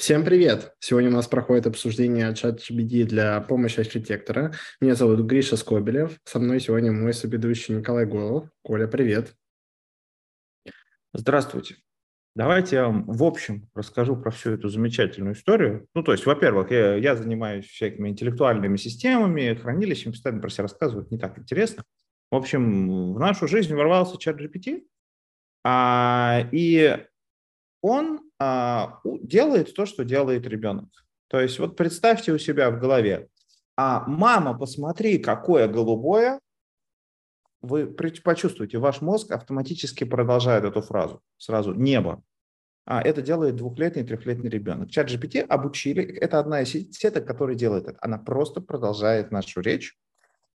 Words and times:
Всем 0.00 0.24
привет! 0.24 0.74
Сегодня 0.78 1.10
у 1.10 1.12
нас 1.12 1.28
проходит 1.28 1.66
обсуждение 1.66 2.32
ChatGPT 2.32 3.04
для 3.04 3.38
помощи 3.42 3.80
архитектора. 3.80 4.54
Меня 4.80 4.94
зовут 4.94 5.20
Гриша 5.26 5.58
Скобелев. 5.58 6.18
Со 6.24 6.38
мной 6.38 6.58
сегодня 6.58 6.90
мой 6.90 7.12
соведущий 7.12 7.76
Николай 7.76 8.06
Голов. 8.06 8.48
Коля, 8.62 8.86
привет! 8.86 9.34
Здравствуйте! 11.12 11.76
Давайте 12.34 12.76
я 12.76 12.86
вам 12.86 13.04
в 13.04 13.22
общем 13.22 13.68
расскажу 13.74 14.16
про 14.16 14.30
всю 14.30 14.52
эту 14.52 14.70
замечательную 14.70 15.34
историю. 15.34 15.86
Ну, 15.94 16.02
то 16.02 16.12
есть, 16.12 16.24
во-первых, 16.24 16.70
я, 16.70 16.94
я 16.94 17.14
занимаюсь 17.14 17.66
всякими 17.66 18.08
интеллектуальными 18.08 18.78
системами, 18.78 19.52
хранилищем, 19.52 20.12
постоянно 20.12 20.40
про 20.40 20.48
себя 20.48 20.62
рассказывать 20.62 21.10
не 21.10 21.18
так 21.18 21.38
интересно. 21.38 21.84
В 22.30 22.36
общем, 22.36 23.12
в 23.12 23.18
нашу 23.18 23.46
жизнь 23.46 23.74
ворвался 23.74 24.16
чат 24.16 24.40
GPT, 24.40 24.82
а, 25.62 26.48
и 26.52 27.04
он 27.82 28.29
делает 28.40 29.74
то, 29.74 29.86
что 29.86 30.04
делает 30.04 30.46
ребенок. 30.46 30.88
То 31.28 31.40
есть 31.40 31.58
вот 31.58 31.76
представьте 31.76 32.32
у 32.32 32.38
себя 32.38 32.70
в 32.70 32.80
голове, 32.80 33.28
а 33.76 34.04
мама, 34.06 34.58
посмотри, 34.58 35.18
какое 35.18 35.68
голубое, 35.68 36.40
вы 37.62 37.86
почувствуете, 37.86 38.78
ваш 38.78 39.00
мозг 39.00 39.30
автоматически 39.30 40.04
продолжает 40.04 40.64
эту 40.64 40.80
фразу 40.80 41.22
сразу 41.36 41.74
«небо». 41.74 42.22
А 42.86 43.02
это 43.02 43.22
делает 43.22 43.56
двухлетний, 43.56 44.02
трехлетний 44.02 44.48
ребенок. 44.48 44.90
Чат 44.90 45.08
GPT 45.08 45.42
обучили, 45.42 46.02
это 46.02 46.40
одна 46.40 46.62
из 46.62 46.72
сеток, 46.96 47.26
которая 47.26 47.54
делает 47.54 47.86
это. 47.86 47.98
Она 48.00 48.18
просто 48.18 48.60
продолжает 48.60 49.30
нашу 49.30 49.60
речь. 49.60 49.96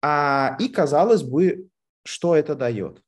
А, 0.03 0.57
и 0.59 0.69
казалось 0.69 1.23
бы, 1.23 1.69
что 2.03 2.35
это 2.35 2.55
дает? 2.57 3.04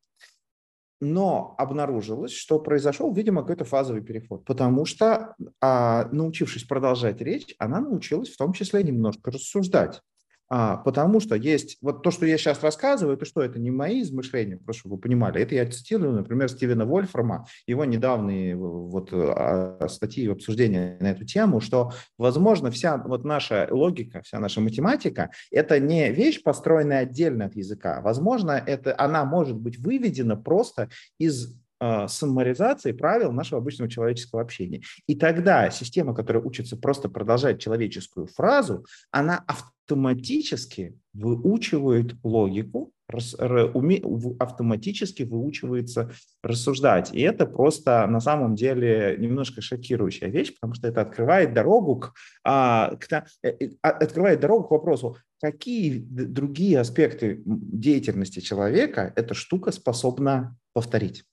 Но 1.01 1.55
обнаружилось, 1.59 2.33
что 2.33 2.59
произошел, 2.59 3.13
видимо, 3.13 3.43
какой-то 3.43 3.65
фазовый 3.65 4.03
переход, 4.03 4.45
потому 4.45 4.85
что, 4.85 5.35
а, 5.61 6.09
научившись 6.13 6.65
продолжать 6.65 7.21
речь, 7.21 7.55
она 7.59 7.81
научилась 7.81 8.31
в 8.31 8.37
том 8.37 8.53
числе 8.53 8.83
немножко 8.83 9.31
рассуждать. 9.31 10.01
А, 10.49 10.77
потому 10.77 11.21
что 11.21 11.35
есть, 11.35 11.77
вот 11.81 12.03
то, 12.03 12.11
что 12.11 12.27
я 12.27 12.39
сейчас 12.39 12.63
рассказываю, 12.63 13.17
это 13.17 13.25
что, 13.25 13.43
это 13.43 13.59
не 13.59 13.71
мои 13.71 14.03
измышления, 14.03 14.59
просто 14.59 14.81
чтобы 14.81 14.97
вы 14.97 15.01
понимали, 15.01 15.41
это 15.41 15.55
я 15.55 15.67
цитирую, 15.67 16.13
например, 16.13 16.49
Стивена 16.49 16.85
Вольфрама, 16.85 17.47
его 17.67 17.85
недавние 17.85 18.57
вот 18.57 19.11
а, 19.13 19.87
статьи 19.89 20.29
обсуждения 20.29 20.99
на 21.01 21.11
эту 21.11 21.25
тему, 21.25 21.61
что, 21.61 21.93
возможно, 22.17 22.71
вся 22.71 22.97
вот 22.99 23.25
наша 23.25 23.67
логика, 23.71 24.23
вся 24.23 24.39
наша 24.39 24.61
математика, 24.61 25.31
это 25.51 25.81
не 25.81 26.11
вещь, 26.13 26.43
построенная 26.43 27.01
отдельно 27.01 27.47
от 27.47 27.57
языка, 27.57 28.01
возможно, 28.01 28.53
это, 28.53 28.95
она 28.99 29.25
может 29.25 29.57
быть 29.57 29.79
выведена 29.79 30.37
просто 30.37 30.91
из 31.19 31.57
а, 31.79 32.09
саммаризации 32.09 32.93
правил 32.93 33.33
нашего 33.33 33.61
обычного 33.61 33.91
человеческого 33.91 34.41
общения. 34.41 34.81
И 35.07 35.15
тогда 35.15 35.71
система, 35.71 36.15
которая 36.15 36.43
учится 36.43 36.77
просто 36.77 37.09
продолжать 37.11 37.61
человеческую 37.61 38.27
фразу, 38.29 38.87
она 39.11 39.45
автоматически 39.47 39.76
выучивает 41.13 42.15
логику, 42.23 42.93
автоматически 44.39 45.23
выучивается 45.23 46.11
рассуждать. 46.43 47.15
И 47.15 47.21
это 47.21 47.47
просто 47.47 48.07
на 48.07 48.21
самом 48.21 48.57
деле 48.57 49.17
немножко 49.19 49.61
шокирующая 49.61 50.29
вещь, 50.29 50.55
потому 50.55 50.75
что 50.75 50.89
это 50.89 51.03
открывает 51.03 51.55
дорогу 51.55 51.97
к, 51.97 52.15
а, 52.45 52.97
к, 52.97 53.13
э, 53.43 53.49
э, 53.49 53.71
а, 53.83 53.91
открывает 53.91 54.41
дорогу 54.41 54.65
к 54.65 54.71
вопросу, 54.73 55.17
какие 55.41 55.99
другие 55.99 56.81
аспекты 56.81 57.43
деятельности 57.45 58.41
человека 58.41 59.13
эта 59.15 59.35
штука 59.35 59.71
способна 59.71 60.57
повторить. 60.73 61.25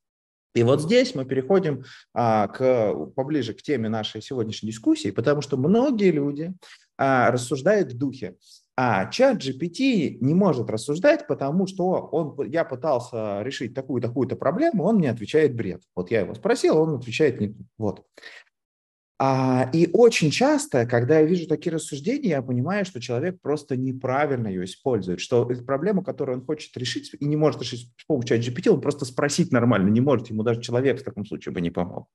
И 0.54 0.64
вот 0.64 0.82
здесь 0.82 1.16
мы 1.16 1.26
переходим 1.26 1.84
а, 2.14 2.48
к, 2.48 2.94
поближе 3.16 3.54
к 3.54 3.62
теме 3.62 3.90
нашей 3.90 4.22
сегодняшней 4.22 4.70
дискуссии, 4.70 5.12
потому 5.12 5.42
что 5.42 5.58
многие 5.58 6.12
люди 6.12 6.54
а, 6.98 7.32
рассуждают 7.32 7.94
в 7.94 7.98
духе. 7.98 8.36
А 8.76 9.06
чат 9.06 9.38
GPT 9.38 10.18
не 10.20 10.34
может 10.34 10.70
рассуждать, 10.72 11.28
потому 11.28 11.68
что 11.68 11.90
он, 11.90 12.50
я 12.50 12.64
пытался 12.66 13.44
решить 13.44 13.76
такую-такую-то 13.76 14.36
проблему, 14.36 14.86
он 14.86 14.96
мне 14.96 15.12
отвечает 15.12 15.56
бред. 15.56 15.84
Вот 15.96 16.10
я 16.10 16.22
его 16.22 16.34
спросил, 16.34 16.80
он 16.80 16.96
отвечает 16.96 17.40
не 17.40 17.56
вот. 17.78 18.04
А, 19.20 19.70
и 19.74 19.90
очень 19.94 20.32
часто, 20.32 20.86
когда 20.86 21.20
я 21.20 21.26
вижу 21.26 21.48
такие 21.48 21.74
рассуждения, 21.74 22.32
я 22.32 22.42
понимаю, 22.42 22.84
что 22.84 23.00
человек 23.00 23.40
просто 23.42 23.78
неправильно 23.78 24.48
ее 24.48 24.66
использует, 24.66 25.20
что 25.20 25.46
проблему, 25.66 26.04
которую 26.04 26.40
он 26.40 26.46
хочет 26.46 26.76
решить 26.78 27.16
и 27.20 27.26
не 27.26 27.36
может 27.36 27.62
решить 27.62 27.92
с 27.98 28.06
помощью 28.06 28.40
GPT, 28.40 28.70
он 28.70 28.82
просто 28.82 29.06
спросить 29.06 29.52
нормально 29.52 29.90
не 29.90 30.02
может, 30.02 30.30
ему 30.30 30.44
даже 30.44 30.62
человек 30.62 31.00
в 31.00 31.04
таком 31.04 31.26
случае 31.26 31.54
бы 31.54 31.62
не 31.62 31.70
помог. 31.70 32.08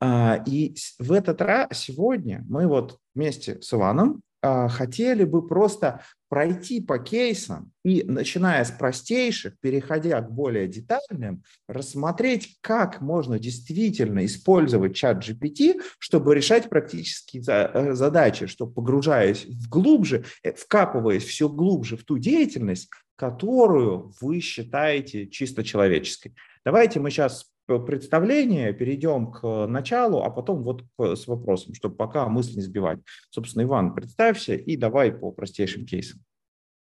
А, 0.00 0.42
и 0.46 0.74
в 0.98 1.12
этот 1.12 1.42
раз 1.42 1.68
сегодня 1.72 2.44
мы 2.48 2.66
вот 2.68 2.98
вместе 3.14 3.60
с 3.60 3.74
Иваном 3.74 4.22
а, 4.40 4.68
хотели 4.68 5.24
бы 5.24 5.46
просто 5.46 6.02
пройти 6.28 6.80
по 6.80 6.98
кейсам 6.98 7.72
и, 7.84 8.02
начиная 8.02 8.64
с 8.64 8.70
простейших, 8.70 9.58
переходя 9.60 10.20
к 10.20 10.30
более 10.30 10.68
детальным, 10.68 11.42
рассмотреть, 11.66 12.58
как 12.60 13.00
можно 13.00 13.38
действительно 13.38 14.24
использовать 14.26 14.94
чат 14.94 15.26
GPT, 15.26 15.80
чтобы 15.98 16.34
решать 16.34 16.68
практические 16.68 17.42
э, 17.46 17.94
задачи, 17.94 18.46
чтобы 18.46 18.72
погружаясь 18.72 19.46
глубже, 19.68 20.24
э, 20.42 20.52
вкапываясь 20.52 21.24
все 21.24 21.48
глубже 21.48 21.96
в 21.96 22.04
ту 22.04 22.18
деятельность, 22.18 22.90
которую 23.16 24.12
вы 24.20 24.40
считаете 24.40 25.26
чисто 25.26 25.64
человеческой. 25.64 26.34
Давайте 26.64 27.00
мы 27.00 27.10
сейчас 27.10 27.46
представление, 27.68 28.72
перейдем 28.72 29.30
к 29.30 29.66
началу, 29.66 30.22
а 30.22 30.30
потом 30.30 30.62
вот 30.62 30.84
с 30.98 31.26
вопросом, 31.26 31.74
чтобы 31.74 31.96
пока 31.96 32.26
мысль 32.28 32.56
не 32.56 32.62
сбивать. 32.62 33.00
Собственно, 33.30 33.64
Иван, 33.64 33.94
представься 33.94 34.54
и 34.54 34.76
давай 34.76 35.12
по 35.12 35.30
простейшим 35.30 35.84
кейсам. 35.84 36.20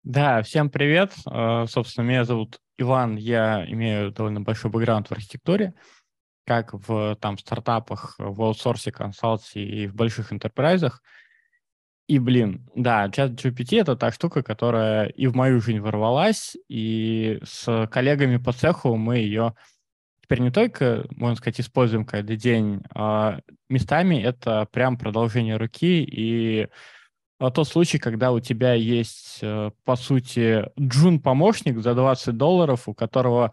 Да, 0.03 0.43
всем 0.43 0.69
привет. 0.69 1.15
Э, 1.31 1.65
собственно, 1.67 2.05
меня 2.05 2.25
зовут 2.25 2.59
Иван, 2.77 3.17
я 3.17 3.65
имею 3.67 4.13
довольно 4.13 4.43
большой 4.43 4.71
бэкграунд 4.71 5.09
в 5.09 5.13
архитектуре, 5.13 5.75
как 6.45 6.75
в 6.75 7.17
там 7.21 7.39
стартапах, 7.39 8.17
в 8.19 8.43
аутсорсе, 8.43 8.93
консалте 8.93 9.63
и 9.65 9.87
в 9.87 9.95
больших 9.95 10.31
интерпрайзах. 10.31 11.03
И, 12.07 12.19
блин, 12.19 12.69
да, 12.75 13.09
чат 13.11 13.31
GPT— 13.31 13.81
это 13.81 13.97
та 13.97 14.13
штука, 14.13 14.43
которая 14.43 15.07
и 15.07 15.27
в 15.27 15.35
мою 15.35 15.63
жизнь 15.63 15.81
ворвалась, 15.81 16.55
и 16.69 17.41
с 17.43 17.89
коллегами 17.91 18.37
по 18.37 18.53
цеху 18.53 18.97
мы 18.97 19.19
ее 19.19 19.55
теперь 20.25 20.41
не 20.41 20.51
только, 20.51 21.05
можно 21.11 21.37
сказать, 21.37 21.61
используем 21.61 22.07
каждый 22.07 22.37
день, 22.37 22.81
а 22.95 23.41
местами 23.69 24.23
это 24.23 24.67
прям 24.73 24.97
продолжение 24.97 25.59
руки 25.59 26.03
и 26.03 26.69
а, 27.39 27.51
тот 27.51 27.69
случай, 27.69 27.99
когда 27.99 28.33
у 28.33 28.41
тебя 28.41 28.73
есть, 28.73 29.41
э, 29.43 29.71
по 29.85 29.97
сути, 29.97 30.65
джун-помощник 30.81 31.79
за 31.81 31.95
20 31.95 32.37
долларов, 32.39 32.89
у 32.89 32.95
которого 32.95 33.53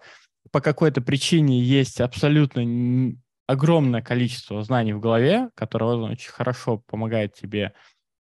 по 0.52 0.62
какой-то 0.62 1.02
причине 1.02 1.60
есть 1.60 2.00
абсолютно 2.00 3.18
огромное 3.48 4.02
количество 4.02 4.64
знаний 4.64 4.94
в 4.94 5.02
голове, 5.02 5.50
которое 5.56 5.96
он 5.96 6.12
очень 6.12 6.32
хорошо 6.32 6.78
помогает 6.88 7.34
тебе 7.34 7.74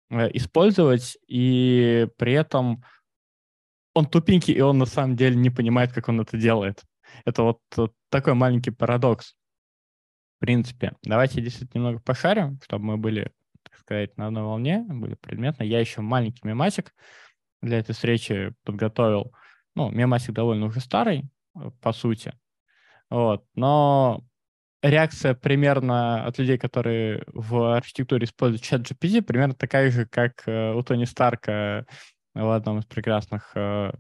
э, 0.09 0.29
использовать, 0.33 1.18
и 1.25 2.07
при 2.18 2.33
этом 2.33 2.83
он 3.94 4.07
тупенький, 4.07 4.53
и 4.53 4.62
он 4.62 4.78
на 4.78 4.85
самом 4.85 5.16
деле 5.16 5.38
не 5.38 5.50
понимает, 5.50 5.94
как 5.94 6.09
он 6.09 6.19
это 6.19 6.38
делает. 6.38 6.83
Это 7.25 7.44
вот 7.44 7.59
такой 8.09 8.33
маленький 8.33 8.72
парадокс. 8.72 9.35
В 10.38 10.39
принципе, 10.39 10.94
давайте 11.03 11.41
действительно 11.41 11.81
немного 11.81 11.99
пошарим, 12.01 12.59
чтобы 12.63 12.85
мы 12.85 12.97
были, 12.97 13.31
так 13.63 13.77
сказать, 13.77 14.17
на 14.17 14.27
одной 14.27 14.44
волне, 14.44 14.85
были 14.88 15.16
предметно. 15.16 15.63
Я 15.63 15.79
еще 15.79 16.01
маленький 16.01 16.41
мемасик 16.44 16.94
для 17.61 17.79
этой 17.79 17.94
встречи 17.94 18.53
подготовил. 18.63 19.33
Ну, 19.75 19.89
мемасик 19.89 20.33
довольно 20.33 20.66
уже 20.66 20.79
старый, 20.79 21.29
э, 21.55 21.69
по 21.79 21.94
сути. 21.94 22.33
Вот. 23.09 23.45
Но 23.55 24.23
реакция 24.81 25.35
примерно 25.35 26.25
от 26.25 26.39
людей, 26.39 26.57
которые 26.57 27.23
в 27.27 27.75
архитектуре 27.75 28.25
используют 28.25 28.63
чат 28.63 28.81
GPT, 28.81 29.21
примерно 29.21 29.53
такая 29.53 29.91
же, 29.91 30.06
как 30.06 30.47
э, 30.47 30.74
у 30.74 30.81
Тони 30.81 31.06
Старка 31.06 31.86
в 32.33 32.50
одном 32.56 32.80
из 32.80 32.86
прекрасных 32.86 33.51
э, 33.56 33.91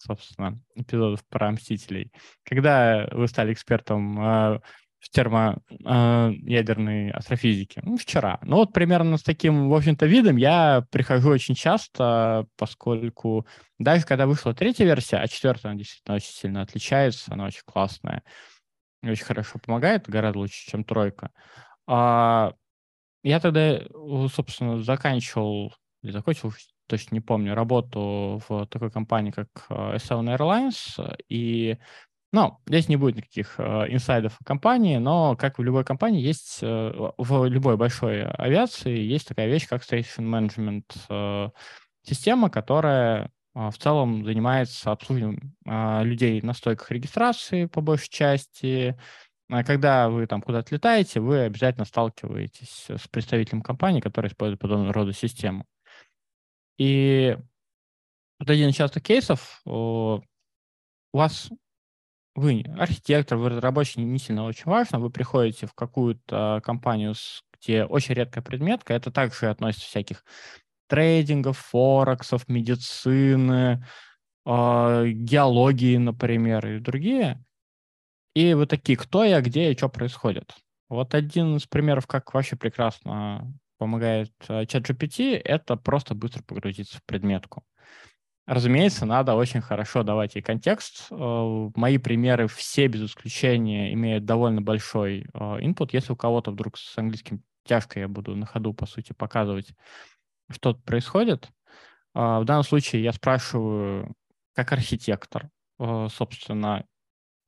собственно, 0.00 0.60
эпизодов 0.74 1.24
про 1.28 1.50
Мстителей. 1.50 2.12
Когда 2.44 3.08
вы 3.12 3.28
стали 3.28 3.52
экспертом 3.52 4.20
э, 4.20 4.60
в 4.98 5.10
термоядерной 5.10 7.08
э, 7.08 7.12
астрофизике? 7.12 7.80
Ну, 7.84 7.96
вчера. 7.96 8.38
Ну, 8.42 8.56
вот 8.56 8.72
примерно 8.72 9.16
с 9.16 9.22
таким, 9.22 9.68
в 9.68 9.74
общем-то, 9.74 10.06
видом 10.06 10.36
я 10.36 10.84
прихожу 10.90 11.30
очень 11.30 11.54
часто, 11.54 12.46
поскольку 12.56 13.46
даже 13.78 14.04
когда 14.04 14.26
вышла 14.26 14.54
третья 14.54 14.84
версия, 14.84 15.18
а 15.18 15.28
четвертая, 15.28 15.72
она 15.72 15.78
действительно 15.78 16.16
очень 16.16 16.32
сильно 16.32 16.62
отличается, 16.62 17.32
она 17.32 17.46
очень 17.46 17.62
классная, 17.64 18.22
очень 19.02 19.24
хорошо 19.24 19.58
помогает, 19.58 20.08
гораздо 20.08 20.38
лучше, 20.40 20.70
чем 20.70 20.84
тройка. 20.84 21.30
А, 21.86 22.52
я 23.22 23.40
тогда, 23.40 23.80
собственно, 24.32 24.82
заканчивал, 24.82 25.74
или 26.02 26.10
закончил 26.12 26.52
точно 26.90 27.14
не 27.14 27.20
помню, 27.20 27.54
работу 27.54 28.42
в 28.48 28.66
такой 28.66 28.90
компании, 28.90 29.30
как 29.30 29.48
э, 29.70 29.96
S7 29.96 30.36
Airlines, 30.36 31.16
и 31.28 31.78
Ну, 32.32 32.58
здесь 32.66 32.88
не 32.88 32.96
будет 32.96 33.16
никаких 33.16 33.54
э, 33.58 33.86
инсайдов 33.88 34.38
компании, 34.44 34.98
но, 34.98 35.36
как 35.36 35.58
в 35.58 35.62
любой 35.62 35.84
компании, 35.84 36.20
есть 36.20 36.58
э, 36.62 36.92
в 37.18 37.44
любой 37.46 37.76
большой 37.76 38.24
авиации 38.24 38.98
есть 38.98 39.28
такая 39.28 39.48
вещь, 39.48 39.68
как 39.68 39.82
Station 39.82 40.26
Management 40.26 41.52
система, 42.02 42.50
которая 42.50 43.30
в 43.54 43.74
целом 43.78 44.24
занимается 44.24 44.92
обслуживанием 44.92 45.54
людей 46.04 46.40
на 46.40 46.54
стойках 46.54 46.90
регистрации 46.92 47.66
по 47.66 47.80
большей 47.80 48.10
части. 48.10 48.96
А 49.50 49.64
когда 49.64 50.08
вы 50.08 50.26
там 50.26 50.40
куда-то 50.40 50.72
летаете, 50.74 51.18
вы 51.20 51.40
обязательно 51.40 51.84
сталкиваетесь 51.84 52.86
с 52.88 53.08
представителем 53.08 53.62
компании, 53.62 54.00
который 54.00 54.28
использует 54.28 54.60
подобного 54.60 54.92
рода 54.92 55.12
систему. 55.12 55.66
И 56.80 57.36
вот 58.38 58.48
один 58.48 58.70
из 58.70 58.74
частых 58.74 59.02
кейсов, 59.02 59.60
у 59.66 60.22
вас 61.12 61.50
вы 62.34 62.64
архитектор, 62.78 63.36
вы 63.36 63.50
разработчик, 63.50 63.98
не 63.98 64.18
сильно 64.18 64.44
очень 64.44 64.64
важно, 64.64 64.98
вы 64.98 65.10
приходите 65.10 65.66
в 65.66 65.74
какую-то 65.74 66.62
компанию, 66.64 67.14
где 67.60 67.84
очень 67.84 68.14
редкая 68.14 68.42
предметка, 68.42 68.94
это 68.94 69.10
также 69.10 69.50
относится 69.50 69.88
всяких 69.88 70.24
трейдингов, 70.88 71.58
форексов, 71.58 72.48
медицины, 72.48 73.84
э, 74.46 75.06
геологии, 75.08 75.98
например, 75.98 76.66
и 76.66 76.78
другие. 76.78 77.44
И 78.34 78.54
вы 78.54 78.64
такие, 78.64 78.96
кто 78.96 79.22
я, 79.22 79.42
где 79.42 79.70
и 79.70 79.76
что 79.76 79.90
происходит. 79.90 80.54
Вот 80.88 81.14
один 81.14 81.56
из 81.56 81.66
примеров, 81.66 82.06
как 82.06 82.32
вообще 82.32 82.56
прекрасно 82.56 83.52
помогает 83.80 84.30
э, 84.48 84.66
чат 84.66 84.88
GPT, 84.88 85.40
это 85.42 85.74
просто 85.76 86.14
быстро 86.14 86.42
погрузиться 86.42 86.98
в 86.98 87.04
предметку. 87.04 87.64
Разумеется, 88.46 89.06
надо 89.06 89.34
очень 89.36 89.62
хорошо 89.62 90.02
давать 90.02 90.34
ей 90.34 90.42
контекст. 90.42 91.06
Э, 91.10 91.70
мои 91.74 91.96
примеры 91.96 92.46
все 92.46 92.88
без 92.88 93.04
исключения 93.04 93.94
имеют 93.94 94.26
довольно 94.26 94.60
большой 94.60 95.20
э, 95.20 95.38
input. 95.60 95.90
Если 95.92 96.12
у 96.12 96.16
кого-то 96.16 96.50
вдруг 96.50 96.76
с 96.76 96.98
английским 96.98 97.42
тяжко, 97.64 98.00
я 98.00 98.08
буду 98.08 98.36
на 98.36 98.44
ходу, 98.44 98.74
по 98.74 98.84
сути, 98.84 99.14
показывать, 99.14 99.72
что 100.50 100.74
происходит. 100.74 101.48
Э, 102.14 102.40
в 102.40 102.44
данном 102.44 102.64
случае 102.64 103.02
я 103.02 103.12
спрашиваю, 103.12 104.12
как 104.54 104.72
архитектор, 104.72 105.48
собственно, 105.78 106.84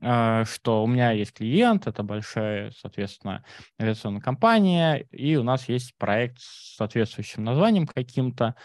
что 0.03 0.83
у 0.83 0.87
меня 0.87 1.13
есть 1.13 1.33
клиент, 1.33 1.87
это 1.87 2.03
большая, 2.03 2.73
соответственно, 2.73 3.45
авиационная 3.81 4.21
компания, 4.21 5.07
и 5.11 5.37
у 5.37 5.45
нас 5.45 5.69
есть 5.69 5.97
проект 5.97 6.41
с 6.41 6.77
соответствующим 6.77 7.45
названием 7.45 7.87
каким-то, 7.87 8.57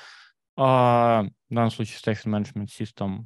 а, 0.56 1.26
в 1.50 1.54
данном 1.54 1.70
случае 1.70 2.00
Station 2.04 2.32
Management 2.32 2.68
System. 2.68 3.26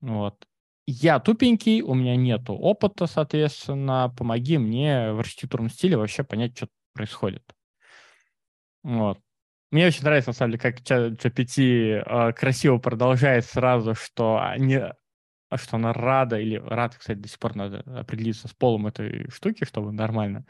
Вот. 0.00 0.46
Я 0.86 1.18
тупенький, 1.18 1.80
у 1.80 1.94
меня 1.94 2.14
нет 2.14 2.42
опыта, 2.48 3.06
соответственно, 3.06 4.14
помоги 4.16 4.58
мне 4.58 5.12
в 5.12 5.18
архитектурном 5.18 5.70
стиле 5.70 5.96
вообще 5.96 6.22
понять, 6.22 6.56
что 6.56 6.68
происходит. 6.92 7.42
Вот. 8.84 9.18
Мне 9.72 9.88
очень 9.88 10.04
нравится, 10.04 10.30
на 10.30 10.34
самом 10.34 10.52
деле, 10.52 10.62
как 10.62 10.80
GPT 10.80 12.04
э, 12.04 12.32
красиво 12.34 12.78
продолжает 12.78 13.44
сразу, 13.46 13.94
что 13.94 14.38
они, 14.40 14.80
что 15.54 15.76
она 15.76 15.92
рада, 15.92 16.38
или 16.38 16.56
рад, 16.56 16.96
кстати, 16.96 17.18
до 17.18 17.28
сих 17.28 17.38
пор 17.38 17.54
надо 17.54 17.80
определиться 17.98 18.48
с 18.48 18.52
полом 18.52 18.86
этой 18.86 19.30
штуки, 19.30 19.64
чтобы 19.64 19.92
нормально 19.92 20.44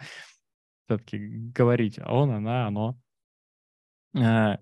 все-таки 0.87 1.19
говорить, 1.19 1.99
а 1.99 2.15
он, 2.15 2.31
она, 2.31 2.67
оно. 2.67 2.99
Э, 4.15 4.59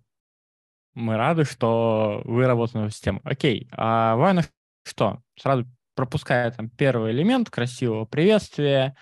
мы 0.95 1.17
рады, 1.17 1.45
что 1.45 2.23
вы 2.25 2.47
работаете 2.47 2.79
на 2.79 2.91
систему. 2.91 3.21
Окей, 3.25 3.69
а 3.73 4.17
важно 4.17 4.43
что? 4.85 5.23
Сразу 5.39 5.67
пропуская 5.95 6.51
там 6.51 6.71
первый 6.71 7.13
элемент 7.13 7.51
красивого 7.51 8.05
приветствия, 8.05 8.97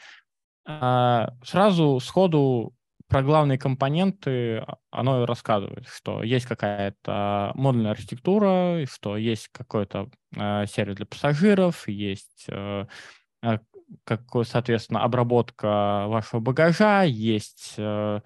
а, 0.64 1.34
сразу 1.44 2.00
сходу 2.00 2.74
про 3.12 3.22
главные 3.22 3.58
компоненты 3.58 4.64
оно 4.90 5.26
рассказывает, 5.26 5.86
что 5.86 6.22
есть 6.22 6.46
какая-то 6.46 7.52
модульная 7.54 7.90
архитектура, 7.90 8.86
что 8.90 9.18
есть 9.18 9.48
какой-то 9.52 10.08
э, 10.34 10.64
сервис 10.66 10.96
для 10.96 11.04
пассажиров, 11.04 11.86
есть, 11.88 12.46
э, 12.48 12.86
как, 14.04 14.22
соответственно, 14.44 15.04
обработка 15.04 16.06
вашего 16.08 16.40
багажа, 16.40 17.02
есть 17.02 17.74
э, 17.76 18.20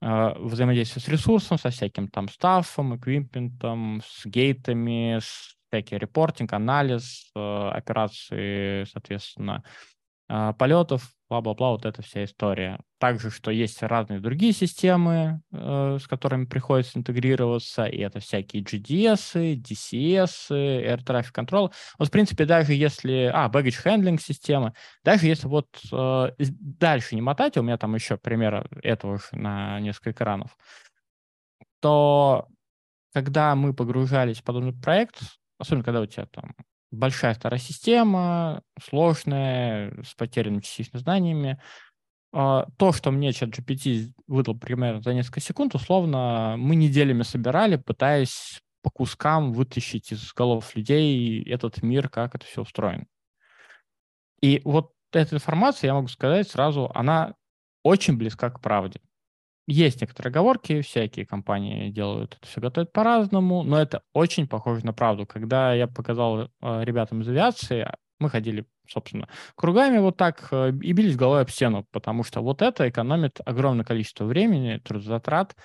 а, 0.00 0.34
взаимодействие 0.38 1.02
с 1.02 1.08
ресурсом, 1.08 1.56
со 1.56 1.70
всяким 1.70 2.08
там 2.08 2.28
стафом, 2.28 2.96
эквипментом, 2.96 4.02
с 4.04 4.26
гейтами, 4.26 5.20
с 5.20 5.54
всякий 5.70 5.96
репортинг, 5.96 6.52
анализ, 6.52 7.30
э, 7.36 7.68
операции, 7.68 8.84
соответственно, 8.84 9.62
полетов, 10.26 11.14
бла-бла-бла, 11.28 11.70
вот 11.70 11.84
эта 11.84 12.02
вся 12.02 12.24
история. 12.24 12.80
Также, 12.98 13.30
что 13.30 13.50
есть 13.50 13.82
разные 13.82 14.20
другие 14.20 14.52
системы, 14.52 15.42
э, 15.52 15.98
с 16.00 16.06
которыми 16.06 16.44
приходится 16.44 16.98
интегрироваться, 16.98 17.84
и 17.84 17.98
это 17.98 18.20
всякие 18.20 18.62
GDS, 18.62 19.56
DCS, 19.56 20.50
Air 20.50 21.04
Traffic 21.04 21.32
Control. 21.34 21.72
Вот, 21.98 22.08
в 22.08 22.10
принципе, 22.10 22.44
даже 22.44 22.74
если... 22.74 23.30
А, 23.32 23.48
Baggage 23.48 23.84
Handling 23.84 24.20
система. 24.20 24.74
Даже 25.02 25.26
если 25.26 25.48
вот 25.48 25.68
э, 25.92 26.30
дальше 26.38 27.14
не 27.14 27.22
мотать, 27.22 27.56
у 27.56 27.62
меня 27.62 27.78
там 27.78 27.94
еще 27.94 28.16
пример 28.16 28.68
этого 28.82 29.20
на 29.32 29.80
несколько 29.80 30.12
экранов, 30.12 30.56
то 31.80 32.48
когда 33.12 33.54
мы 33.54 33.74
погружались 33.74 34.38
в 34.38 34.44
подобный 34.44 34.72
проект, 34.72 35.20
особенно 35.58 35.84
когда 35.84 36.00
у 36.00 36.06
тебя 36.06 36.26
там 36.26 36.54
большая 36.94 37.34
старая 37.34 37.60
система, 37.60 38.62
сложная, 38.82 40.02
с 40.02 40.14
потерянными 40.14 40.60
частично 40.60 40.98
знаниями. 40.98 41.60
А, 42.32 42.66
то, 42.78 42.92
что 42.92 43.10
мне 43.10 43.32
чат 43.32 43.50
GPT 43.50 44.12
выдал 44.26 44.58
примерно 44.58 45.00
за 45.00 45.14
несколько 45.14 45.40
секунд, 45.40 45.74
условно, 45.74 46.56
мы 46.58 46.74
неделями 46.74 47.22
собирали, 47.22 47.76
пытаясь 47.76 48.60
по 48.82 48.90
кускам 48.90 49.52
вытащить 49.52 50.12
из 50.12 50.32
голов 50.34 50.74
людей 50.76 51.42
этот 51.44 51.82
мир, 51.82 52.08
как 52.08 52.34
это 52.34 52.44
все 52.44 52.62
устроено. 52.62 53.06
И 54.40 54.60
вот 54.64 54.92
эта 55.12 55.36
информация, 55.36 55.88
я 55.88 55.94
могу 55.94 56.08
сказать 56.08 56.48
сразу, 56.48 56.90
она 56.94 57.34
очень 57.82 58.16
близка 58.16 58.50
к 58.50 58.60
правде. 58.60 59.00
Есть 59.66 60.02
некоторые 60.02 60.30
оговорки, 60.30 60.82
всякие 60.82 61.24
компании 61.24 61.90
делают 61.90 62.36
это 62.36 62.46
все 62.46 62.60
готовят 62.60 62.92
по-разному, 62.92 63.62
но 63.62 63.80
это 63.80 64.02
очень 64.12 64.46
похоже 64.46 64.84
на 64.84 64.92
правду. 64.92 65.26
Когда 65.26 65.72
я 65.72 65.86
показал 65.86 66.42
э, 66.42 66.84
ребятам 66.84 67.22
из 67.22 67.28
авиации, 67.28 67.88
мы 68.18 68.28
ходили, 68.28 68.66
собственно, 68.86 69.26
кругами 69.54 69.98
вот 69.98 70.18
так 70.18 70.48
э, 70.50 70.68
и 70.82 70.92
бились 70.92 71.16
головой 71.16 71.40
об 71.40 71.50
стену, 71.50 71.86
потому 71.92 72.24
что 72.24 72.42
вот 72.42 72.60
это 72.60 72.88
экономит 72.88 73.40
огромное 73.46 73.86
количество 73.86 74.24
времени, 74.26 74.82
трудозатрат, 74.84 75.56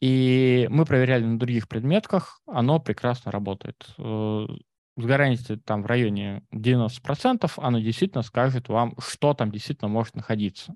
и 0.00 0.66
мы 0.70 0.84
проверяли 0.84 1.24
на 1.24 1.38
других 1.38 1.66
предметках, 1.66 2.42
оно 2.46 2.78
прекрасно 2.78 3.32
работает. 3.32 3.86
Э, 3.96 4.46
с 4.96 5.04
гарантией 5.04 5.58
там 5.58 5.82
в 5.82 5.86
районе 5.86 6.42
90% 6.52 7.50
оно 7.56 7.78
действительно 7.78 8.22
скажет 8.22 8.68
вам, 8.68 8.94
что 8.98 9.32
там 9.32 9.50
действительно 9.50 9.88
может 9.88 10.14
находиться. 10.14 10.74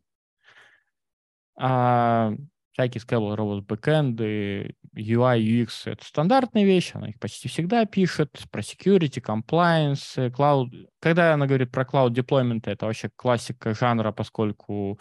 А 1.60 2.32
всякие 2.72 3.02
scalable 3.02 3.34
робот 3.34 3.66
бэкэнды, 3.66 4.76
UI, 4.94 5.40
UX— 5.40 5.82
это 5.86 6.04
стандартные 6.04 6.64
вещи, 6.64 6.96
она 6.96 7.08
их 7.08 7.18
почти 7.18 7.48
всегда 7.48 7.84
пишет, 7.84 8.30
про 8.52 8.60
security, 8.60 9.20
compliance, 9.20 10.30
cloud. 10.30 10.68
Когда 11.00 11.34
она 11.34 11.46
говорит 11.46 11.72
про 11.72 11.82
cloud 11.82 12.10
deployment, 12.10 12.62
это 12.66 12.86
вообще 12.86 13.10
классика 13.16 13.74
жанра, 13.74 14.12
поскольку 14.12 15.00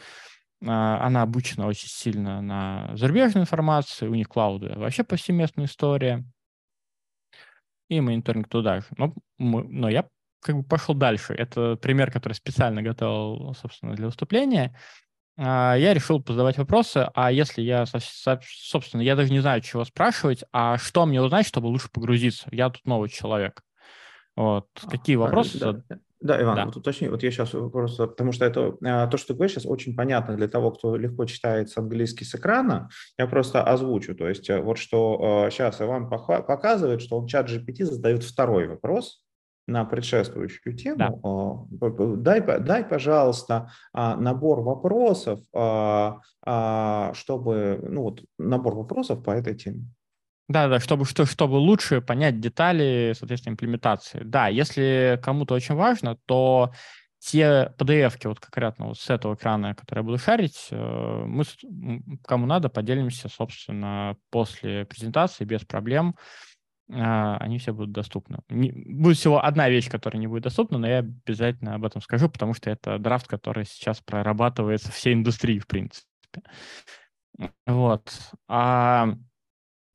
а, 0.65 1.05
она 1.05 1.21
обучена 1.21 1.67
очень 1.67 1.89
сильно 1.89 2.41
на 2.41 2.89
зарубежной 2.95 3.43
информации, 3.43 4.07
у 4.07 4.15
них 4.15 4.27
клауды 4.27 4.73
вообще 4.75 5.03
повсеместная 5.03 5.65
история, 5.65 6.25
и 7.89 8.01
мониторинг 8.01 8.49
туда 8.49 8.81
же. 8.81 8.87
Но, 8.97 9.13
мы, 9.37 9.63
но 9.63 9.89
я 9.89 10.07
как 10.41 10.55
бы 10.55 10.63
пошел 10.63 10.95
дальше. 10.95 11.33
Это 11.33 11.75
пример, 11.75 12.11
который 12.11 12.33
специально 12.33 12.81
готовил, 12.81 13.53
собственно, 13.53 13.93
для 13.95 14.07
выступления. 14.07 14.75
А, 15.37 15.75
я 15.75 15.93
решил 15.93 16.23
задавать 16.27 16.57
вопросы, 16.57 17.09
а 17.13 17.31
если 17.31 17.61
я, 17.61 17.85
собственно, 17.85 19.01
я 19.01 19.15
даже 19.15 19.31
не 19.31 19.39
знаю, 19.39 19.61
чего 19.61 19.85
спрашивать, 19.85 20.43
а 20.51 20.77
что 20.77 21.05
мне 21.05 21.21
узнать, 21.21 21.45
чтобы 21.45 21.67
лучше 21.67 21.89
погрузиться? 21.91 22.47
Я 22.51 22.69
тут 22.69 22.85
новый 22.85 23.09
человек. 23.09 23.61
Вот. 24.35 24.67
Какие 24.89 25.15
а, 25.17 25.19
вопросы? 25.19 25.59
Да, 25.59 25.81
да 26.19 26.41
Иван, 26.41 26.55
да. 26.55 26.65
вот 26.65 26.77
уточни, 26.77 27.07
вот 27.07 27.21
я 27.21 27.29
сейчас 27.29 27.49
просто, 27.49 28.07
потому 28.07 28.31
что 28.31 28.45
это, 28.45 28.75
а, 28.83 29.05
то, 29.05 29.17
что 29.17 29.27
ты 29.27 29.33
говоришь, 29.35 29.53
сейчас 29.53 29.67
очень 29.67 29.95
понятно 29.95 30.35
для 30.35 30.47
того, 30.47 30.71
кто 30.71 30.95
легко 30.95 31.25
читает 31.25 31.69
с 31.69 31.77
английский 31.77 32.25
с 32.25 32.33
экрана, 32.33 32.89
я 33.19 33.27
просто 33.27 33.63
озвучу, 33.63 34.15
то 34.15 34.27
есть 34.27 34.49
э, 34.49 34.59
вот 34.59 34.79
что 34.79 35.49
сейчас 35.51 35.79
Иван 35.81 36.09
показывает, 36.09 37.01
что 37.01 37.19
он 37.19 37.27
чат 37.27 37.49
GPT 37.49 37.85
задает 37.85 38.23
второй 38.23 38.67
вопрос, 38.67 39.21
на 39.67 39.83
предшествующую 39.85 40.75
тему. 40.75 41.67
Да. 41.69 41.89
Дай, 42.17 42.41
дай, 42.59 42.83
пожалуйста, 42.83 43.69
а, 43.93 44.15
набор 44.15 44.61
вопросов, 44.61 45.41
а, 45.53 46.21
а, 46.45 47.13
чтобы, 47.13 47.79
ну 47.83 48.03
вот, 48.03 48.23
набор 48.39 48.75
вопросов 48.75 49.23
по 49.23 49.31
этой 49.31 49.55
теме. 49.55 49.85
Да, 50.47 50.69
да, 50.69 50.79
чтобы, 50.79 51.03
что, 51.03 51.25
чтобы 51.25 51.55
лучше 51.55 51.99
понять 51.99 52.39
детали, 52.39 53.13
соответственно, 53.17 53.53
имплементации. 53.53 54.21
Да, 54.23 54.47
если 54.47 55.19
кому-то 55.21 55.53
очень 55.53 55.75
важно, 55.75 56.17
то 56.25 56.71
те 57.19 57.73
PDF-ки 57.77 58.27
вот 58.27 58.39
конкретно 58.39 58.87
вот 58.87 58.97
с 58.97 59.09
этого 59.09 59.35
экрана, 59.35 59.75
который 59.75 59.99
я 59.99 60.03
буду 60.03 60.17
шарить, 60.17 60.67
э, 60.71 61.23
мы, 61.25 61.43
кому 62.23 62.45
надо, 62.45 62.69
поделимся, 62.69 63.27
собственно, 63.27 64.15
после 64.29 64.85
презентации 64.85 65.43
без 65.43 65.65
проблем. 65.65 66.15
А, 66.89 67.37
они 67.37 67.57
все 67.57 67.73
будут 67.73 67.91
доступны. 67.91 68.39
Не, 68.49 68.71
будет 68.71 69.17
всего 69.17 69.43
одна 69.43 69.69
вещь, 69.69 69.89
которая 69.89 70.19
не 70.19 70.27
будет 70.27 70.43
доступна, 70.43 70.77
но 70.77 70.87
я 70.87 70.99
обязательно 70.99 71.75
об 71.75 71.85
этом 71.85 72.01
скажу, 72.01 72.29
потому 72.29 72.53
что 72.53 72.69
это 72.69 72.97
драфт, 72.97 73.27
который 73.27 73.65
сейчас 73.65 73.99
прорабатывается 74.01 74.91
всей 74.91 75.13
индустрии, 75.13 75.59
в 75.59 75.67
принципе. 75.67 76.07
Вот. 77.65 78.11
А, 78.47 79.09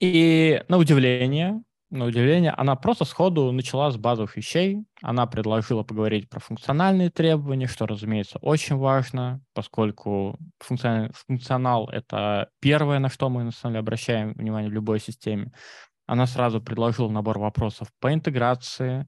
и 0.01 0.63
на 0.69 0.77
удивление, 0.77 1.63
на 1.91 2.07
удивление, 2.07 2.53
она 2.53 2.75
просто 2.75 3.05
сходу 3.05 3.53
начала 3.53 3.91
с 3.91 3.97
базовых 3.97 4.37
вещей. 4.37 4.85
Она 5.03 5.27
предложила 5.27 5.83
поговорить 5.83 6.29
про 6.29 6.41
функциональные 6.41 7.11
требования, 7.11 7.67
что, 7.67 7.87
разумеется, 7.87 8.39
очень 8.41 8.77
важно, 8.77 9.43
поскольку 9.55 10.39
функционал, 10.59 11.11
функционал— 11.27 11.89
это 11.93 12.49
первое, 12.61 12.99
на 12.99 13.11
что 13.11 13.29
мы, 13.29 13.45
на 13.45 13.51
самом 13.51 13.75
деле, 13.75 13.81
обращаем 13.81 14.33
внимание 14.33 14.71
в 14.71 14.75
любой 14.75 15.01
системе. 15.01 15.53
Она 16.13 16.27
сразу 16.27 16.61
предложила 16.61 17.09
набор 17.09 17.39
вопросов 17.39 17.89
по 17.99 18.13
интеграции, 18.13 19.07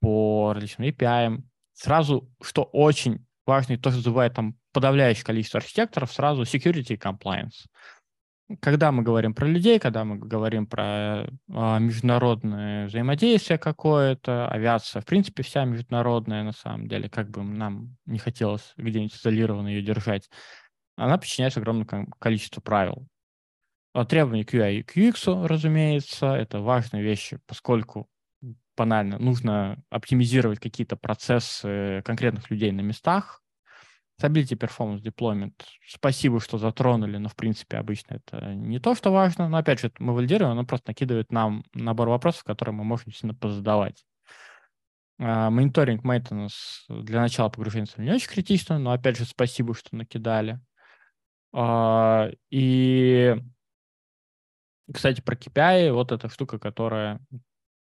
по 0.00 0.52
различным 0.52 0.88
API. 0.88 1.38
Сразу, 1.74 2.28
что 2.42 2.64
очень 2.64 3.24
важно, 3.46 3.74
и 3.74 3.76
то, 3.76 3.92
что 3.92 4.28
там 4.30 4.56
подавляющее 4.72 5.24
количество 5.24 5.58
архитекторов, 5.58 6.12
сразу 6.12 6.42
security 6.42 6.98
compliance. 6.98 7.68
Когда 8.60 8.90
мы 8.90 9.04
говорим 9.04 9.32
про 9.32 9.46
людей, 9.46 9.78
когда 9.78 10.04
мы 10.04 10.16
говорим 10.16 10.66
про 10.66 11.28
а, 11.52 11.78
международное 11.78 12.88
взаимодействие 12.88 13.60
какое-то, 13.60 14.48
авиация, 14.48 15.02
в 15.02 15.06
принципе, 15.06 15.44
вся 15.44 15.64
международная, 15.64 16.42
на 16.42 16.52
самом 16.52 16.88
деле, 16.88 17.08
как 17.08 17.30
бы 17.30 17.44
нам 17.44 17.96
не 18.06 18.18
хотелось 18.18 18.72
где-нибудь 18.76 19.14
изолированно 19.14 19.68
ее 19.68 19.82
держать, 19.82 20.28
она 20.96 21.16
подчиняется 21.16 21.60
огромному 21.60 22.08
количеству 22.18 22.60
правил. 22.60 23.06
А, 23.94 24.04
требования 24.04 24.42
QI 24.42 24.78
и 24.78 24.82
QX, 24.82 25.46
разумеется, 25.46 26.26
это 26.34 26.60
важные 26.60 27.02
вещи, 27.02 27.38
поскольку 27.46 28.08
банально 28.76 29.18
нужно 29.20 29.82
оптимизировать 29.88 30.58
какие-то 30.58 30.96
процессы 30.96 32.02
конкретных 32.04 32.50
людей 32.50 32.72
на 32.72 32.80
местах, 32.80 33.40
Stability 34.20 34.56
Performance 34.58 35.00
Deployment. 35.00 35.52
Спасибо, 35.86 36.40
что 36.40 36.58
затронули, 36.58 37.18
но, 37.18 37.28
в 37.28 37.36
принципе, 37.36 37.76
обычно 37.76 38.14
это 38.14 38.54
не 38.54 38.80
то, 38.80 38.96
что 38.96 39.12
важно. 39.12 39.48
Но, 39.48 39.58
опять 39.58 39.80
же, 39.80 39.92
мы 40.00 40.12
валидируем, 40.12 40.50
оно 40.50 40.64
просто 40.64 40.90
накидывает 40.90 41.30
нам 41.30 41.64
набор 41.72 42.08
вопросов, 42.08 42.42
которые 42.42 42.74
мы 42.74 42.82
можем 42.82 43.12
сильно 43.12 43.34
позадавать. 43.34 44.04
Мониторинг, 45.18 46.04
uh, 46.04 46.18
maintenance 46.18 46.52
для 46.88 47.20
начала 47.20 47.48
погружения 47.48 47.86
не 47.98 48.10
очень 48.10 48.28
критично, 48.28 48.80
но, 48.80 48.90
опять 48.90 49.16
же, 49.16 49.24
спасибо, 49.24 49.72
что 49.74 49.94
накидали. 49.94 50.60
Uh, 51.54 52.36
и, 52.50 53.36
кстати, 54.92 55.20
про 55.20 55.34
KPI, 55.34 55.92
вот 55.92 56.12
эта 56.12 56.28
штука, 56.28 56.58
которая 56.58 57.20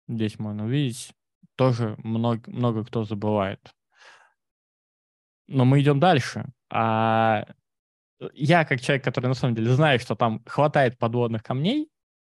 здесь 0.07 0.37
можно 0.39 0.65
увидеть, 0.65 1.13
тоже 1.55 1.95
много, 1.99 2.49
много 2.49 2.83
кто 2.83 3.03
забывает. 3.03 3.59
Но 5.47 5.65
мы 5.65 5.81
идем 5.81 5.99
дальше. 5.99 6.45
А 6.69 7.45
я, 8.33 8.65
как 8.65 8.81
человек, 8.81 9.03
который 9.03 9.27
на 9.27 9.33
самом 9.33 9.55
деле 9.55 9.71
знает, 9.73 10.01
что 10.01 10.15
там 10.15 10.43
хватает 10.45 10.97
подводных 10.97 11.43
камней, 11.43 11.89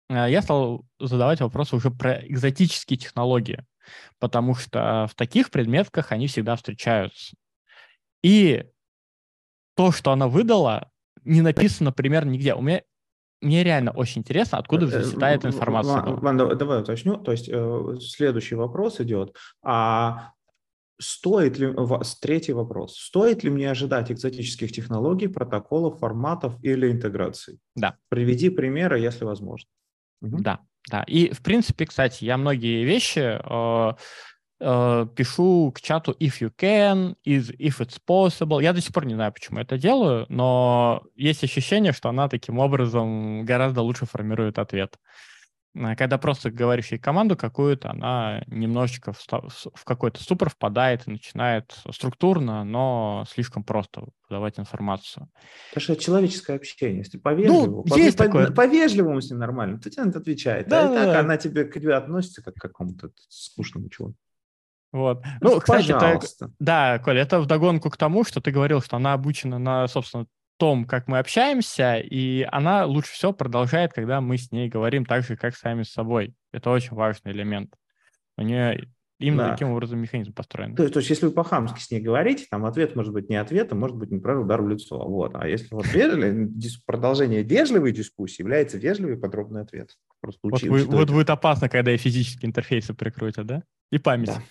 э, 0.09 0.27
я 0.31 0.43
стал 0.43 0.85
задавать 0.99 1.41
вопросы 1.41 1.77
уже 1.77 1.91
про 1.91 2.27
экзотические 2.27 2.99
технологии, 2.99 3.65
потому 4.19 4.55
что 4.55 5.07
в 5.11 5.15
таких 5.15 5.51
предметках 5.51 6.13
они 6.13 6.27
всегда 6.27 6.57
встречаются. 6.57 7.37
И 8.23 8.65
то, 9.77 9.93
что 9.93 10.13
она 10.13 10.29
выдала, 10.29 10.91
не 11.25 11.43
написано 11.43 11.93
примерно 11.93 12.31
нигде. 12.31 12.55
У 12.55 12.63
меня 12.63 12.83
мне 13.45 13.63
реально 13.63 13.91
очень 13.93 14.23
интересно, 14.23 14.59
откуда 14.59 14.87
э, 14.87 14.99
взлетает 15.01 15.45
эта 15.45 15.49
информация. 15.49 16.03
Ван, 16.03 16.37
Ван, 16.39 16.59
давай, 16.59 16.81
уточню. 16.81 17.17
То 17.17 17.33
есть 17.33 17.49
э, 17.49 17.97
следующий 18.01 18.55
вопрос 18.55 19.01
идет. 19.01 19.37
А 19.63 20.33
Стоит 21.01 21.59
ли, 21.59 21.75
третий 22.21 22.53
вопрос, 22.53 22.97
стоит 22.97 23.43
ли 23.43 23.51
мне 23.51 23.69
ожидать 23.69 24.13
экзотических 24.13 24.71
технологий, 24.71 25.27
протоколов, 25.27 25.99
форматов 25.99 26.55
или 26.63 26.91
интеграций? 26.91 27.59
Да. 27.75 27.97
Приведи 28.09 28.49
примеры, 28.49 29.01
если 29.01 29.25
возможно. 29.25 29.69
Угу. 30.23 30.39
Да, 30.39 30.61
да. 30.89 31.03
И, 31.09 31.33
в 31.33 31.43
принципе, 31.43 31.87
кстати, 31.87 32.25
я 32.25 32.37
многие 32.37 32.85
вещи 32.85 33.19
э, 33.19 33.95
э, 34.65 35.07
пишу 35.15 35.73
к 35.75 35.81
чату 35.81 36.17
if 36.19 36.41
you 36.41 36.51
can, 36.57 37.15
is, 37.25 37.55
if 37.59 37.81
it's 37.81 37.99
possible. 38.07 38.63
Я 38.63 38.73
до 38.73 38.81
сих 38.81 38.93
пор 38.93 39.07
не 39.07 39.15
знаю, 39.15 39.33
почему 39.33 39.61
это 39.61 39.77
делаю, 39.77 40.27
но 40.29 41.03
есть 41.15 41.45
ощущение, 41.45 41.93
что 41.93 42.09
она 42.09 42.29
таким 42.29 42.59
образом 42.59 43.45
гораздо 43.45 43.83
лучше 43.83 44.07
формирует 44.07 44.59
ответ. 44.59 44.97
А 45.77 45.97
когда 45.97 46.19
просто 46.19 46.53
говоришь 46.53 46.93
ей 46.93 46.99
команду 46.99 47.37
какую-то, 47.37 47.91
она 47.91 48.45
немножечко 48.47 49.13
в, 49.13 49.19
в 49.75 49.85
какой-то 49.85 50.23
ступор 50.23 50.49
впадает 50.49 51.03
и 51.07 51.11
начинает 51.11 51.75
структурно, 51.91 52.63
но 52.63 53.25
слишком 53.29 53.65
просто 53.65 54.05
подавать 54.29 54.61
информацию. 54.61 55.29
Потому 55.71 55.83
что 55.83 55.93
это 55.95 56.03
человеческое 56.03 56.57
общение. 56.57 56.99
Если 56.99 57.19
по-вежливому, 57.19 57.85
ну, 57.87 57.97
есть 57.97 58.17
по, 58.17 58.25
такое. 58.25 58.53
по-вежливому 58.53 59.21
с 59.21 59.31
ним 59.31 59.41
нормально, 59.41 59.81
то 59.81 59.91
тебе 59.91 60.05
отвечает. 60.05 60.69
Да, 60.69 60.87
а 60.87 60.89
да, 60.89 60.95
так 60.95 61.07
да. 61.07 61.21
она 61.21 61.37
тебе 61.39 61.65
к 61.65 61.75
тебе 61.75 61.95
относится 61.95 62.41
как 62.43 62.55
к 62.55 62.61
какому-то 62.61 63.11
скучному 63.29 63.89
чуваку. 63.89 64.17
Вот. 64.95 65.25
Ну, 65.41 65.59
кстати, 65.59 65.91
это, 65.91 66.21
да, 66.61 67.01
Коля, 67.01 67.23
это 67.23 67.41
вдогонку 67.41 67.91
к 67.91 67.97
тому, 67.97 68.23
что 68.23 68.41
ты 68.41 68.53
говорил, 68.53 68.81
что 68.81 68.95
она 68.95 69.13
обучена 69.13 69.59
на, 69.59 69.89
собственно, 69.89 70.27
том, 70.57 70.85
как 70.85 71.09
мы 71.09 71.19
общаемся, 71.19 71.97
и 71.97 72.47
она 72.53 72.87
лучше 72.87 73.11
всего 73.13 73.33
продолжает, 73.33 73.93
когда 73.93 74.21
мы 74.21 74.39
с 74.39 74.53
ней 74.53 74.69
говорим 74.69 75.05
так 75.05 75.25
же, 75.25 75.37
как 75.37 75.57
сами 75.57 75.83
с 75.83 75.91
собой. 75.91 76.37
Это 76.53 76.71
очень 76.71 76.95
важный 76.95 77.33
элемент. 77.33 77.75
У 78.37 78.43
нее 78.43 78.89
именно 79.19 79.45
да. 79.45 79.51
таким 79.51 79.71
образом 79.71 79.99
механизм 79.99 80.33
построен. 80.33 80.77
То, 80.77 80.89
то 80.89 81.01
есть, 81.01 81.11
если 81.11 81.27
вы 81.27 81.33
по-хамски 81.33 81.81
с 81.81 81.91
ней 81.91 82.01
говорите, 82.01 82.47
там 82.49 82.65
ответ 82.65 82.95
может 82.95 83.13
быть 83.13 83.29
не 83.29 83.35
ответ, 83.35 83.73
а 83.73 83.75
может 83.75 83.97
быть, 83.97 84.13
неправильный 84.13 84.45
удар 84.45 84.63
в 84.63 84.69
лицо. 84.69 84.97
Вот. 84.97 85.33
А 85.35 85.49
если 85.49 85.75
вот 85.75 85.87
продолжение 86.87 87.43
вежливой 87.43 87.91
дискуссии 87.91 88.43
является 88.43 88.79
вежливый 88.79 89.17
подробный 89.17 89.63
ответ. 89.63 89.91
Просто 90.21 90.39
вот, 90.45 90.63
вы, 90.63 90.85
вот 90.85 91.11
будет 91.11 91.31
опасно, 91.31 91.69
когда 91.69 91.93
и 91.93 91.97
физические 91.97 92.49
интерфейсы 92.49 92.95
прикрутят, 92.95 93.45
да? 93.47 93.65
И 93.91 93.99
память. 93.99 94.29
Да. 94.29 94.43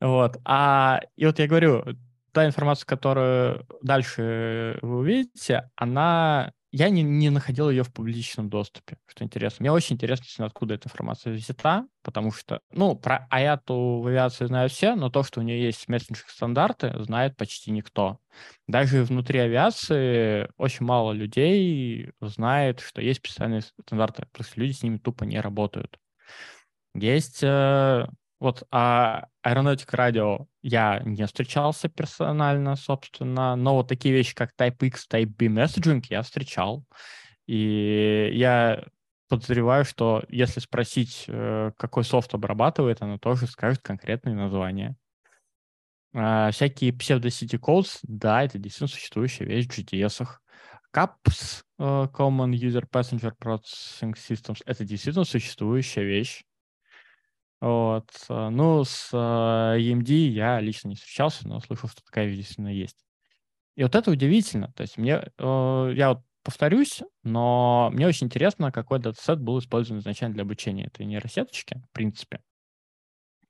Вот. 0.00 0.38
А, 0.44 1.00
и 1.16 1.26
вот 1.26 1.38
я 1.38 1.46
говорю, 1.46 1.84
та 2.32 2.46
информация, 2.46 2.86
которую 2.86 3.66
дальше 3.82 4.78
вы 4.82 4.98
увидите, 4.98 5.70
она... 5.76 6.52
Я 6.72 6.90
не, 6.90 7.02
не 7.02 7.30
находил 7.30 7.70
ее 7.70 7.84
в 7.84 7.92
публичном 7.92 8.50
доступе, 8.50 8.98
что 9.06 9.24
интересно. 9.24 9.62
Мне 9.62 9.72
очень 9.72 9.94
интересно, 9.96 10.44
откуда 10.44 10.74
эта 10.74 10.88
информация 10.88 11.32
взята, 11.32 11.86
потому 12.02 12.32
что, 12.32 12.60
ну, 12.70 12.94
про 12.94 13.26
Аяту 13.30 14.00
в 14.02 14.06
авиации 14.06 14.44
знают 14.44 14.72
все, 14.72 14.94
но 14.94 15.08
то, 15.08 15.22
что 15.22 15.40
у 15.40 15.42
нее 15.42 15.62
есть 15.62 15.88
мессенджерные 15.88 16.28
стандарты, 16.30 16.92
знает 17.02 17.34
почти 17.38 17.70
никто. 17.70 18.18
Даже 18.66 19.04
внутри 19.04 19.38
авиации 19.38 20.50
очень 20.58 20.84
мало 20.84 21.12
людей 21.12 22.10
знает, 22.20 22.80
что 22.80 23.00
есть 23.00 23.20
специальные 23.20 23.62
стандарты, 23.62 24.26
просто 24.32 24.60
люди 24.60 24.72
с 24.72 24.82
ними 24.82 24.98
тупо 24.98 25.24
не 25.24 25.40
работают. 25.40 25.98
Есть 26.92 27.42
э, 27.42 28.06
вот 28.38 28.64
а 28.70 29.28
Aeronautic 29.44 29.88
Radio 29.92 30.46
я 30.62 31.00
не 31.04 31.24
встречался 31.26 31.88
персонально, 31.88 32.76
собственно, 32.76 33.56
но 33.56 33.76
вот 33.76 33.88
такие 33.88 34.14
вещи, 34.14 34.34
как 34.34 34.52
Type-X, 34.58 35.06
Type-B 35.10 35.46
Messaging 35.46 36.04
я 36.10 36.22
встречал. 36.22 36.84
И 37.46 38.30
я 38.34 38.84
подозреваю, 39.28 39.84
что 39.84 40.24
если 40.28 40.60
спросить, 40.60 41.24
э, 41.28 41.72
какой 41.76 42.04
софт 42.04 42.34
обрабатывает, 42.34 43.02
она 43.02 43.18
тоже 43.18 43.46
скажет 43.46 43.80
конкретные 43.82 44.34
названия. 44.34 44.96
А, 46.14 46.50
всякие 46.50 46.92
псевдо-city 46.92 47.58
codes, 47.58 47.98
да, 48.02 48.42
это 48.42 48.58
действительно 48.58 48.88
существующая 48.88 49.44
вещь 49.44 49.66
в 49.66 49.78
GTS. 49.78 50.26
CAPS, 50.94 51.62
э, 51.78 51.82
Common 51.82 52.52
User 52.52 52.84
Passenger 52.90 53.32
Processing 53.38 54.14
Systems, 54.14 54.62
это 54.64 54.84
действительно 54.84 55.24
существующая 55.24 56.04
вещь. 56.04 56.42
Вот. 57.60 58.10
Э, 58.28 58.48
ну, 58.50 58.84
с 58.84 59.10
э, 59.12 59.16
EMD 59.16 60.12
я 60.12 60.60
лично 60.60 60.88
не 60.88 60.94
встречался, 60.94 61.48
но 61.48 61.60
слышал, 61.60 61.88
что 61.88 62.04
такая 62.04 62.34
действительно 62.34 62.68
есть. 62.68 63.04
И 63.76 63.82
вот 63.82 63.94
это 63.94 64.10
удивительно. 64.10 64.72
То 64.74 64.82
есть 64.82 64.98
мне, 64.98 65.22
э, 65.38 65.92
я 65.94 66.10
вот 66.10 66.22
повторюсь, 66.42 67.02
но 67.22 67.90
мне 67.92 68.06
очень 68.06 68.26
интересно, 68.26 68.72
какой 68.72 68.98
датасет 68.98 69.40
был 69.40 69.58
использован 69.58 70.00
изначально 70.00 70.34
для 70.34 70.42
обучения 70.42 70.86
этой 70.86 71.06
нейросеточки, 71.06 71.82
в 71.90 71.92
принципе. 71.92 72.40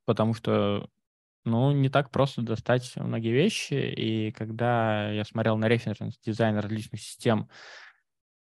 Потому 0.05 0.35
что, 0.35 0.89
ну, 1.45 1.73
не 1.73 1.89
так 1.89 2.11
просто 2.11 2.43
достать 2.43 2.95
многие 2.97 3.33
вещи. 3.33 3.75
И 3.75 4.31
когда 4.33 5.11
я 5.11 5.25
смотрел 5.25 5.57
на 5.59 5.69
референс 5.69 6.17
дизайн 6.19 6.57
различных 6.59 7.01
систем 7.01 7.51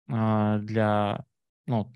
для 0.07 1.25
ну, 1.67 1.91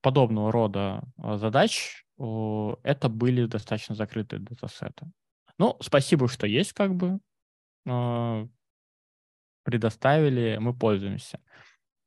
подобного 0.00 0.50
рода 0.52 1.02
задач, 1.18 2.06
это 2.18 3.08
были 3.08 3.46
достаточно 3.46 3.94
закрытые 3.94 4.40
датасеты. 4.40 5.06
Ну, 5.58 5.76
спасибо, 5.80 6.28
что 6.28 6.46
есть, 6.46 6.72
как 6.72 6.94
бы. 6.94 7.18
А, 7.86 8.46
предоставили, 9.64 10.58
мы 10.60 10.74
пользуемся. 10.74 11.40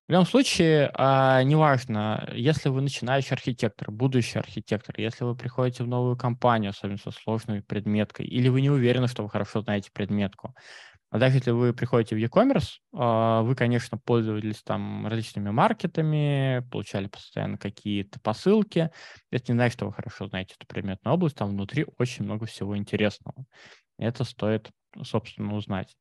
В 0.08 0.12
любом 0.12 0.26
случае, 0.26 0.92
а, 0.94 1.42
неважно, 1.44 2.30
если 2.34 2.70
вы 2.70 2.82
начинающий 2.82 3.34
архитектор, 3.34 3.92
будущий 3.92 4.40
архитектор, 4.40 4.96
если 4.98 5.24
вы 5.24 5.36
приходите 5.36 5.84
в 5.84 5.88
новую 5.88 6.18
компанию, 6.18 6.72
особенно 6.72 6.98
со 6.98 7.12
сложной 7.12 7.62
предметкой, 7.62 8.26
или 8.26 8.50
вы 8.50 8.62
не 8.62 8.70
уверены, 8.70 9.08
что 9.08 9.24
вы 9.24 9.30
хорошо 9.30 9.62
знаете 9.62 9.90
предметку, 9.94 10.54
а 11.12 11.20
даже 11.20 11.38
если 11.38 11.52
вы 11.52 11.74
приходите 11.74 12.16
в 12.16 12.18
e-commerce, 12.18 12.78
а, 12.94 13.42
вы, 13.42 13.54
конечно, 13.54 13.98
пользовались 13.98 14.64
там 14.64 15.06
различными 15.08 15.50
маркетами, 15.50 16.66
получали 16.72 17.08
постоянно 17.08 17.58
какие-то 17.58 18.22
посылки. 18.22 18.92
Это 19.30 19.52
не 19.52 19.58
значит, 19.58 19.74
что 19.78 19.88
вы 19.88 19.94
хорошо 19.94 20.28
знаете 20.28 20.56
эту 20.58 20.66
предметную 20.68 21.14
область, 21.14 21.36
там 21.36 21.50
внутри 21.50 21.86
очень 21.98 22.24
много 22.24 22.46
всего 22.46 22.78
интересного. 22.78 23.46
Это 24.00 24.24
стоит, 24.24 24.72
собственно, 25.04 25.54
узнать. 25.56 25.98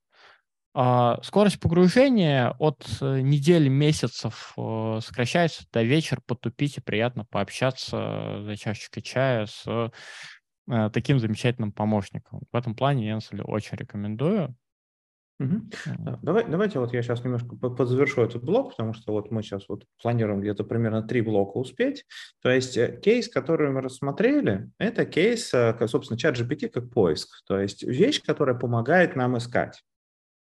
А, 0.72 1.20
скорость 1.24 1.58
погружения 1.58 2.54
от 2.60 2.86
э, 3.00 3.20
недели, 3.20 3.68
месяцев 3.68 4.52
э, 4.56 5.00
сокращается 5.02 5.64
до 5.72 5.82
вечера, 5.82 6.20
потупить 6.24 6.76
и 6.78 6.80
приятно 6.80 7.24
пообщаться 7.24 8.42
за 8.44 8.56
чашечкой 8.56 9.02
чая 9.02 9.46
с 9.46 9.64
э, 9.66 10.90
таким 10.92 11.18
замечательным 11.18 11.72
помощником. 11.72 12.42
В 12.52 12.56
этом 12.56 12.76
плане 12.76 13.08
я, 13.08 13.18
очень 13.42 13.76
рекомендую. 13.76 14.54
Угу. 15.40 16.18
Давай, 16.22 16.44
давайте 16.46 16.78
вот 16.78 16.92
я 16.92 17.02
сейчас 17.02 17.24
немножко 17.24 17.56
подзавершу 17.56 18.20
этот 18.22 18.44
блок, 18.44 18.70
потому 18.70 18.92
что 18.92 19.12
вот 19.12 19.30
мы 19.30 19.42
сейчас 19.42 19.68
вот 19.70 19.86
планируем 20.02 20.42
где-то 20.42 20.64
примерно 20.64 21.02
три 21.02 21.22
блока 21.22 21.56
успеть. 21.56 22.04
То 22.42 22.50
есть 22.50 22.78
кейс, 23.00 23.28
который 23.30 23.70
мы 23.70 23.80
рассмотрели, 23.80 24.70
это 24.76 25.06
кейс, 25.06 25.50
собственно, 25.86 26.18
чат 26.18 26.38
GPT 26.38 26.68
как 26.68 26.90
поиск. 26.90 27.42
То 27.46 27.58
есть 27.58 27.82
вещь, 27.82 28.22
которая 28.22 28.54
помогает 28.54 29.16
нам 29.16 29.38
искать. 29.38 29.82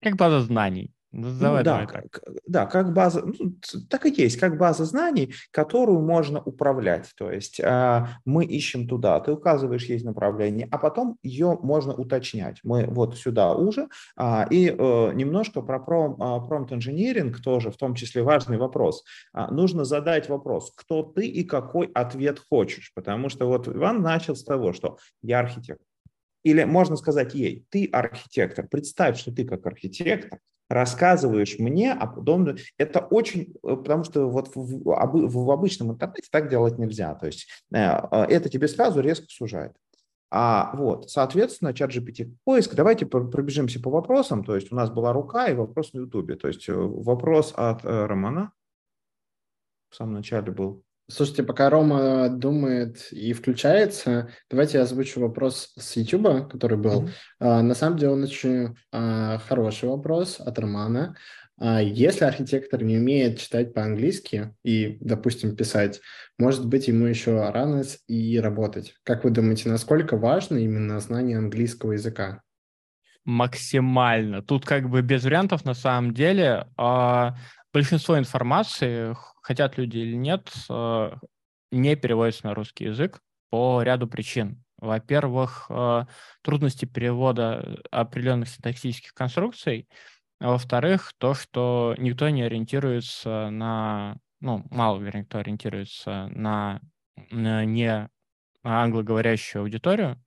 Как 0.01 0.15
база 0.15 0.41
знаний. 0.43 0.94
Ну, 1.17 1.29
давай, 1.39 1.61
ну, 1.61 1.65
да, 1.65 1.71
давай 1.71 1.87
как, 1.87 2.21
да, 2.47 2.67
как 2.67 2.93
база, 2.93 3.23
ну, 3.25 3.55
так 3.89 4.05
и 4.07 4.23
есть, 4.23 4.37
как 4.37 4.59
база 4.59 4.85
знаний, 4.85 5.33
которую 5.53 6.01
можно 6.01 6.43
управлять. 6.43 7.13
То 7.17 7.31
есть 7.31 7.61
э, 7.61 8.07
мы 8.25 8.45
ищем 8.45 8.89
туда, 8.89 9.21
ты 9.21 9.31
указываешь 9.31 9.85
есть 9.85 10.05
направление, 10.05 10.67
а 10.73 10.79
потом 10.79 11.17
ее 11.23 11.57
можно 11.63 11.95
уточнять. 11.95 12.59
Мы 12.65 12.87
вот 12.87 13.17
сюда 13.17 13.55
уже. 13.55 13.89
А, 14.17 14.45
и 14.51 14.69
э, 14.69 15.13
немножко 15.15 15.63
про 15.63 15.79
пром, 15.79 16.21
а, 16.21 16.41
промпт-инжиниринг 16.41 17.41
тоже, 17.41 17.71
в 17.71 17.77
том 17.77 17.95
числе 17.95 18.25
важный 18.25 18.59
вопрос. 18.59 19.05
А, 19.33 19.53
нужно 19.53 19.85
задать 19.85 20.29
вопрос, 20.29 20.73
кто 20.75 21.05
ты 21.05 21.29
и 21.29 21.45
какой 21.45 21.91
ответ 21.95 22.41
хочешь. 22.41 22.91
Потому 22.93 23.29
что 23.29 23.47
вот 23.47 23.69
Иван 23.69 24.03
начал 24.03 24.35
с 24.35 24.43
того, 24.43 24.73
что 24.73 24.99
я 25.23 25.39
архитектор. 25.39 25.87
Или 26.43 26.65
можно 26.65 26.97
сказать 26.97 27.35
ей, 27.35 27.65
ты 27.71 27.89
архитектор, 27.93 28.67
представь, 28.67 29.17
что 29.19 29.33
ты 29.33 29.45
как 29.45 29.65
архитектор, 29.65 30.41
рассказываешь 30.69 31.59
мне, 31.59 31.93
а 31.93 32.07
потом 32.07 32.57
это 32.79 33.01
очень, 33.01 33.55
э, 33.63 33.77
потому 33.77 34.05
что 34.05 34.29
вот 34.29 34.55
в, 34.55 34.83
в, 34.85 35.51
обычном 35.51 35.93
интернете 35.93 36.29
так 36.31 36.49
делать 36.49 36.79
нельзя, 36.79 37.15
то 37.15 37.27
есть 37.27 37.47
э, 37.73 37.79
э, 37.79 38.25
это 38.29 38.49
тебе 38.49 38.69
сразу 38.69 39.01
резко 39.01 39.27
сужает. 39.29 39.73
А 40.31 40.75
вот, 40.75 41.11
соответственно, 41.11 41.73
чат 41.73 41.95
GPT 41.95 42.35
поиск. 42.45 42.75
Давайте 42.75 43.07
пробежимся 43.07 43.81
по 43.81 43.89
вопросам. 43.89 44.43
То 44.43 44.57
есть 44.57 44.73
у 44.73 44.75
нас 44.75 44.91
была 44.91 45.13
рука 45.13 45.47
и 45.47 45.55
вопрос 45.55 45.93
на 45.93 46.01
Ютубе. 46.01 46.35
То 46.35 46.49
есть 46.49 46.65
вопрос 46.67 47.53
от 47.57 47.85
Романа 47.85 48.51
в 49.91 49.95
самом 49.95 50.15
начале 50.15 50.51
был. 50.51 50.83
Слушайте, 51.11 51.43
пока 51.43 51.69
Рома 51.69 52.31
думает 52.31 53.13
и 53.13 53.35
включается, 53.35 54.31
давайте 54.51 54.79
я 54.79 54.85
озвучу 54.85 55.21
вопрос 55.21 55.75
с 55.79 55.97
YouTube, 55.97 56.51
который 56.51 56.79
был. 56.79 57.11
Mm-hmm. 57.41 57.63
На 57.63 57.75
самом 57.75 57.99
деле 57.99 58.13
он 58.13 58.23
очень 58.23 58.75
а, 58.91 59.39
хороший 59.39 59.91
вопрос 59.91 60.41
от 60.41 60.59
Романа. 60.59 61.15
А, 61.59 61.83
если 61.83 62.25
архитектор 62.25 62.83
не 62.83 62.97
умеет 62.97 63.39
читать 63.39 63.75
по-английски 63.75 64.55
и, 64.65 64.97
допустим, 65.01 65.55
писать, 65.55 66.01
может 66.39 66.67
быть, 66.67 66.89
ему 66.89 67.05
еще 67.05 67.51
рано 67.51 67.83
и 68.09 68.41
работать. 68.41 68.95
Как 69.03 69.25
вы 69.25 69.31
думаете, 69.31 69.69
насколько 69.69 70.17
важно 70.17 70.57
именно 70.57 70.99
знание 71.01 71.37
английского 71.37 71.93
языка? 71.93 72.41
Максимально. 73.27 74.43
Тут 74.43 74.65
как 74.65 74.89
бы 74.89 75.03
без 75.03 75.25
вариантов 75.25 75.65
на 75.65 75.75
самом 75.75 76.15
деле. 76.15 76.67
Большинство 77.75 78.17
информации, 78.17 79.17
хотят 79.43 79.79
люди 79.79 79.99
или 79.99 80.15
нет, 80.15 80.53
э, 80.71 81.11
не 81.73 81.97
переводится 81.97 82.47
на 82.47 82.55
русский 82.55 82.85
язык 82.85 83.21
по 83.51 83.83
ряду 83.83 84.07
причин. 84.07 84.63
Во-первых, 84.79 85.67
э, 85.71 86.05
трудности 86.43 86.85
перевода 86.85 87.83
определенных 87.91 88.49
синтаксических 88.49 89.13
конструкций. 89.13 89.89
А 90.39 90.51
во-вторых, 90.51 91.15
то, 91.19 91.35
что 91.35 91.97
никто 91.99 92.29
не 92.29 92.43
ориентируется 92.45 93.51
на, 93.51 94.19
ну, 94.41 94.65
мало, 94.71 95.01
вернее, 95.01 95.25
кто 95.25 95.39
ориентируется 95.39 96.29
на, 96.29 96.81
на 97.33 97.65
не 97.65 98.09
англоговорящую 98.63 99.63
аудиторию, 99.63 100.23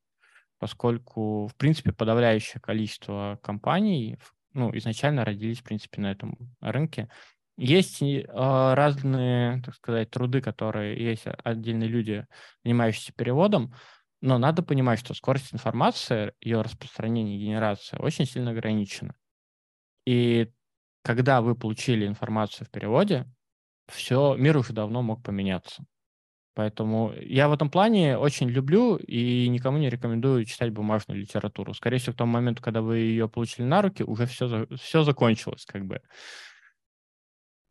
поскольку, 0.60 1.48
в 1.48 1.56
принципе, 1.56 1.94
подавляющее 1.94 2.60
количество 2.60 3.40
компаний 3.42 4.18
ну, 4.58 4.76
изначально 4.76 5.24
родились, 5.24 5.60
в 5.60 5.64
принципе, 5.64 6.02
на 6.02 6.12
этом 6.12 6.36
рынке. 6.62 7.10
Есть 7.58 8.02
э, 8.04 8.24
разные, 8.28 9.62
так 9.64 9.74
сказать, 9.76 10.12
труды, 10.12 10.42
которые 10.42 11.04
есть 11.04 11.24
отдельные 11.44 11.90
люди, 11.90 12.26
занимающиеся 12.64 13.14
переводом, 13.14 13.74
но 14.22 14.38
надо 14.38 14.64
понимать, 14.64 15.00
что 15.00 15.14
скорость 15.14 15.54
информации, 15.54 16.34
ее 16.40 16.62
распространение, 16.62 17.40
генерация 17.40 18.00
очень 18.00 18.26
сильно 18.26 18.52
ограничена. 18.52 19.16
И 20.06 20.52
когда 21.04 21.42
вы 21.42 21.56
получили 21.56 22.06
информацию 22.06 22.68
в 22.68 22.72
переводе, 22.72 23.26
все, 23.88 24.36
мир 24.36 24.58
уже 24.58 24.74
давно 24.74 25.02
мог 25.02 25.24
поменяться. 25.24 25.84
Поэтому 26.54 27.14
я 27.22 27.50
в 27.50 27.54
этом 27.54 27.70
плане 27.70 28.18
очень 28.18 28.50
люблю 28.50 28.96
и 28.96 29.48
никому 29.48 29.78
не 29.78 29.90
рекомендую 29.90 30.44
читать 30.46 30.72
бумажную 30.72 31.22
литературу. 31.22 31.74
Скорее 31.76 32.00
всего, 32.00 32.14
в 32.14 32.18
том 32.18 32.30
момент, 32.30 32.60
когда 32.60 32.82
вы 32.82 32.98
ее 32.98 33.30
получили 33.30 33.66
на 33.66 33.82
руки, 33.84 34.04
уже 34.04 34.26
все, 34.26 34.66
все 34.76 35.04
закончилось, 35.04 35.66
как 35.68 35.86
бы. 35.86 36.02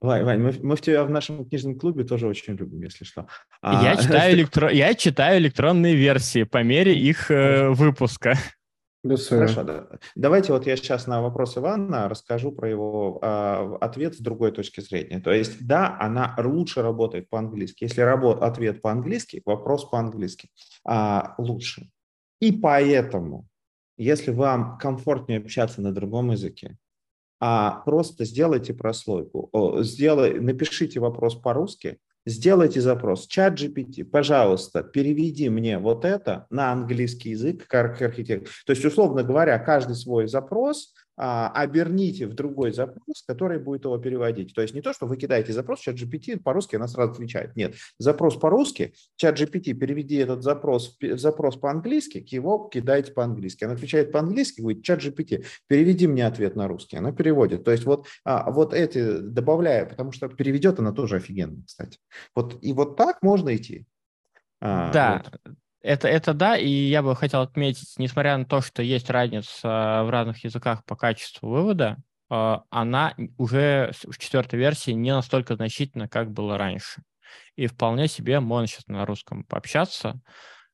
Вань, 0.00 0.24
Вань, 0.24 0.40
мы, 0.40 0.54
мы 0.62 0.76
в 0.76 0.80
тебя 0.80 1.04
в 1.04 1.10
нашем 1.10 1.44
книжном 1.46 1.78
клубе 1.78 2.04
тоже 2.04 2.26
очень 2.26 2.54
любим, 2.54 2.82
если 2.82 3.04
что. 3.04 3.26
А... 3.62 3.82
Я, 3.82 3.96
читаю 4.02 4.34
электро... 4.34 4.70
я 4.70 4.94
читаю 4.94 5.40
электронные 5.40 5.94
версии 5.94 6.42
по 6.42 6.62
мере 6.62 6.94
их 6.94 7.30
э, 7.30 7.70
выпуска. 7.70 8.34
Хорошо, 9.28 9.62
да. 9.62 9.86
Давайте 10.14 10.52
вот 10.52 10.66
я 10.66 10.76
сейчас 10.76 11.06
на 11.06 11.22
вопрос 11.22 11.56
Ивана 11.56 12.08
расскажу 12.08 12.52
про 12.52 12.68
его 12.68 13.20
э, 13.22 13.76
ответ 13.80 14.16
с 14.16 14.18
другой 14.18 14.52
точки 14.52 14.80
зрения. 14.80 15.20
То 15.20 15.32
есть, 15.32 15.64
да, 15.66 15.96
она 16.00 16.34
лучше 16.38 16.82
работает 16.82 17.30
по-английски. 17.30 17.84
Если 17.84 18.00
работ... 18.00 18.42
ответ 18.42 18.82
по-английски, 18.82 19.42
вопрос 19.44 19.88
по-английски 19.88 20.50
а, 20.84 21.34
лучше. 21.38 21.88
И 22.40 22.52
поэтому, 22.52 23.46
если 23.96 24.32
вам 24.32 24.76
комфортнее 24.78 25.38
общаться 25.38 25.80
на 25.80 25.92
другом 25.92 26.32
языке, 26.32 26.76
а 27.40 27.82
просто 27.84 28.24
сделайте 28.24 28.74
прослойку, 28.74 29.50
сделай, 29.82 30.40
напишите 30.40 31.00
вопрос 31.00 31.34
по-русски, 31.34 31.98
сделайте 32.26 32.80
запрос, 32.80 33.26
чат 33.26 33.60
GPT, 33.60 34.04
пожалуйста, 34.04 34.82
переведи 34.82 35.48
мне 35.48 35.78
вот 35.78 36.04
это 36.04 36.46
на 36.50 36.72
английский 36.72 37.30
язык 37.30 37.66
как 37.66 38.00
архитектор. 38.02 38.52
То 38.66 38.72
есть, 38.72 38.84
условно 38.84 39.22
говоря, 39.22 39.58
каждый 39.58 39.96
свой 39.96 40.26
запрос 40.26 40.94
оберните 41.16 42.26
в 42.26 42.34
другой 42.34 42.72
запрос, 42.72 43.24
который 43.26 43.58
будет 43.58 43.84
его 43.84 43.96
переводить. 43.98 44.54
То 44.54 44.62
есть 44.62 44.74
не 44.74 44.82
то, 44.82 44.92
что 44.92 45.06
вы 45.06 45.16
кидаете 45.16 45.52
запрос, 45.52 45.80
чат 45.80 45.96
GPT 45.96 46.38
по-русски 46.38 46.76
она 46.76 46.88
сразу 46.88 47.12
отвечает. 47.12 47.56
Нет, 47.56 47.74
запрос 47.98 48.36
по-русски, 48.36 48.92
чат 49.16 49.40
GPT 49.40 49.72
переведи 49.74 50.16
этот 50.16 50.42
запрос, 50.42 50.96
запрос 51.00 51.56
по-английски, 51.56 52.26
его 52.30 52.68
кидаете 52.68 53.12
по-английски. 53.12 53.64
Она 53.64 53.74
отвечает 53.74 54.12
по-английски, 54.12 54.60
говорит, 54.60 54.84
чат 54.84 55.00
GPT, 55.00 55.44
переведи 55.66 56.06
мне 56.06 56.26
ответ 56.26 56.56
на 56.56 56.68
русский. 56.68 56.96
Она 56.96 57.12
переводит. 57.12 57.64
То 57.64 57.72
есть 57.72 57.84
вот, 57.84 58.06
а, 58.24 58.50
вот 58.50 58.74
эти 58.74 59.18
добавляя, 59.20 59.86
потому 59.86 60.12
что 60.12 60.28
переведет 60.28 60.78
она 60.78 60.92
тоже 60.92 61.16
офигенно, 61.16 61.62
кстати. 61.66 61.98
Вот, 62.34 62.58
и 62.62 62.72
вот 62.72 62.96
так 62.96 63.22
можно 63.22 63.54
идти. 63.56 63.86
А, 64.60 64.92
да, 64.92 65.22
вот. 65.44 65.56
Это, 65.86 66.08
это 66.08 66.34
да, 66.34 66.56
и 66.56 66.68
я 66.68 67.00
бы 67.00 67.14
хотел 67.14 67.42
отметить, 67.42 67.94
несмотря 67.96 68.36
на 68.36 68.44
то, 68.44 68.60
что 68.60 68.82
есть 68.82 69.08
разница 69.08 70.02
в 70.04 70.10
разных 70.10 70.42
языках 70.42 70.84
по 70.84 70.96
качеству 70.96 71.48
вывода, 71.48 71.96
а, 72.28 72.64
она 72.70 73.14
уже 73.38 73.92
в 74.02 74.18
четвертой 74.18 74.58
версии 74.58 74.90
не 74.90 75.14
настолько 75.14 75.54
значительна, 75.54 76.08
как 76.08 76.32
было 76.32 76.58
раньше. 76.58 77.04
И 77.54 77.68
вполне 77.68 78.08
себе 78.08 78.40
можно 78.40 78.66
сейчас 78.66 78.88
на 78.88 79.06
русском 79.06 79.44
пообщаться, 79.44 80.20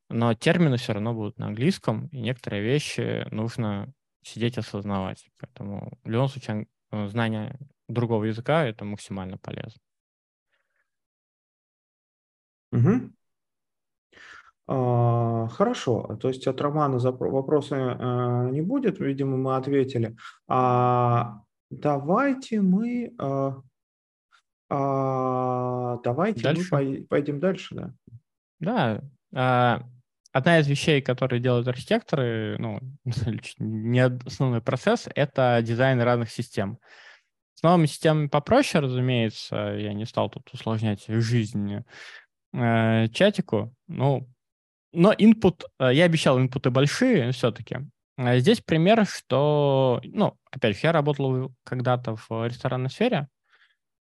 но 0.08 0.32
термины 0.32 0.78
все 0.78 0.94
равно 0.94 1.12
будут 1.12 1.38
на 1.38 1.48
английском, 1.48 2.06
и 2.06 2.18
некоторые 2.22 2.62
вещи 2.62 3.26
нужно 3.30 3.92
сидеть 4.22 4.56
осознавать. 4.56 5.28
Поэтому 5.38 5.92
в 6.04 6.08
любом 6.08 6.28
случае 6.28 6.68
знание 6.90 7.58
другого 7.86 8.24
языка— 8.24 8.64
это 8.66 8.86
максимально 8.86 9.36
полезно. 9.36 9.78
Угу. 12.72 13.12
А, 14.74 15.48
хорошо, 15.48 16.16
то 16.18 16.28
есть 16.28 16.46
от 16.46 16.58
Романа 16.62 16.98
вопроса 16.98 17.76
а, 17.76 18.48
не 18.50 18.62
будет, 18.62 19.00
видимо, 19.00 19.36
мы 19.36 19.56
ответили. 19.56 20.16
А, 20.48 21.42
давайте 21.68 22.62
мы, 22.62 23.12
а, 23.18 23.60
а, 24.70 25.98
давайте 26.02 26.42
дальше? 26.42 26.68
мы 26.70 27.06
пойдем 27.06 27.38
дальше, 27.38 27.74
да. 27.74 27.94
Да, 28.60 29.02
а, 29.34 29.82
одна 30.32 30.58
из 30.60 30.68
вещей, 30.68 31.02
которые 31.02 31.40
делают 31.40 31.68
архитекторы, 31.68 32.56
ну, 32.58 32.80
не 33.58 34.00
основной 34.00 34.62
процесс, 34.62 35.06
это 35.14 35.60
дизайн 35.62 36.00
разных 36.00 36.30
систем. 36.30 36.78
С 37.52 37.62
новыми 37.62 37.84
системами 37.84 38.28
попроще, 38.28 38.82
разумеется, 38.82 39.74
я 39.76 39.92
не 39.92 40.06
стал 40.06 40.30
тут 40.30 40.48
усложнять 40.54 41.04
жизнь 41.08 41.84
э, 42.54 43.08
чатику, 43.08 43.74
ну, 43.86 44.32
но 44.92 45.12
input, 45.12 45.64
э, 45.78 45.94
я 45.94 46.04
обещал 46.04 46.38
инпуты 46.38 46.70
большие 46.70 47.32
все-таки. 47.32 47.78
А 48.16 48.38
здесь 48.38 48.60
пример, 48.60 49.06
что, 49.06 50.00
ну, 50.04 50.36
опять 50.50 50.76
же, 50.76 50.80
я 50.84 50.92
работал 50.92 51.52
когда-то 51.64 52.16
в 52.16 52.46
ресторанной 52.46 52.90
сфере, 52.90 53.28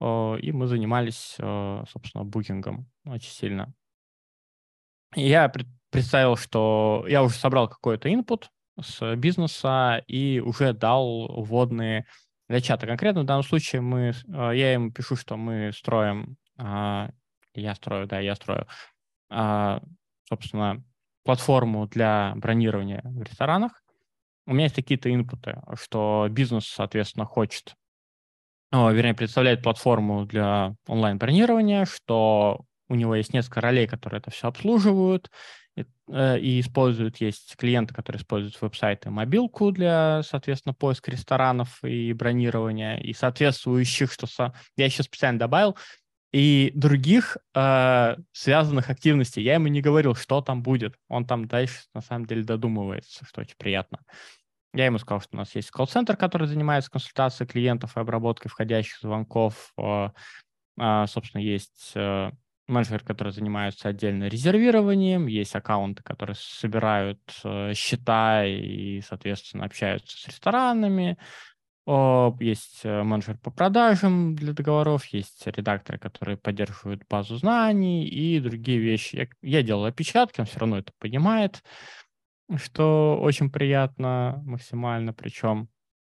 и 0.01 0.53
мы 0.53 0.67
занимались, 0.67 1.37
э, 1.39 1.85
собственно, 1.91 2.25
букингом 2.25 2.89
очень 3.05 3.31
сильно. 3.31 3.75
я 5.15 5.53
представил, 5.91 6.37
что 6.37 7.05
я 7.09 7.23
уже 7.23 7.35
собрал 7.35 7.69
какой-то 7.69 8.09
input 8.09 8.45
с 8.81 9.17
бизнеса 9.17 10.03
и 10.07 10.41
уже 10.41 10.73
дал 10.73 11.43
вводные 11.43 12.07
для 12.49 12.61
чата. 12.61 12.87
Конкретно 12.87 13.23
в 13.23 13.27
данном 13.27 13.43
случае 13.43 13.83
мы, 13.83 14.13
э, 14.13 14.13
я 14.55 14.73
ему 14.73 14.91
пишу, 14.91 15.17
что 15.17 15.37
мы 15.37 15.73
строим, 15.73 16.37
а, 16.57 17.11
я 17.55 17.75
строю, 17.75 18.07
да, 18.07 18.21
я 18.21 18.35
строю 18.35 18.67
а, 19.31 19.83
собственно, 20.29 20.83
платформу 21.25 21.87
для 21.87 22.35
бронирования 22.37 23.03
в 23.05 23.23
ресторанах, 23.23 23.83
у 24.47 24.55
меня 24.55 24.65
есть 24.65 24.77
какие-то 24.77 25.13
инпуты, 25.13 25.61
что 25.75 26.27
бизнес, 26.31 26.67
соответственно, 26.67 27.27
хочет, 27.27 27.75
ну, 28.73 28.91
вернее, 28.91 29.15
представляет 29.15 29.63
платформу 29.63 30.25
для 30.25 30.75
онлайн-бронирования, 30.87 31.85
что 31.85 32.65
у 32.89 32.95
него 32.95 33.15
есть 33.15 33.35
несколько 33.35 33.61
ролей, 33.61 33.87
которые 33.87 34.21
это 34.21 34.31
все 34.31 34.49
обслуживают 34.49 35.31
и, 35.77 35.85
э, 36.09 36.39
и 36.39 36.61
используют. 36.61 37.19
Есть 37.19 37.57
клиенты, 37.57 37.93
которые 37.95 38.21
используют 38.21 38.59
веб-сайт 38.61 39.05
и 39.05 39.11
мобилку 39.11 39.71
для, 39.71 40.23
соответственно, 40.23 40.73
поиска 40.73 41.11
ресторанов 41.11 41.85
и 41.85 42.13
бронирования, 42.15 42.97
и 42.97 43.13
соответствующих, 43.13 44.11
что 44.11 44.27
со... 44.27 44.55
я 44.77 44.87
еще 44.87 45.03
специально 45.03 45.39
добавил, 45.39 45.77
и 46.33 46.73
других 46.75 47.39
э, 47.55 48.17
связанных 48.33 48.91
активностей. 48.91 49.43
Я 49.43 49.55
ему 49.55 49.69
не 49.69 49.81
говорил, 49.81 50.15
что 50.15 50.41
там 50.41 50.63
будет. 50.63 50.95
Он 51.09 51.27
там 51.27 51.47
дальше, 51.47 51.85
на 51.95 52.01
самом 52.01 52.27
деле, 52.27 52.43
додумывается, 52.43 53.25
что 53.25 53.41
очень 53.41 53.57
приятно. 53.57 54.01
Я 54.75 54.87
ему 54.87 54.99
сказал, 54.99 55.21
что 55.21 55.37
у 55.37 55.39
нас 55.39 55.55
есть 55.55 55.71
колл-центр, 55.71 56.17
который 56.17 56.47
занимается 56.47 56.91
консультацией 56.91 57.49
клиентов 57.49 57.97
и 57.97 58.01
обработкой 58.01 58.51
входящих 58.51 58.99
звонков. 59.01 59.73
Э, 59.79 60.11
э, 60.79 61.07
собственно, 61.07 61.41
есть 61.41 61.93
э, 61.95 62.31
менеджеры, 62.69 63.05
которые 63.05 63.33
занимаются 63.33 63.89
отдельно 63.89 64.29
резервированием, 64.29 65.27
есть 65.27 65.57
аккаунты, 65.57 66.03
которые 66.03 66.37
собирают 66.39 67.21
э, 67.43 67.73
счета 67.75 68.45
и, 68.45 69.01
соответственно, 69.01 69.65
общаются 69.65 70.17
с 70.19 70.29
ресторанами, 70.29 71.17
есть 72.41 72.81
э, 72.85 73.03
менеджер 73.03 73.39
по 73.39 73.51
продажам 73.51 74.35
для 74.35 74.53
договоров, 74.53 75.07
есть 75.07 75.47
редакторы, 75.47 75.99
которые 75.99 76.37
поддерживают 76.37 77.03
базу 77.09 77.37
знаний 77.37 78.07
и 78.07 78.41
другие 78.41 78.79
вещи. 78.79 79.17
Я, 79.17 79.29
я 79.41 79.63
делал 79.63 79.87
опечатки, 79.87 80.41
он 80.41 80.47
все 80.47 80.59
равно 80.59 80.79
это 80.79 80.93
понимает, 80.99 81.63
что 82.57 83.19
очень 83.21 83.51
приятно 83.51 84.43
максимально. 84.45 85.15
Причем 85.15 85.69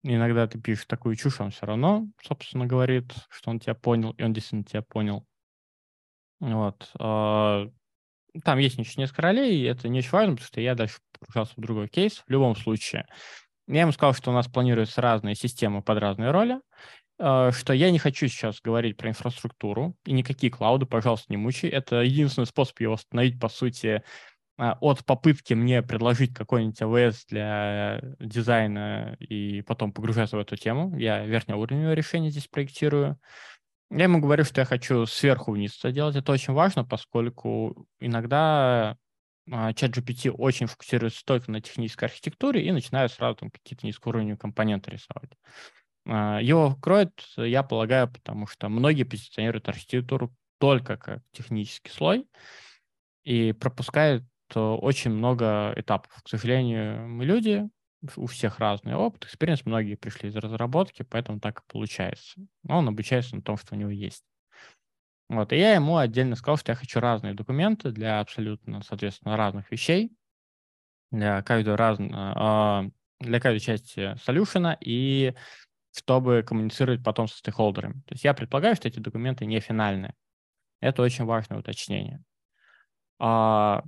иногда 0.03 0.47
ты 0.47 0.59
пишешь 0.59 0.87
такую 0.87 1.17
чушь, 1.17 1.41
он 1.41 1.51
все 1.51 1.67
равно, 1.67 2.07
собственно, 2.23 2.67
говорит, 2.67 3.13
что 3.29 3.51
он 3.51 3.61
тебя 3.61 3.75
понял, 3.75 4.13
и 4.13 4.23
он 4.23 4.33
действительно 4.33 4.65
тебя 4.65 4.83
понял. 4.83 5.27
Вот. 6.41 6.91
А, 6.99 7.69
там 8.45 8.59
есть 8.59 8.79
еще 8.79 9.01
несколько 9.01 9.23
ролей, 9.23 9.61
и 9.61 9.65
это 9.65 9.89
не 9.89 9.99
очень 9.99 10.11
важно, 10.11 10.33
потому 10.35 10.47
что 10.47 10.61
я 10.61 10.75
дальше 10.75 10.99
погружался 11.19 11.55
в 11.57 11.61
другой 11.61 11.89
кейс. 11.89 12.23
В 12.27 12.31
любом 12.31 12.57
случае, 12.57 13.07
я 13.69 13.83
ему 13.83 13.93
сказал, 13.93 14.15
что 14.15 14.31
у 14.31 14.35
нас 14.35 14.49
планируются 14.49 15.01
разные 15.01 15.35
системы 15.35 15.83
под 15.83 15.99
разные 15.99 16.31
роли, 16.31 16.61
э, 17.19 17.51
что 17.53 17.73
я 17.73 17.91
не 17.91 17.99
хочу 17.99 18.27
сейчас 18.29 18.61
говорить 18.63 18.97
про 18.97 19.11
инфраструктуру, 19.11 19.95
и 20.07 20.13
никакие 20.13 20.51
клауды, 20.51 20.87
пожалуйста, 20.87 21.27
не 21.29 21.37
мучай. 21.37 21.69
Это 21.71 21.97
единственный 21.97 22.47
способ 22.47 22.81
его 22.81 22.95
остановить, 22.95 23.39
по 23.39 23.49
сути, 23.49 24.03
э, 24.59 24.73
от 24.81 25.05
попытки 25.05 25.53
мне 25.55 25.83
предложить 25.83 26.35
какой-нибудь 26.35 26.81
АВС 26.81 27.27
для 27.27 28.01
дизайна 28.19 29.17
и 29.21 29.63
потом 29.63 29.93
погружаться 29.93 30.37
в 30.37 30.41
эту 30.41 30.57
тему. 30.57 30.97
Я 30.99 31.25
верхнеуровневое 31.27 31.95
решение 31.95 32.31
здесь 32.31 32.49
проектирую. 32.49 33.19
Я 33.91 34.05
ему 34.05 34.21
говорю, 34.21 34.45
что 34.45 34.61
я 34.61 34.65
хочу 34.65 35.07
сверху 35.07 35.53
вниз 35.53 35.79
это 35.79 35.93
делать. 35.93 36.17
Это 36.17 36.33
очень 36.33 36.53
важно, 36.53 36.85
поскольку 36.85 37.87
иногда 38.01 38.97
ChatGPT 39.75 40.31
очень 40.31 40.67
фокусируется 40.67 41.25
только 41.25 41.51
на 41.51 41.61
технической 41.61 42.09
архитектуре 42.09 42.67
и 42.67 42.73
начинает 42.73 43.13
сразу 43.13 43.37
там 43.37 43.51
какие-то 43.51 43.87
низкоуровневые 43.87 44.37
компоненты 44.37 44.91
рисовать. 44.91 45.31
А, 46.07 46.41
его 46.41 46.75
кроет, 46.77 47.13
я 47.37 47.63
полагаю, 47.63 48.09
потому 48.09 48.47
что 48.47 48.69
многие 48.69 49.05
позиционируют 49.05 49.69
архитектуру 49.69 50.35
только 50.59 50.97
как 50.97 51.23
технический 51.33 51.91
слой 51.91 52.27
и 53.25 53.53
пропускают 53.53 54.25
э, 54.55 54.59
очень 54.59 55.11
много 55.13 55.73
этапов. 55.77 56.11
К 56.23 56.29
сожалению, 56.29 57.09
мы 57.09 57.25
люди, 57.25 57.69
у 58.17 58.27
всех 58.27 58.59
разный 58.59 58.95
опыт, 58.95 59.25
experience, 59.25 59.67
многие 59.67 59.97
пришли 59.97 60.29
из 60.29 60.37
разработки, 60.37 61.03
поэтому 61.03 61.41
так 61.41 61.61
и 61.61 61.73
получается. 61.73 62.41
Но 62.63 62.79
он 62.79 62.89
обучается 62.89 63.37
на 63.37 63.43
том, 63.43 63.57
что 63.57 63.75
у 63.75 63.79
него 63.79 63.91
есть. 63.91 64.25
Вот, 65.29 65.53
и 65.53 65.59
я 65.59 65.75
ему 65.75 65.99
отдельно 65.99 66.37
сказал, 66.37 66.57
что 66.57 66.73
я 66.73 66.77
хочу 66.77 67.01
разные 67.01 67.35
документы 67.35 67.91
для 67.91 68.21
абсолютно, 68.21 68.83
соответственно, 68.83 69.37
разных 69.37 69.71
вещей, 69.71 70.11
для 71.11 71.43
каждой, 71.43 71.75
раз, 71.75 71.99
а, 72.01 72.87
для 73.21 73.41
каждой 73.41 73.61
части 73.61 74.17
солюшена, 74.25 74.77
и 74.81 75.35
чтобы 75.95 76.43
коммуницировать 76.43 77.03
потом 77.03 77.29
со 77.29 77.37
стейкхолдерами. 77.39 77.95
То 78.07 78.15
есть 78.15 78.25
я 78.25 78.33
предполагаю, 78.33 78.77
что 78.77 78.89
эти 78.89 79.01
документы 79.01 79.45
не 79.47 79.61
финальные. 79.61 80.15
Это 80.81 81.03
очень 81.03 81.25
важное 81.25 81.59
уточнение. 81.59 82.23
А, 83.19 83.83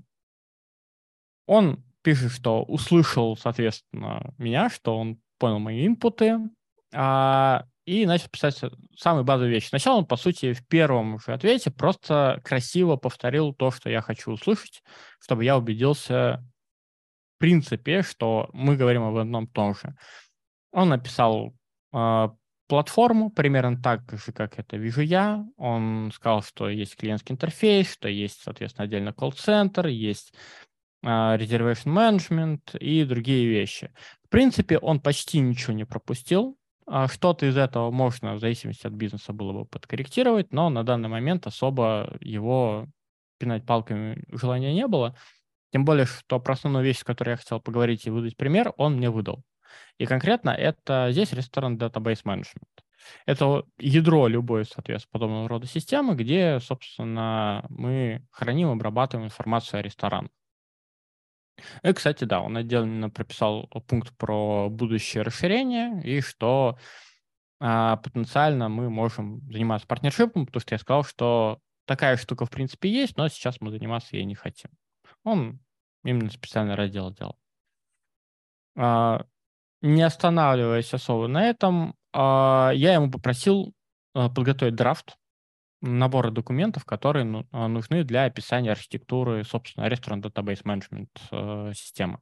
он 1.46 1.82
пишет, 2.02 2.32
что 2.32 2.62
услышал, 2.62 3.36
соответственно, 3.36 4.34
меня, 4.38 4.70
что 4.70 4.98
он 4.98 5.20
понял 5.38 5.58
мои 5.58 5.86
инпуты, 5.86 6.38
и 7.84 8.06
начал 8.06 8.28
писать 8.28 8.60
самые 8.96 9.24
базовые 9.24 9.54
вещи. 9.54 9.68
Сначала 9.68 9.98
он, 9.98 10.06
по 10.06 10.16
сути, 10.16 10.52
в 10.52 10.66
первом 10.66 11.18
же 11.18 11.32
ответе 11.32 11.70
просто 11.70 12.40
красиво 12.44 12.96
повторил 12.96 13.52
то, 13.54 13.70
что 13.70 13.90
я 13.90 14.00
хочу 14.00 14.32
услышать, 14.32 14.82
чтобы 15.20 15.44
я 15.44 15.56
убедился 15.56 16.44
в 17.36 17.40
принципе, 17.40 18.02
что 18.02 18.50
мы 18.52 18.76
говорим 18.76 19.02
об 19.02 19.16
одном 19.16 19.46
том 19.46 19.74
же. 19.74 19.96
Он 20.72 20.90
написал 20.90 21.54
э, 21.92 22.28
платформу 22.68 23.30
примерно 23.30 23.82
так 23.82 24.02
же, 24.12 24.32
как 24.32 24.58
это 24.58 24.76
вижу 24.76 25.00
я. 25.00 25.44
Он 25.56 26.12
сказал, 26.14 26.42
что 26.42 26.68
есть 26.68 26.96
клиентский 26.96 27.32
интерфейс, 27.32 27.92
что 27.92 28.08
есть, 28.08 28.42
соответственно, 28.42 28.84
отдельно 28.84 29.12
колл-центр, 29.12 29.86
есть 29.86 30.34
reservation 31.02 31.86
management 31.86 32.78
и 32.78 33.04
другие 33.04 33.48
вещи. 33.48 33.90
В 34.24 34.28
принципе, 34.28 34.78
он 34.78 35.00
почти 35.00 35.40
ничего 35.40 35.72
не 35.72 35.84
пропустил. 35.84 36.58
А 36.92 37.06
что-то 37.06 37.46
из 37.46 37.56
этого 37.56 37.92
можно, 37.92 38.34
в 38.34 38.40
зависимости 38.40 38.84
от 38.84 38.92
бизнеса, 38.92 39.32
было 39.32 39.52
бы 39.52 39.64
подкорректировать, 39.64 40.52
но 40.52 40.70
на 40.70 40.82
данный 40.82 41.08
момент 41.08 41.46
особо 41.46 42.16
его 42.18 42.88
пинать 43.38 43.64
палками 43.64 44.24
желания 44.32 44.74
не 44.74 44.88
было. 44.88 45.14
Тем 45.72 45.84
более, 45.84 46.06
что 46.06 46.40
про 46.40 46.54
основную 46.54 46.84
вещь, 46.84 46.98
с 46.98 47.04
которой 47.04 47.30
я 47.30 47.36
хотел 47.36 47.60
поговорить 47.60 48.06
и 48.06 48.10
выдать 48.10 48.36
пример, 48.36 48.74
он 48.76 48.96
мне 48.96 49.08
выдал. 49.08 49.44
И 49.98 50.06
конкретно 50.06 50.50
это 50.50 51.10
здесь 51.12 51.32
ресторан 51.32 51.76
Database 51.76 52.24
Management. 52.24 52.66
Это 53.24 53.62
ядро 53.78 54.26
любой, 54.26 54.64
соответственно, 54.64 55.12
подобного 55.12 55.48
рода 55.48 55.68
системы, 55.68 56.16
где, 56.16 56.58
собственно, 56.58 57.64
мы 57.68 58.26
храним, 58.32 58.68
обрабатываем 58.68 59.28
информацию 59.28 59.78
о 59.78 59.82
ресторанах. 59.82 60.32
И, 61.82 61.92
кстати, 61.92 62.24
да, 62.24 62.40
он 62.40 62.56
отдельно 62.56 63.10
прописал 63.10 63.66
пункт 63.86 64.16
про 64.16 64.68
будущее 64.68 65.22
расширение 65.22 66.02
и 66.02 66.20
что 66.20 66.78
а, 67.60 67.96
потенциально 67.96 68.68
мы 68.68 68.88
можем 68.90 69.40
заниматься 69.50 69.86
партнершипом, 69.86 70.46
потому 70.46 70.60
что 70.60 70.74
я 70.74 70.78
сказал, 70.78 71.04
что 71.04 71.60
такая 71.86 72.16
штука 72.16 72.46
в 72.46 72.50
принципе 72.50 72.90
есть, 72.90 73.16
но 73.16 73.28
сейчас 73.28 73.60
мы 73.60 73.70
заниматься 73.70 74.16
ей 74.16 74.24
не 74.24 74.34
хотим. 74.34 74.70
Он 75.24 75.60
именно 76.04 76.30
специальный 76.30 76.74
раздел 76.74 77.12
делал. 77.12 77.36
А, 78.76 79.24
не 79.82 80.02
останавливаясь 80.02 80.94
особо 80.94 81.26
на 81.26 81.44
этом, 81.44 81.94
а, 82.12 82.70
я 82.74 82.94
ему 82.94 83.10
попросил 83.10 83.74
а, 84.14 84.28
подготовить 84.28 84.74
драфт 84.74 85.16
набора 85.80 86.30
документов, 86.30 86.84
которые 86.84 87.24
ну, 87.24 87.46
нужны 87.52 88.04
для 88.04 88.24
описания 88.24 88.72
архитектуры, 88.72 89.44
собственно, 89.44 89.86
Restaurant 89.86 90.22
Database 90.22 90.62
Management 90.64 91.74
системы. 91.74 92.20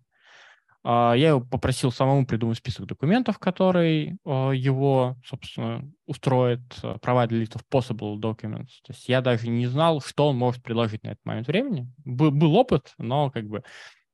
А, 0.85 1.13
я 1.15 1.29
его 1.29 1.41
попросил 1.41 1.91
самому 1.93 2.27
придумать 2.27 2.59
список 2.59 2.87
документов, 2.87 3.39
который 3.39 4.19
а, 4.25 4.53
его, 4.53 5.17
собственно, 5.25 5.85
устроит, 6.07 6.61
а, 6.83 6.97
provide 6.97 7.29
list 7.29 7.57
of 7.57 7.63
possible 7.71 8.17
documents. 8.17 8.81
То 8.85 8.93
есть 8.93 9.09
я 9.09 9.21
даже 9.21 9.49
не 9.49 9.67
знал, 9.67 10.01
что 10.01 10.29
он 10.29 10.37
может 10.37 10.63
предложить 10.63 11.03
на 11.03 11.09
этот 11.09 11.25
момент 11.25 11.49
времени. 11.49 11.93
Был, 12.05 12.57
опыт, 12.57 12.95
но 12.97 13.31
как 13.31 13.47
бы 13.49 13.63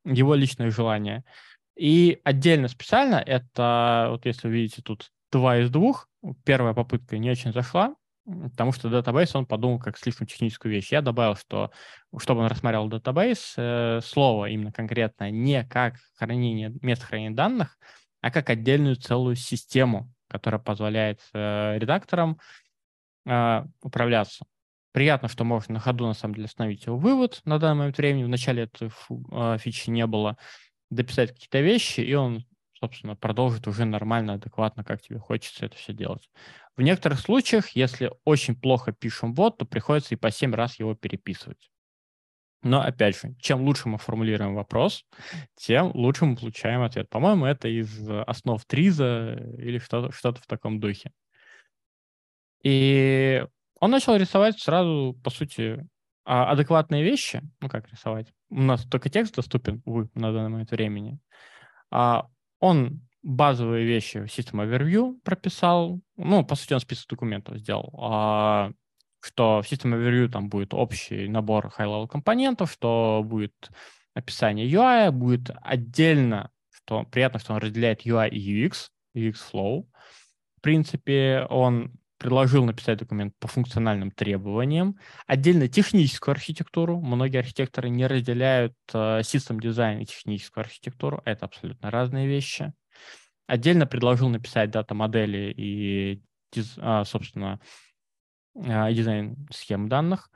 его 0.05 0.35
личное 0.35 0.71
желание. 0.71 1.25
И 1.77 2.21
отдельно 2.25 2.69
специально 2.69 3.17
это, 3.17 4.09
вот 4.11 4.27
если 4.27 4.49
видите 4.49 4.83
тут 4.83 5.11
два 5.31 5.59
из 5.59 5.71
двух, 5.71 6.09
первая 6.45 6.73
попытка 6.75 7.19
не 7.19 7.31
очень 7.31 7.53
зашла, 7.53 7.95
потому 8.25 8.73
что 8.73 8.89
датабейс 8.89 9.35
он 9.35 9.47
подумал 9.47 9.79
как 9.79 9.99
слишком 9.99 10.27
техническую 10.27 10.73
вещь. 10.73 10.93
Я 10.93 11.03
добавил, 11.03 11.37
что 11.37 11.71
чтобы 12.19 12.41
он 12.41 12.47
рассмотрел 12.47 12.89
датабейс, 12.89 13.55
э, 13.57 14.01
слово 14.03 14.47
именно 14.47 14.73
конкретно 14.73 15.31
не 15.31 15.65
как 15.65 15.97
хранение, 16.17 16.73
место 16.81 17.07
хранения 17.07 17.37
данных, 17.37 17.79
а 18.21 18.31
как 18.31 18.51
отдельную 18.51 18.97
целую 18.97 19.37
систему, 19.37 20.11
которая 20.29 20.61
позволяет 20.61 21.21
э, 21.35 21.79
редакторам 21.79 22.39
э, 23.27 23.65
управляться. 23.83 24.45
Приятно, 24.93 25.29
что 25.29 25.45
можно 25.45 25.75
на 25.75 25.81
ходу, 25.81 26.07
на 26.07 26.15
самом 26.15 26.37
деле, 26.37 26.47
остановить 26.47 26.87
его 26.87 26.97
вывод 26.97 27.41
на 27.45 27.59
данный 27.59 27.79
момент 27.79 27.99
времени. 27.99 28.25
Вначале 28.25 28.63
этой 28.63 28.91
э, 29.33 29.59
фичи 29.59 29.91
не 29.91 30.07
было. 30.07 30.39
Дописать 30.91 31.33
какие-то 31.33 31.61
вещи, 31.61 32.01
и 32.01 32.15
он 32.15 32.45
собственно, 32.85 33.17
продолжит 33.17 33.67
уже 33.67 33.87
нормально, 33.87 34.35
адекватно, 34.35 34.85
как 34.85 35.01
тебе 35.01 35.19
хочется 35.19 35.65
это 35.65 35.77
все 35.77 35.95
делать. 35.95 36.29
В 36.77 36.83
некоторых 36.83 37.19
случаях, 37.19 37.71
если 37.71 38.13
очень 38.25 38.55
плохо 38.55 38.93
пишем 38.93 39.33
бот, 39.33 39.57
то 39.57 39.65
приходится 39.65 40.15
и 40.15 40.19
по 40.19 40.31
7 40.31 40.55
раз 40.55 40.79
его 40.79 40.95
переписывать. 40.95 41.71
Но, 42.63 42.83
опять 42.83 43.19
же, 43.19 43.35
чем 43.41 43.63
лучше 43.63 43.89
мы 43.89 43.97
формулируем 43.97 44.55
вопрос, 44.55 45.07
тем 45.57 45.93
лучше 45.95 46.27
мы 46.27 46.37
получаем 46.37 46.83
ответ. 46.83 47.09
По-моему, 47.09 47.47
это 47.47 47.69
из 47.69 48.07
основ 48.27 48.63
Триза 48.67 49.35
или 49.59 49.79
что-то 49.79 50.13
что 50.13 50.35
в 50.35 50.47
таком 50.47 50.79
духе. 50.79 51.11
И 52.63 53.47
он 53.81 53.91
начал 53.91 54.17
рисовать 54.17 54.61
сразу, 54.61 55.19
по 55.25 55.31
сути, 55.31 55.87
а, 56.27 56.51
адекватные 56.51 57.03
вещи. 57.03 57.43
Ну, 57.61 57.69
как 57.69 57.91
рисовать? 57.91 58.33
У 58.51 58.61
нас 58.61 58.85
только 58.85 59.09
текст 59.09 59.37
доступен, 59.37 59.83
увы, 59.87 60.11
на 60.15 60.33
данный 60.33 60.51
момент 60.51 60.71
времени. 60.71 61.19
А 61.91 62.29
он 62.65 63.01
базовые 63.23 63.85
вещи 63.85 64.19
в 64.19 64.25
System 64.25 64.65
Overview 64.65 65.21
прописал. 65.23 66.01
Ну, 66.17 66.45
по 66.45 66.55
сути, 66.55 66.73
он 66.73 66.81
список 66.81 67.09
документов 67.09 67.59
сделал. 67.59 67.93
А, 68.01 68.73
что 69.21 69.61
в 69.63 69.71
System 69.71 69.93
Overview 69.95 70.29
там 70.29 70.49
будет 70.49 70.73
общий 70.73 71.29
набор 71.29 71.73
high-level 71.79 72.09
компонентов, 72.09 72.73
что 72.73 73.23
будет 73.23 73.71
описание 74.15 74.67
UI, 74.67 75.11
будет 75.11 75.51
отдельно, 75.61 76.51
что 76.71 77.05
приятно, 77.05 77.39
что 77.39 77.53
он 77.53 77.61
разделяет 77.61 78.07
UI 78.07 78.31
и 78.31 78.67
UX, 78.67 78.89
UX 79.15 79.37
Flow. 79.53 79.87
В 80.57 80.61
принципе, 80.63 81.47
он 81.51 81.93
предложил 82.25 82.65
написать 82.65 83.01
документ 83.01 83.35
по 83.39 83.49
функциональным 83.49 84.11
требованиям, 84.11 84.99
отдельно 85.27 85.69
техническую 85.69 86.33
архитектуру. 86.33 86.99
Многие 86.99 87.37
архитекторы 87.37 87.91
не 87.91 88.07
разделяют 88.07 88.73
э, 88.95 89.21
систем 89.23 89.61
дизайн 89.61 89.99
и 89.99 90.07
техническую 90.07 90.63
архитектуру. 90.63 91.21
Это 91.27 91.45
абсолютно 91.45 91.91
разные 91.91 92.27
вещи. 92.27 92.73
Отдельно 93.47 93.87
предложил 93.87 94.31
написать 94.31 94.71
дата-модели 94.71 95.53
и, 95.55 96.23
а, 96.79 97.05
собственно, 97.05 97.61
а, 98.57 98.91
дизайн 98.91 99.47
схем 99.53 99.91
данных. 99.91 100.31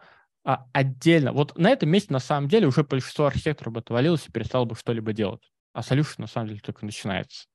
А 0.44 0.66
отдельно, 0.74 1.32
вот 1.32 1.56
на 1.56 1.70
этом 1.70 1.88
месте 1.88 2.12
на 2.12 2.18
самом 2.18 2.50
деле 2.50 2.66
уже 2.66 2.84
большинство 2.84 3.24
архитекторов 3.24 3.72
бы 3.72 3.80
отвалилось 3.80 4.26
и 4.26 4.30
перестало 4.30 4.66
бы 4.66 4.74
что-либо 4.74 5.14
делать. 5.14 5.50
А 5.72 5.80
solution 5.80 6.16
на 6.18 6.26
самом 6.26 6.48
деле 6.48 6.60
только 6.60 6.84
начинается. 6.84 7.46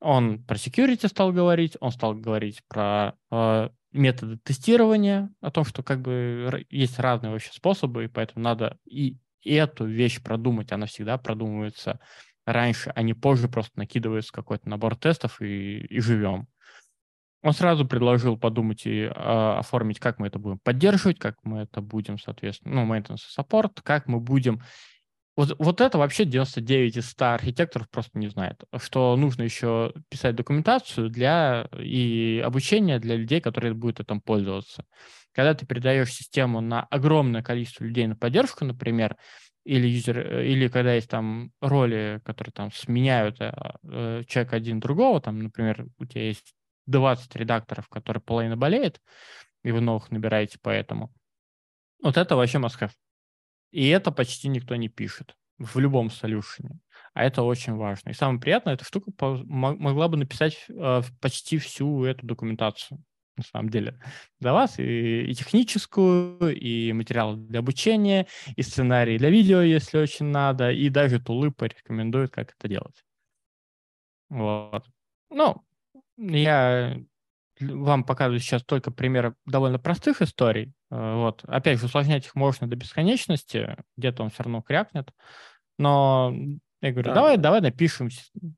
Он 0.00 0.42
про 0.44 0.56
security 0.56 1.08
стал 1.08 1.32
говорить, 1.32 1.76
он 1.80 1.90
стал 1.90 2.14
говорить 2.14 2.62
про 2.68 3.14
э, 3.30 3.68
методы 3.92 4.38
тестирования, 4.38 5.30
о 5.40 5.50
том, 5.50 5.64
что 5.64 5.82
как 5.82 6.00
бы 6.00 6.64
есть 6.70 6.98
разные 6.98 7.32
вообще 7.32 7.50
способы, 7.52 8.04
и 8.04 8.08
поэтому 8.08 8.44
надо 8.44 8.78
и 8.84 9.16
эту 9.44 9.86
вещь 9.86 10.22
продумать, 10.22 10.72
она 10.72 10.86
всегда 10.86 11.18
продумывается 11.18 12.00
раньше, 12.44 12.92
а 12.94 13.02
не 13.02 13.14
позже 13.14 13.48
просто 13.48 13.78
накидывается 13.78 14.32
какой-то 14.32 14.68
набор 14.68 14.96
тестов 14.96 15.40
и, 15.40 15.80
и 15.80 16.00
живем. 16.00 16.48
Он 17.42 17.52
сразу 17.52 17.86
предложил 17.86 18.36
подумать 18.36 18.84
и 18.86 19.02
э, 19.02 19.08
оформить, 19.10 20.00
как 20.00 20.18
мы 20.18 20.26
это 20.26 20.38
будем 20.38 20.58
поддерживать, 20.58 21.18
как 21.18 21.36
мы 21.44 21.60
это 21.60 21.80
будем, 21.80 22.18
соответственно, 22.18 22.84
ну, 22.84 22.92
maintenance 22.92 23.22
и 23.28 23.40
support, 23.40 23.80
как 23.82 24.08
мы 24.08 24.18
будем 24.18 24.60
вот, 25.38 25.54
вот 25.60 25.80
это 25.80 25.98
вообще 25.98 26.24
99 26.24 26.96
из 26.96 27.10
100 27.10 27.34
архитекторов 27.34 27.88
просто 27.88 28.18
не 28.18 28.26
знает, 28.26 28.64
что 28.78 29.14
нужно 29.14 29.44
еще 29.44 29.94
писать 30.08 30.34
документацию 30.34 31.10
для 31.10 31.68
и 31.78 32.42
обучение 32.44 32.98
для 32.98 33.14
людей, 33.14 33.40
которые 33.40 33.72
будут 33.72 34.00
этим 34.00 34.20
пользоваться. 34.20 34.84
Когда 35.30 35.54
ты 35.54 35.64
передаешь 35.64 36.12
систему 36.12 36.60
на 36.60 36.82
огромное 36.82 37.44
количество 37.44 37.84
людей 37.84 38.08
на 38.08 38.16
поддержку, 38.16 38.64
например, 38.64 39.16
или, 39.64 39.86
юзер, 39.86 40.40
или 40.40 40.66
когда 40.66 40.94
есть 40.94 41.08
там 41.08 41.52
роли, 41.60 42.20
которые 42.24 42.52
там 42.52 42.72
сменяют 42.72 43.40
э, 43.40 43.52
э 43.84 44.24
человек 44.26 44.52
один 44.52 44.80
другого, 44.80 45.20
там, 45.20 45.38
например, 45.38 45.86
у 45.98 46.04
тебя 46.04 46.24
есть 46.24 46.52
20 46.86 47.36
редакторов, 47.36 47.88
которые 47.88 48.20
половина 48.20 48.56
болеет, 48.56 49.00
и 49.62 49.70
вы 49.70 49.82
новых 49.82 50.10
набираете 50.10 50.58
поэтому. 50.60 51.12
Вот 52.02 52.16
это 52.16 52.34
вообще 52.34 52.58
have. 52.58 52.90
И 53.70 53.88
это 53.88 54.10
почти 54.10 54.48
никто 54.48 54.76
не 54.76 54.88
пишет 54.88 55.36
в 55.58 55.78
любом 55.78 56.10
солюшене. 56.10 56.78
А 57.14 57.24
это 57.24 57.42
очень 57.42 57.74
важно. 57.74 58.10
И 58.10 58.14
самое 58.14 58.40
приятное, 58.40 58.74
эта 58.74 58.84
штука 58.84 59.10
могла 59.18 60.08
бы 60.08 60.16
написать 60.16 60.64
э, 60.68 61.02
почти 61.20 61.58
всю 61.58 62.04
эту 62.04 62.26
документацию, 62.26 63.02
на 63.36 63.42
самом 63.42 63.68
деле, 63.70 64.00
для 64.40 64.52
вас. 64.52 64.78
И, 64.78 65.22
и 65.22 65.34
техническую, 65.34 66.56
и 66.56 66.92
материалы 66.92 67.36
для 67.36 67.58
обучения, 67.58 68.26
и 68.56 68.62
сценарии 68.62 69.18
для 69.18 69.30
видео, 69.30 69.60
если 69.60 69.98
очень 69.98 70.26
надо, 70.26 70.70
и 70.70 70.88
даже 70.90 71.20
тулы 71.20 71.50
порекомендуют, 71.50 72.30
как 72.30 72.54
это 72.56 72.68
делать. 72.68 73.04
Вот. 74.30 74.86
Ну, 75.30 75.62
я 76.16 76.98
вам 77.60 78.04
показываю 78.04 78.40
сейчас 78.40 78.62
только 78.64 78.90
примеры 78.90 79.34
довольно 79.46 79.78
простых 79.78 80.22
историй. 80.22 80.72
Э, 80.90 81.14
вот. 81.14 81.44
Опять 81.44 81.80
же, 81.80 81.86
усложнять 81.86 82.26
их 82.26 82.34
можно 82.34 82.66
до 82.66 82.76
бесконечности, 82.76 83.76
где-то 83.96 84.22
он 84.22 84.30
все 84.30 84.42
равно 84.42 84.62
крякнет. 84.62 85.10
Но 85.78 86.34
я 86.80 86.92
говорю, 86.92 87.08
да. 87.08 87.14
давай, 87.14 87.36
давай 87.36 87.60
напишем. 87.60 88.08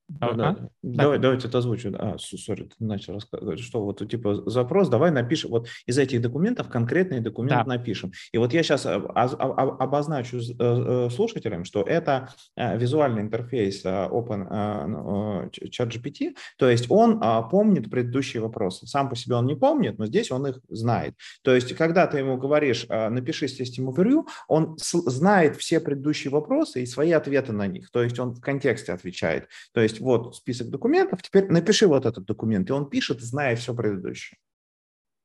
Да, 0.09 0.29
а? 0.29 0.35
да. 0.35 0.57
Давай, 0.83 1.19
давайте 1.19 1.49
это 1.49 1.59
озвучу. 1.59 1.91
А, 1.99 2.17
сори, 2.19 2.65
ты 2.65 2.75
начал 2.85 3.15
рассказывать, 3.15 3.61
что 3.61 3.83
вот 3.83 4.07
типа 4.07 4.51
запрос, 4.51 4.89
давай 4.91 5.11
напишем, 5.11 5.51
вот 5.51 5.69
из 5.87 5.97
этих 5.97 6.21
документов 6.21 6.69
конкретный 6.69 7.21
документ 7.21 7.65
да. 7.65 7.77
напишем. 7.77 8.13
И 8.33 8.39
вот 8.39 8.53
я 8.53 8.63
сейчас 8.63 8.87
обозначу 8.87 10.39
э, 10.39 10.43
э, 10.59 11.11
слушателям, 11.11 11.65
что 11.65 11.83
это 11.83 12.29
э, 12.57 12.77
визуальный 12.77 13.23
интерфейс 13.23 13.85
Open 13.85 14.87
ну, 14.87 15.51
ChatGPT, 15.67 16.37
то 16.59 16.69
есть 16.69 16.87
он 16.91 17.21
помнит 17.51 17.91
предыдущие 17.91 18.43
вопросы. 18.43 18.87
Сам 18.87 19.09
по 19.09 19.17
себе 19.17 19.37
он 19.37 19.47
не 19.47 19.57
помнит, 19.57 19.99
но 19.99 20.07
здесь 20.07 20.31
он 20.31 20.47
их 20.47 20.61
знает. 20.69 21.15
То 21.43 21.55
есть, 21.55 21.75
когда 21.75 22.07
ты 22.07 22.19
ему 22.19 22.37
говоришь, 22.37 22.87
напиши 22.89 23.47
System 23.47 23.93
Overview, 23.93 24.27
он 24.49 24.77
знает 24.79 25.57
все 25.57 25.81
предыдущие 25.81 26.31
вопросы 26.31 26.83
и 26.83 26.87
свои 26.87 27.13
ответы 27.13 27.53
на 27.53 27.67
них. 27.67 27.91
То 27.91 28.03
есть 28.03 28.10
есть 28.11 28.19
он 28.19 28.35
в 28.35 28.41
контексте 28.41 28.93
отвечает. 28.93 29.49
То 29.73 29.81
есть 29.81 30.01
вот 30.01 30.37
список 30.37 30.71
документов, 30.71 31.23
теперь 31.23 31.47
напиши 31.51 31.87
вот 31.87 32.07
этот 32.07 32.27
документ, 32.27 32.69
и 32.69 32.73
он 32.73 32.89
пишет, 32.91 33.21
зная 33.21 33.57
все 33.57 33.75
предыдущее. 33.75 34.39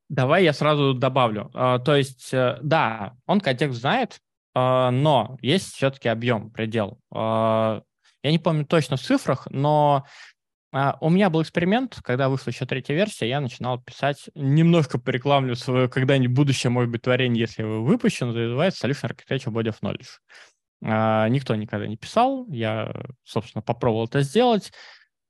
Давай 0.09 0.43
я 0.43 0.53
сразу 0.53 0.93
добавлю. 0.93 1.49
А, 1.53 1.79
то 1.79 1.95
есть, 1.95 2.33
э, 2.33 2.59
да, 2.61 3.15
он 3.25 3.41
контекст 3.41 3.79
знает, 3.79 4.19
а, 4.53 4.91
но 4.91 5.37
есть 5.41 5.73
все-таки 5.73 6.09
объем, 6.09 6.51
предел. 6.51 6.99
А, 7.11 7.81
я 8.23 8.31
не 8.31 8.39
помню 8.39 8.65
точно 8.65 8.97
в 8.97 9.01
цифрах, 9.01 9.47
но 9.49 10.05
у 10.99 11.09
меня 11.09 11.29
был 11.29 11.41
эксперимент, 11.41 11.99
когда 12.03 12.27
вышла 12.27 12.49
еще 12.49 12.65
третья 12.65 12.95
версия, 12.95 13.29
я 13.29 13.39
начинал 13.39 13.81
писать, 13.81 14.29
немножко 14.35 14.99
порекламлю 14.99 15.55
свое 15.55 15.87
когда-нибудь 15.87 16.35
будущее, 16.35 16.69
может 16.69 16.91
быть, 16.91 17.01
творение, 17.01 17.39
если 17.39 17.63
вы 17.63 17.85
выпущен, 17.85 18.33
называется 18.33 18.85
Solution 18.85 19.09
Architecture 19.09 19.53
Body 19.53 19.69
of 19.69 19.77
Knowledge. 19.81 20.07
А, 20.87 21.27
никто 21.29 21.55
никогда 21.55 21.87
не 21.87 21.97
писал. 21.97 22.45
Я, 22.49 22.93
собственно, 23.23 23.61
попробовал 23.61 24.05
это 24.05 24.21
сделать. 24.21 24.71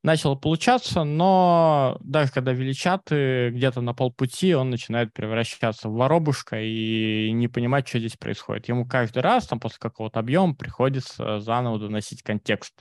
Начало 0.02 0.36
получаться, 0.36 1.02
но 1.02 1.98
даже 2.00 2.30
когда 2.30 2.52
величат 2.52 3.02
где-то 3.10 3.80
на 3.80 3.92
полпути, 3.92 4.54
он 4.54 4.70
начинает 4.70 5.12
превращаться 5.12 5.88
в 5.88 5.94
воробушка 5.94 6.60
и 6.60 7.32
не 7.32 7.48
понимать, 7.48 7.88
что 7.88 7.98
здесь 7.98 8.16
происходит. 8.16 8.68
Ему 8.68 8.86
каждый 8.86 9.22
раз, 9.22 9.48
там, 9.48 9.58
после 9.58 9.78
какого-то 9.80 10.20
объема, 10.20 10.54
приходится 10.54 11.40
заново 11.40 11.80
доносить 11.80 12.22
контекст. 12.22 12.74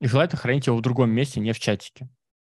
И 0.00 0.06
желательно 0.08 0.38
хранить 0.38 0.66
его 0.66 0.76
в 0.76 0.82
другом 0.82 1.10
месте, 1.10 1.40
не 1.40 1.52
в 1.52 1.58
чатике. 1.58 2.08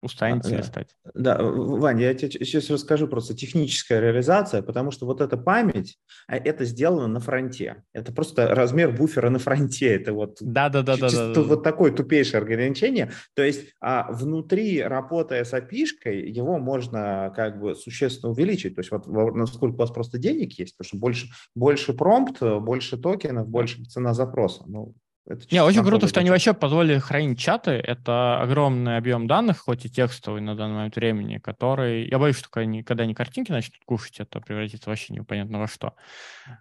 Устанете 0.07 0.51
да, 0.51 0.57
листать. 0.57 0.97
Да, 1.14 1.38
Ваня, 1.40 2.05
я 2.05 2.14
тебе 2.14 2.45
сейчас 2.45 2.71
расскажу 2.71 3.09
просто 3.09 3.35
техническая 3.35 4.01
реализация, 4.01 4.62
потому 4.62 4.90
что 4.90 5.07
вот 5.07 5.21
эта 5.21 5.37
память, 5.37 5.99
а, 6.27 6.37
это 6.37 6.64
сделано 6.64 7.07
на 7.07 7.21
фронте. 7.21 7.85
Это 7.92 8.12
просто 8.12 8.55
размер 8.55 8.92
буфера 8.92 9.31
на 9.31 9.38
фронте. 9.38 9.95
Это 9.95 10.12
вот, 10.12 10.38
да, 10.40 10.69
да, 10.69 10.83
да, 10.83 10.97
да, 10.97 11.11
да, 11.11 11.35
да, 11.35 11.42
вот 11.42 11.62
такое 11.62 11.92
тупейшее 11.92 12.40
ограничение. 12.40 13.11
То 13.35 13.42
есть 13.42 13.66
а 13.81 14.11
внутри, 14.12 14.83
работая 14.83 15.45
с 15.45 15.53
api 15.53 15.87
его 16.11 16.59
можно 16.59 17.33
как 17.37 17.61
бы 17.61 17.75
существенно 17.75 18.33
увеличить. 18.33 18.75
То 18.75 18.81
есть 18.81 18.90
вот 18.90 19.07
насколько 19.07 19.75
у 19.75 19.79
вас 19.79 19.90
просто 19.90 20.19
денег 20.19 20.53
есть, 20.59 20.77
потому 20.77 20.88
что 20.88 20.99
больше, 20.99 21.27
больше 21.55 21.92
промпт, 21.92 22.40
больше 22.40 22.97
токенов, 22.97 23.49
больше 23.49 23.85
цена 23.85 24.14
запроса. 24.14 24.64
Ну, 24.66 24.95
это 25.27 25.43
Не, 25.51 25.62
очень 25.62 25.83
круто, 25.83 26.07
что 26.07 26.21
они 26.21 26.31
вообще 26.31 26.55
позволили 26.55 26.99
хранить 26.99 27.39
чаты. 27.39 27.73
Это 27.73 28.41
огромный 28.41 28.97
объем 28.97 29.27
данных, 29.27 29.59
хоть 29.59 29.85
и 29.85 29.91
текстовый 29.91 30.41
на 30.41 30.55
данный 30.55 30.77
момент 30.77 30.97
времени, 30.97 31.39
который... 31.39 32.09
Я 32.09 32.19
боюсь, 32.19 32.39
что 32.39 32.49
когда 32.49 32.62
они, 32.62 32.83
когда 32.83 33.03
они 33.03 33.15
картинки 33.15 33.51
начнут 33.51 33.81
кушать, 33.85 34.21
это 34.21 34.41
превратится 34.41 34.89
вообще 34.89 35.15
непонятно 35.15 35.59
во 35.59 35.67
что. 35.67 35.95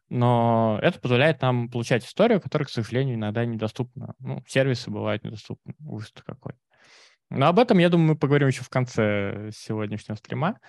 Но 0.10 0.80
это 0.82 1.00
позволяет 1.00 1.42
нам 1.42 1.70
получать 1.70 2.06
историю, 2.06 2.42
которая, 2.42 2.66
к 2.66 2.72
сожалению, 2.72 3.16
иногда 3.16 3.46
недоступна. 3.46 4.16
Ну, 4.20 4.44
сервисы 4.48 4.90
бывают 4.90 5.24
недоступны. 5.24 5.76
Ужас 5.86 6.12
какой. 6.26 6.54
Но 7.30 7.48
об 7.48 7.60
этом, 7.60 7.80
я 7.80 7.90
думаю, 7.90 8.10
мы 8.10 8.16
поговорим 8.16 8.48
еще 8.48 8.64
в 8.64 8.70
конце 8.70 9.50
сегодняшнего 9.54 10.16
стрима. 10.16 10.60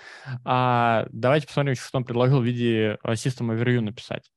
А 0.44 1.06
давайте 1.12 1.46
посмотрим, 1.46 1.74
что 1.74 1.98
он 1.98 2.04
предложил 2.04 2.40
в 2.40 2.44
виде 2.44 2.98
э, 3.02 3.12
System 3.12 3.54
Overview 3.54 3.80
написать 3.80 4.30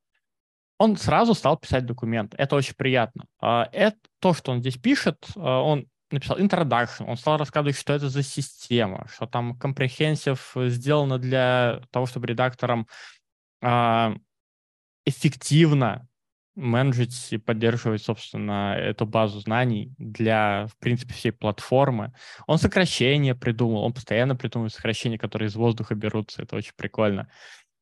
он 0.80 0.96
сразу 0.96 1.36
стал 1.36 1.58
писать 1.58 1.86
документ. 1.86 2.34
Это 2.38 2.56
очень 2.56 2.74
приятно. 2.74 3.26
А, 3.40 3.70
это 3.72 3.98
то, 4.20 4.34
что 4.34 4.52
он 4.52 4.62
здесь 4.62 4.78
пишет, 4.78 5.28
а, 5.36 5.62
он 5.62 5.88
написал 6.10 6.40
introduction, 6.40 7.06
он 7.06 7.18
стал 7.18 7.38
рассказывать, 7.38 7.78
что 7.78 7.94
это 7.94 8.10
за 8.10 8.24
система, 8.24 9.08
что 9.14 9.28
там 9.28 9.60
comprehensive 9.62 10.70
сделано 10.70 11.20
для 11.20 11.82
того, 11.92 12.06
чтобы 12.06 12.28
редакторам 12.28 12.88
а, 13.62 14.16
эффективно 15.06 16.08
менеджить 16.56 17.28
и 17.32 17.38
поддерживать, 17.38 18.02
собственно, 18.02 18.76
эту 18.78 19.06
базу 19.06 19.40
знаний 19.40 19.94
для, 19.98 20.68
в 20.68 20.78
принципе, 20.78 21.14
всей 21.14 21.32
платформы. 21.32 22.14
Он 22.48 22.58
сокращения 22.58 23.36
придумал, 23.36 23.84
он 23.84 23.94
постоянно 23.94 24.36
придумывает 24.36 24.74
сокращения, 24.74 25.18
которые 25.18 25.48
из 25.48 25.56
воздуха 25.56 25.96
берутся, 25.96 26.44
это 26.44 26.56
очень 26.56 26.74
прикольно. 26.76 27.30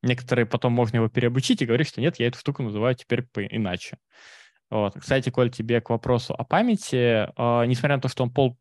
Некоторые 0.04 0.46
потом 0.46 0.74
можно 0.74 0.98
его 0.98 1.10
переобучить 1.10 1.62
и 1.62 1.66
говорить, 1.66 1.88
что 1.88 2.02
нет, 2.02 2.20
я 2.20 2.28
эту 2.28 2.38
штуку 2.38 2.64
называю 2.64 2.96
теперь 2.96 3.26
иначе. 3.50 3.98
Вот. 4.70 4.96
Кстати, 5.00 5.30
Коль, 5.30 5.50
тебе 5.50 5.82
к 5.82 5.90
вопросу 5.90 6.34
о 6.34 6.44
памяти, 6.44 7.28
э, 7.36 7.66
несмотря 7.66 7.96
на 7.96 8.02
то, 8.02 8.10
что 8.10 8.24
он 8.24 8.32
пол, 8.32 8.58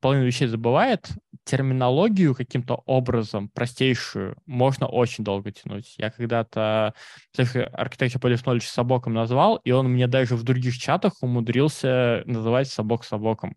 половину 0.00 0.26
вещей 0.26 0.48
забывает, 0.48 1.10
терминологию 1.44 2.34
каким-то 2.34 2.82
образом 2.86 3.48
простейшую 3.50 4.36
можно 4.46 4.86
очень 4.86 5.22
долго 5.22 5.52
тянуть. 5.52 5.94
Я 5.98 6.10
когда-то 6.10 6.94
архитектор 7.36 8.20
Police 8.20 8.44
Knowledge 8.44 8.62
собоком 8.62 9.12
назвал, 9.12 9.56
и 9.56 9.70
он 9.70 9.90
мне 9.90 10.06
даже 10.06 10.36
в 10.36 10.42
других 10.42 10.76
чатах 10.78 11.12
умудрился 11.20 12.22
называть 12.24 12.68
собок 12.68 13.04
собоком. 13.04 13.56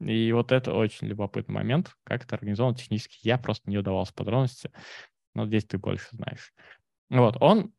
И 0.00 0.32
вот 0.32 0.52
это 0.52 0.74
очень 0.74 1.06
любопытный 1.06 1.54
момент, 1.54 1.92
как 2.04 2.24
это 2.24 2.34
организовано 2.34 2.76
технически. 2.76 3.18
Я 3.22 3.38
просто 3.38 3.70
не 3.70 3.78
удавался 3.78 4.12
подробности 4.12 4.70
но 5.34 5.46
здесь 5.46 5.64
ты 5.64 5.78
больше 5.78 6.08
знаешь. 6.12 6.52
Вот, 7.10 7.36
он 7.40 7.72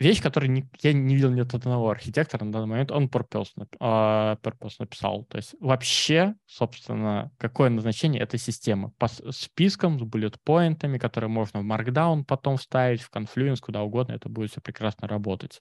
вещь, 0.00 0.22
которую 0.22 0.50
не, 0.50 0.68
я 0.82 0.92
не 0.92 1.14
видел 1.14 1.30
ни 1.30 1.40
от 1.40 1.54
одного 1.54 1.90
архитектора 1.90 2.44
на 2.44 2.52
данный 2.52 2.66
момент, 2.66 2.90
он 2.90 3.06
purpose, 3.06 3.50
uh, 3.80 4.40
purpose 4.40 4.76
написал. 4.78 5.24
То 5.26 5.36
есть 5.36 5.54
вообще, 5.60 6.34
собственно, 6.46 7.30
какое 7.36 7.68
назначение 7.68 8.22
этой 8.22 8.40
системы? 8.40 8.92
По 8.98 9.08
спискам 9.08 10.00
с 10.00 10.02
буллет-поинтами, 10.02 10.98
которые 10.98 11.28
можно 11.28 11.60
в 11.60 11.64
Markdown 11.64 12.24
потом 12.24 12.56
вставить, 12.56 13.02
в 13.02 13.10
Confluence, 13.14 13.58
куда 13.60 13.82
угодно, 13.82 14.14
это 14.14 14.28
будет 14.28 14.50
все 14.50 14.60
прекрасно 14.60 15.06
работать. 15.06 15.60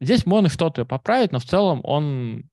Здесь 0.00 0.24
можно 0.26 0.48
что-то 0.48 0.84
поправить, 0.84 1.32
но 1.32 1.40
в 1.40 1.44
целом 1.44 1.80
он 1.82 2.48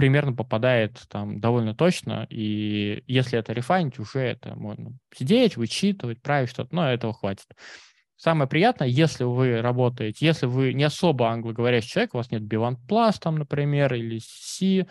примерно 0.00 0.32
попадает 0.32 0.98
там 1.10 1.40
довольно 1.40 1.74
точно, 1.74 2.26
и 2.30 3.04
если 3.06 3.38
это 3.38 3.52
рефайнить, 3.52 3.98
уже 3.98 4.20
это 4.20 4.54
можно 4.54 4.96
сидеть, 5.14 5.58
вычитывать, 5.58 6.22
править 6.22 6.48
что-то, 6.48 6.74
но 6.74 6.90
этого 6.90 7.12
хватит. 7.12 7.46
Самое 8.16 8.48
приятное, 8.48 8.88
если 8.88 9.24
вы 9.24 9.60
работаете, 9.60 10.24
если 10.24 10.46
вы 10.46 10.72
не 10.72 10.84
особо 10.84 11.28
англоговорящий 11.28 11.90
человек, 11.90 12.14
у 12.14 12.16
вас 12.16 12.30
нет 12.30 12.42
B1+, 12.42 12.76
там, 13.20 13.36
например, 13.36 13.92
или 13.92 14.20
C, 14.22 14.86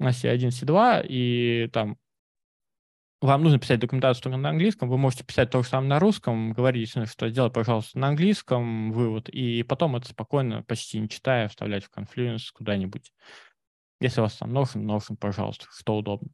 C1, 0.00 0.48
C2, 0.48 1.06
и 1.08 1.68
там 1.72 1.96
вам 3.20 3.44
нужно 3.44 3.60
писать 3.60 3.78
документацию 3.78 4.24
только 4.24 4.38
на 4.38 4.48
английском, 4.48 4.88
вы 4.88 4.98
можете 4.98 5.22
писать 5.22 5.50
то 5.50 5.62
же 5.62 5.68
самое 5.68 5.90
на 5.90 5.98
русском, 6.00 6.52
говорить, 6.52 6.90
что 6.90 7.28
сделай, 7.28 7.52
пожалуйста, 7.52 7.98
на 8.00 8.08
английском 8.08 8.90
вывод, 8.90 9.28
и 9.28 9.62
потом 9.62 9.94
это 9.94 10.08
спокойно, 10.08 10.64
почти 10.64 10.98
не 10.98 11.08
читая, 11.08 11.46
вставлять 11.46 11.84
в 11.84 11.90
Confluence 11.96 12.46
куда-нибудь. 12.52 13.12
Если 14.00 14.20
у 14.20 14.24
вас 14.24 14.34
там 14.36 14.52
нужен, 14.52 14.86
нужен, 14.86 15.16
пожалуйста, 15.16 15.66
что 15.70 15.96
удобно. 15.96 16.30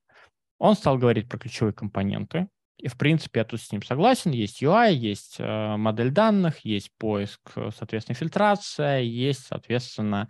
Он 0.59 0.75
стал 0.75 0.99
говорить 0.99 1.29
про 1.29 1.39
ключевые 1.39 1.73
компоненты. 1.73 2.49
И, 2.79 2.89
в 2.89 2.97
принципе, 2.97 3.41
я 3.41 3.45
тут 3.45 3.61
с 3.61 3.73
ним 3.73 3.83
согласен. 3.83 4.31
Есть 4.31 4.63
UI, 4.63 4.93
есть 4.93 5.37
э, 5.39 5.77
модель 5.77 6.11
данных, 6.11 6.61
есть 6.65 6.91
поиск, 6.99 7.41
э, 7.57 7.71
соответственно, 7.77 8.17
фильтрация, 8.17 9.01
есть, 9.01 9.47
соответственно, 9.47 10.29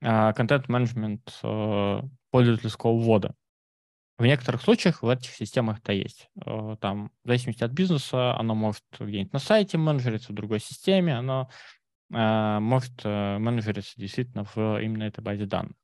э, 0.00 0.32
контент-менеджмент 0.32 1.38
э, 1.42 2.00
пользовательского 2.30 2.98
ввода. 2.98 3.34
В 4.18 4.24
некоторых 4.24 4.62
случаях 4.62 5.02
в 5.02 5.08
этих 5.08 5.30
системах 5.30 5.80
это 5.80 5.92
есть. 5.92 6.30
Э, 6.46 6.76
там, 6.80 7.10
в 7.24 7.28
зависимости 7.28 7.62
от 7.62 7.72
бизнеса, 7.72 8.34
оно 8.36 8.54
может 8.54 8.84
где-нибудь 8.98 9.34
на 9.34 9.38
сайте 9.38 9.76
менеджериться, 9.76 10.32
в 10.32 10.34
другой 10.34 10.60
системе, 10.60 11.14
оно 11.14 11.50
э, 12.10 12.58
может 12.58 13.04
менеджериться 13.04 13.92
действительно 13.96 14.44
в 14.54 14.82
именно 14.82 15.04
этой 15.04 15.20
базе 15.20 15.44
данных. 15.44 15.76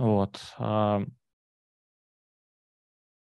Вот. 0.00 0.40
А 0.56 1.02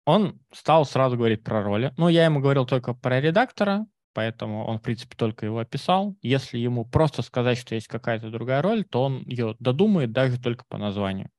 он 0.06 0.40
стал 0.54 0.86
сразу 0.86 1.18
говорить 1.18 1.44
про 1.44 1.62
роли. 1.62 1.94
Ну, 1.98 2.08
я 2.08 2.24
ему 2.24 2.40
говорил 2.40 2.66
только 2.66 2.94
про 2.94 3.20
редактора, 3.20 3.86
поэтому 4.14 4.66
он, 4.66 4.80
в 4.80 4.82
принципе, 4.82 5.18
только 5.18 5.46
его 5.46 5.60
описал. 5.60 6.16
Если 6.22 6.58
ему 6.58 6.86
просто 6.86 7.22
сказать, 7.22 7.58
что 7.58 7.76
есть 7.76 7.88
какая-то 7.88 8.30
другая 8.30 8.62
роль, 8.62 8.86
то 8.86 9.04
он 9.04 9.24
ее 9.26 9.58
додумает 9.60 10.14
даже 10.14 10.40
только 10.40 10.64
по 10.70 10.78
названию. 10.78 11.30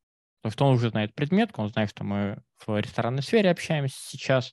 Потому 0.43 0.53
что 0.53 0.65
он 0.67 0.75
уже 0.75 0.91
знает 0.91 1.15
предметку, 1.15 1.63
он 1.63 1.71
знает, 1.71 1.89
что 1.89 2.05
мы 2.05 2.43
в 2.67 2.79
ресторанной 2.79 3.23
сфере 3.23 3.51
общаемся 3.51 3.97
сейчас. 3.99 4.53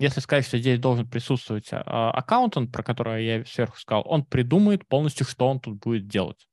Если 0.00 0.18
сказать, 0.18 0.46
что 0.46 0.58
здесь 0.58 0.80
должен 0.80 1.08
присутствовать 1.08 1.68
а, 1.70 2.10
аккаунтант, 2.10 2.72
про 2.72 2.82
которого 2.82 3.14
я 3.14 3.44
сверху 3.44 3.78
сказал, 3.78 4.02
он 4.04 4.24
придумает 4.24 4.86
полностью, 4.88 5.26
что 5.26 5.48
он 5.48 5.60
тут 5.60 5.78
будет 5.78 6.08
делать. 6.08 6.47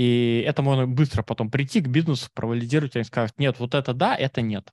И 0.00 0.42
это 0.46 0.62
можно 0.62 0.86
быстро 0.86 1.22
потом 1.22 1.50
прийти 1.50 1.82
к 1.82 1.88
бизнесу, 1.88 2.30
провалидировать, 2.32 2.96
они 2.96 3.04
скажут, 3.04 3.38
нет, 3.38 3.58
вот 3.58 3.74
это 3.74 3.92
да, 3.92 4.16
это 4.16 4.40
нет. 4.40 4.72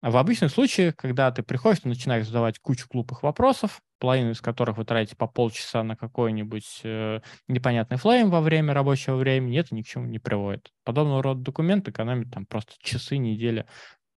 А 0.00 0.10
в 0.10 0.16
обычных 0.16 0.50
случаях, 0.50 0.96
когда 0.96 1.30
ты 1.30 1.44
приходишь, 1.44 1.82
ты 1.82 1.88
начинаешь 1.88 2.26
задавать 2.26 2.58
кучу 2.58 2.88
глупых 2.90 3.22
вопросов, 3.22 3.80
половину 4.00 4.32
из 4.32 4.40
которых 4.40 4.78
вы 4.78 4.84
тратите 4.84 5.14
по 5.14 5.28
полчаса 5.28 5.84
на 5.84 5.94
какой-нибудь 5.94 6.80
э, 6.82 7.20
непонятный 7.46 7.98
флейм 7.98 8.28
во 8.28 8.40
время 8.40 8.74
рабочего 8.74 9.14
времени, 9.14 9.60
это 9.60 9.72
ни 9.76 9.82
к 9.82 9.86
чему 9.86 10.06
не 10.06 10.18
приводит. 10.18 10.72
Подобного 10.82 11.22
рода 11.22 11.42
документ 11.42 11.86
экономит 11.86 12.32
там 12.32 12.46
просто 12.46 12.72
часы, 12.80 13.18
недели 13.18 13.64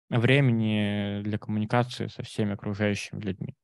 времени 0.08 1.20
для 1.20 1.36
коммуникации 1.36 2.06
со 2.06 2.22
всеми 2.22 2.54
окружающими 2.54 3.20
людьми. 3.20 3.56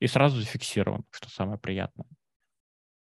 И 0.00 0.08
сразу 0.08 0.40
зафиксирован, 0.40 1.04
что 1.12 1.30
самое 1.30 1.60
приятное. 1.60 2.06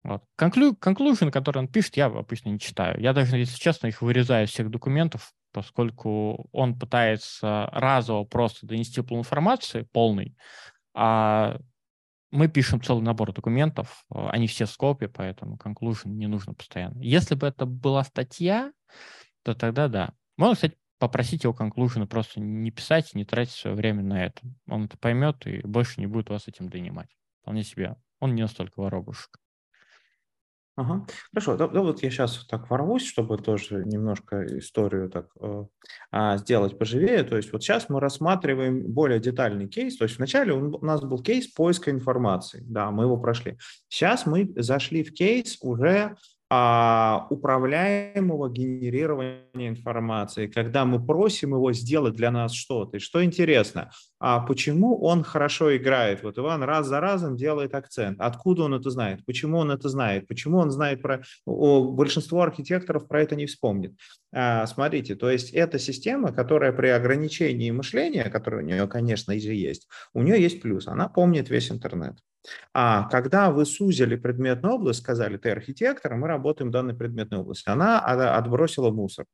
Вот. 0.05 0.25
Конклю... 0.37 0.73
Conclusion, 0.73 1.31
который 1.31 1.59
он 1.59 1.69
пишет, 1.69 1.97
я 1.97 2.07
обычно 2.07 2.49
не 2.49 2.59
читаю. 2.59 3.01
Я 3.01 3.13
даже, 3.13 3.37
если 3.37 3.57
честно, 3.57 3.87
их 3.87 4.03
вырезаю 4.03 4.47
из 4.47 4.51
всех 4.51 4.71
документов, 4.71 5.33
поскольку 5.53 6.49
он 6.53 6.79
пытается 6.79 7.69
разово 7.73 8.25
просто 8.25 8.67
донести 8.67 9.01
информации 9.01 9.87
полный, 9.93 10.37
а 10.95 11.59
мы 12.31 12.49
пишем 12.49 12.83
целый 12.83 13.03
набор 13.03 13.33
документов, 13.33 14.05
они 14.09 14.47
все 14.47 14.65
в 14.65 14.71
скопе, 14.71 15.09
поэтому 15.09 15.57
conclusion 15.57 16.09
не 16.09 16.27
нужно 16.27 16.55
постоянно. 16.55 16.99
Если 17.03 17.35
бы 17.35 17.47
это 17.47 17.67
была 17.67 18.03
статья, 18.05 18.73
то 19.43 19.55
тогда 19.55 19.89
да. 19.89 20.15
Можно, 20.39 20.55
кстати, 20.55 20.77
попросить 20.99 21.45
его 21.45 21.53
conclusion 21.53 22.07
просто 22.07 22.41
не 22.41 22.71
писать, 22.71 23.15
не 23.15 23.27
тратить 23.27 23.53
свое 23.53 23.77
время 23.77 24.03
на 24.03 24.25
это. 24.25 24.41
Он 24.67 24.87
это 24.87 24.97
поймет 24.97 25.47
и 25.47 25.61
больше 25.67 26.01
не 26.01 26.07
будет 26.07 26.31
вас 26.31 26.49
этим 26.49 26.71
донимать. 26.71 27.11
Вполне 27.43 27.63
себе. 27.65 27.97
Он 28.19 28.35
не 28.35 28.41
настолько 28.41 28.81
воробушек. 28.81 29.39
Ага. 30.75 31.07
Хорошо, 31.33 31.57
да, 31.57 31.69
да, 31.69 31.83
вот 31.83 32.03
я 32.03 32.11
сейчас 32.11 32.47
так 32.47 32.71
ворвусь, 32.71 33.07
чтобы 33.07 33.37
тоже 33.37 33.85
немножко 33.85 34.59
историю 34.59 35.11
так 35.11 35.27
э, 35.39 35.67
а, 36.11 36.39
сделать 36.39 36.79
поживее. 36.79 37.25
То 37.25 37.37
есть 37.37 37.53
вот 37.53 37.63
сейчас 37.63 37.91
мы 37.91 38.01
рассматриваем 38.01 38.91
более 38.91 39.21
детальный 39.21 39.69
кейс. 39.69 39.99
То 39.99 40.05
есть 40.05 40.17
вначале 40.17 40.55
у 40.55 40.83
нас 40.83 41.03
был 41.03 41.23
кейс 41.23 41.47
поиска 41.49 41.91
информации, 41.91 42.65
да, 42.67 42.91
мы 42.91 43.05
его 43.05 43.19
прошли. 43.19 43.59
Сейчас 43.89 44.25
мы 44.25 44.51
зашли 44.57 45.05
в 45.05 45.13
кейс 45.13 45.59
уже 45.61 46.17
а, 46.55 47.29
управляемого 47.31 48.51
генерирования 48.51 49.47
информации, 49.55 50.49
когда 50.49 50.85
мы 50.85 51.03
просим 51.03 51.55
его 51.55 51.73
сделать 51.73 52.15
для 52.15 52.31
нас 52.31 52.53
что-то. 52.53 52.99
И 52.99 53.01
что 53.01 53.25
интересно, 53.25 53.91
а 54.21 54.41
почему 54.41 55.01
он 55.03 55.23
хорошо 55.23 55.75
играет? 55.75 56.23
Вот 56.23 56.37
Иван 56.37 56.63
раз 56.63 56.89
за 56.89 57.01
разом 57.01 57.39
делает 57.39 57.75
акцент. 57.75 58.21
Откуда 58.21 58.65
он 58.65 58.75
это 58.75 58.91
знает? 58.91 59.25
Почему 59.25 59.57
он 59.57 59.71
это 59.71 59.89
знает? 59.89 60.29
Почему 60.29 60.59
он 60.59 60.71
знает 60.71 61.01
про... 61.01 61.23
О, 61.47 61.91
большинство 61.91 62.43
архитекторов 62.43 63.09
про 63.09 63.23
это 63.23 63.35
не 63.35 63.47
вспомнит. 63.47 63.95
А, 64.31 64.67
смотрите, 64.67 65.15
то 65.15 65.31
есть 65.31 65.55
это 65.55 65.79
система, 65.79 66.33
которая 66.33 66.73
при 66.73 66.89
ограничении 66.89 67.71
мышления, 67.71 68.29
которое 68.29 68.63
у 68.63 68.67
нее, 68.67 68.87
конечно, 68.89 69.33
же 69.41 69.55
есть, 69.55 69.89
у 70.13 70.21
нее 70.21 70.39
есть 70.39 70.61
плюс. 70.61 70.87
Она 70.87 71.09
помнит 71.09 71.49
весь 71.49 71.73
интернет. 71.73 72.19
А 72.75 73.05
когда 73.09 73.51
вы 73.51 73.65
сузили 73.65 74.17
предметную 74.17 74.75
область, 74.75 75.01
сказали, 75.01 75.37
ты 75.37 75.51
архитектор, 75.51 76.15
мы 76.15 76.29
работаем 76.29 76.71
в 76.71 76.73
данной 76.73 76.95
предметной 76.95 77.39
области, 77.39 77.69
она 77.69 78.01
отбросила 78.01 78.91
мусор. 78.91 79.27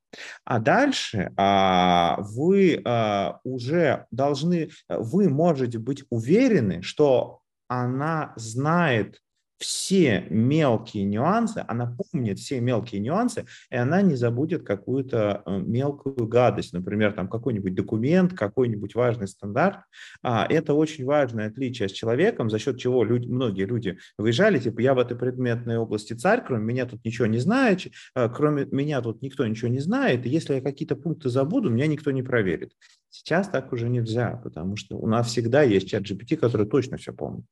А 0.45 0.59
дальше 0.59 1.33
а, 1.37 2.17
вы 2.21 2.83
а, 2.85 3.41
уже 3.45 4.07
должны, 4.11 4.71
вы 4.89 5.29
можете 5.29 5.79
быть 5.79 6.05
уверены, 6.11 6.83
что 6.83 7.41
она 7.69 8.33
знает 8.37 9.21
все 9.59 10.27
мелкие 10.31 11.05
нюансы, 11.05 11.65
она 11.67 11.97
помнит 12.13 12.39
все 12.39 12.61
мелкие 12.61 13.01
нюансы, 13.01 13.47
и 13.71 13.77
она 13.77 14.03
не 14.03 14.15
забудет 14.15 14.63
какую-то 14.63 15.43
э, 15.45 15.59
мелкую 15.59 16.27
гадость, 16.27 16.73
например, 16.73 17.13
там 17.13 17.29
какой-нибудь 17.29 17.75
документ, 17.75 18.35
какой-нибудь 18.35 18.95
важный 18.95 19.27
стандарт. 19.27 19.81
А, 20.23 20.47
это 20.49 20.75
очень 20.75 21.05
важное 21.05 21.49
отличие 21.49 21.89
с 21.89 21.93
человеком, 21.93 22.51
за 22.51 22.59
счет 22.59 22.79
чего 22.79 23.05
люди, 23.05 23.27
многие 23.29 23.65
люди 23.65 23.99
выезжали, 24.17 24.59
типа, 24.59 24.81
я 24.81 24.95
в 24.95 24.99
этой 24.99 25.17
предметной 25.17 25.77
области 25.77 26.13
царь, 26.13 26.45
кроме 26.47 26.65
меня 26.65 26.87
тут 26.87 27.05
ничего 27.05 27.27
не 27.27 27.39
знает, 27.39 27.87
э, 28.15 28.29
кроме 28.29 28.67
меня 28.71 29.01
тут 29.01 29.23
никто 29.23 29.47
ничего 29.47 29.69
не 29.69 29.81
знает, 29.81 30.25
и 30.25 30.29
если 30.29 30.55
я 30.55 30.61
какие-то 30.61 30.95
пункты 30.97 31.31
забуду, 31.31 31.71
меня 31.71 31.87
никто 31.87 32.11
не 32.13 32.23
проверит. 32.23 32.73
Сейчас 33.11 33.49
так 33.49 33.73
уже 33.73 33.89
нельзя, 33.89 34.41
потому 34.45 34.77
что 34.77 34.97
у 34.97 35.07
нас 35.07 35.29
всегда 35.29 35.63
есть 35.63 35.89
чат 35.89 36.03
GPT, 36.03 36.37
который 36.37 36.67
точно 36.67 36.97
все 36.97 37.13
помнит. 37.13 37.45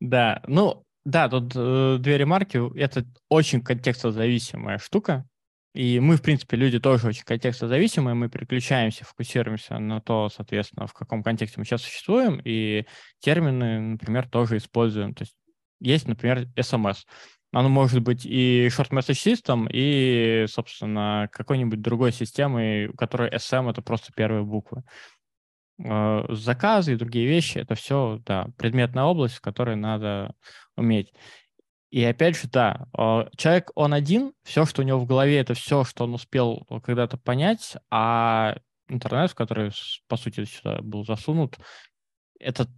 Да, 0.00 0.42
ну, 0.46 0.82
да, 1.04 1.28
тут 1.28 1.52
э, 1.54 1.98
две 2.00 2.18
ремарки. 2.18 2.60
Это 2.78 3.04
очень 3.28 3.62
контекстозависимая 3.62 4.78
штука. 4.78 5.26
И 5.72 6.00
мы, 6.00 6.16
в 6.16 6.22
принципе, 6.22 6.56
люди 6.56 6.80
тоже 6.80 7.06
очень 7.06 7.22
контекстозависимые, 7.24 8.14
мы 8.14 8.28
переключаемся, 8.28 9.04
фокусируемся 9.04 9.78
на 9.78 10.00
то, 10.00 10.28
соответственно, 10.28 10.88
в 10.88 10.94
каком 10.94 11.22
контексте 11.22 11.60
мы 11.60 11.64
сейчас 11.64 11.82
существуем, 11.82 12.40
и 12.44 12.86
термины, 13.20 13.78
например, 13.80 14.28
тоже 14.28 14.56
используем. 14.56 15.14
То 15.14 15.22
есть 15.22 15.36
есть, 15.78 16.08
например, 16.08 16.48
SMS. 16.56 17.04
Оно 17.52 17.68
может 17.68 18.02
быть 18.02 18.26
и 18.26 18.68
short 18.68 18.90
message 18.90 19.34
system, 19.34 19.68
и, 19.72 20.46
собственно, 20.48 21.28
какой-нибудь 21.32 21.80
другой 21.80 22.12
системой, 22.12 22.88
у 22.88 22.94
которой 22.94 23.30
SM— 23.30 23.70
это 23.70 23.80
просто 23.80 24.12
первые 24.14 24.44
буквы. 24.44 24.82
Э, 25.82 26.26
заказы 26.28 26.92
и 26.92 26.96
другие 26.96 27.26
вещи, 27.26 27.58
это 27.58 27.74
все, 27.74 28.20
да, 28.26 28.48
предметная 28.58 29.04
область, 29.04 29.36
в 29.36 29.40
которой 29.40 29.76
надо 29.76 30.34
уметь. 30.76 31.12
И 31.90 32.04
опять 32.04 32.36
же, 32.36 32.48
да, 32.48 32.86
э, 32.96 33.28
человек, 33.36 33.70
он 33.74 33.94
один, 33.94 34.32
все, 34.44 34.66
что 34.66 34.82
у 34.82 34.84
него 34.84 35.00
в 35.00 35.06
голове, 35.06 35.38
это 35.38 35.54
все, 35.54 35.84
что 35.84 36.04
он 36.04 36.14
успел 36.14 36.66
когда-то 36.84 37.16
понять, 37.16 37.76
а 37.90 38.56
интернет, 38.88 39.30
в 39.30 39.34
который, 39.34 39.72
по 40.06 40.16
сути, 40.16 40.44
сюда 40.44 40.80
был 40.82 41.04
засунут, 41.04 41.58
это 42.38 42.68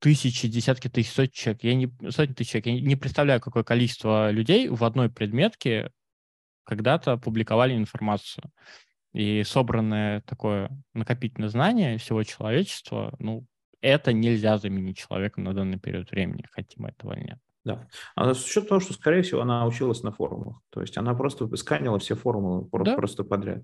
тысячи, 0.00 0.48
десятки 0.48 0.88
тысяч, 0.88 1.12
сотни 1.12 1.34
человек. 1.34 1.64
Я 1.64 1.74
не, 1.74 2.10
сотни 2.10 2.34
тысяч 2.34 2.50
человек. 2.50 2.66
Я 2.66 2.80
не 2.80 2.96
представляю, 2.96 3.40
какое 3.40 3.62
количество 3.62 4.30
людей 4.30 4.68
в 4.68 4.82
одной 4.84 5.10
предметке 5.10 5.90
когда-то 6.64 7.16
публиковали 7.16 7.74
информацию. 7.76 8.44
И 9.12 9.42
собранное 9.44 10.20
такое 10.22 10.70
накопительное 10.94 11.48
знание 11.48 11.98
всего 11.98 12.22
человечества, 12.22 13.14
ну, 13.18 13.46
это 13.80 14.12
нельзя 14.12 14.58
заменить 14.58 14.98
человеком 14.98 15.44
на 15.44 15.54
данный 15.54 15.78
период 15.78 16.10
времени, 16.10 16.44
хотим 16.50 16.86
этого 16.86 17.14
или 17.14 17.28
нет. 17.28 17.38
Да. 17.68 17.86
А 18.14 18.32
с 18.32 18.44
учетом 18.44 18.68
того, 18.68 18.80
что, 18.80 18.94
скорее 18.94 19.20
всего, 19.22 19.42
она 19.42 19.66
училась 19.66 20.02
на 20.02 20.10
формулах. 20.10 20.56
То 20.70 20.80
есть 20.80 20.96
она 20.96 21.14
просто 21.14 21.54
сканила 21.56 21.98
все 21.98 22.14
формулы 22.14 22.66
да. 22.72 22.96
просто 22.96 23.24
подряд. 23.24 23.62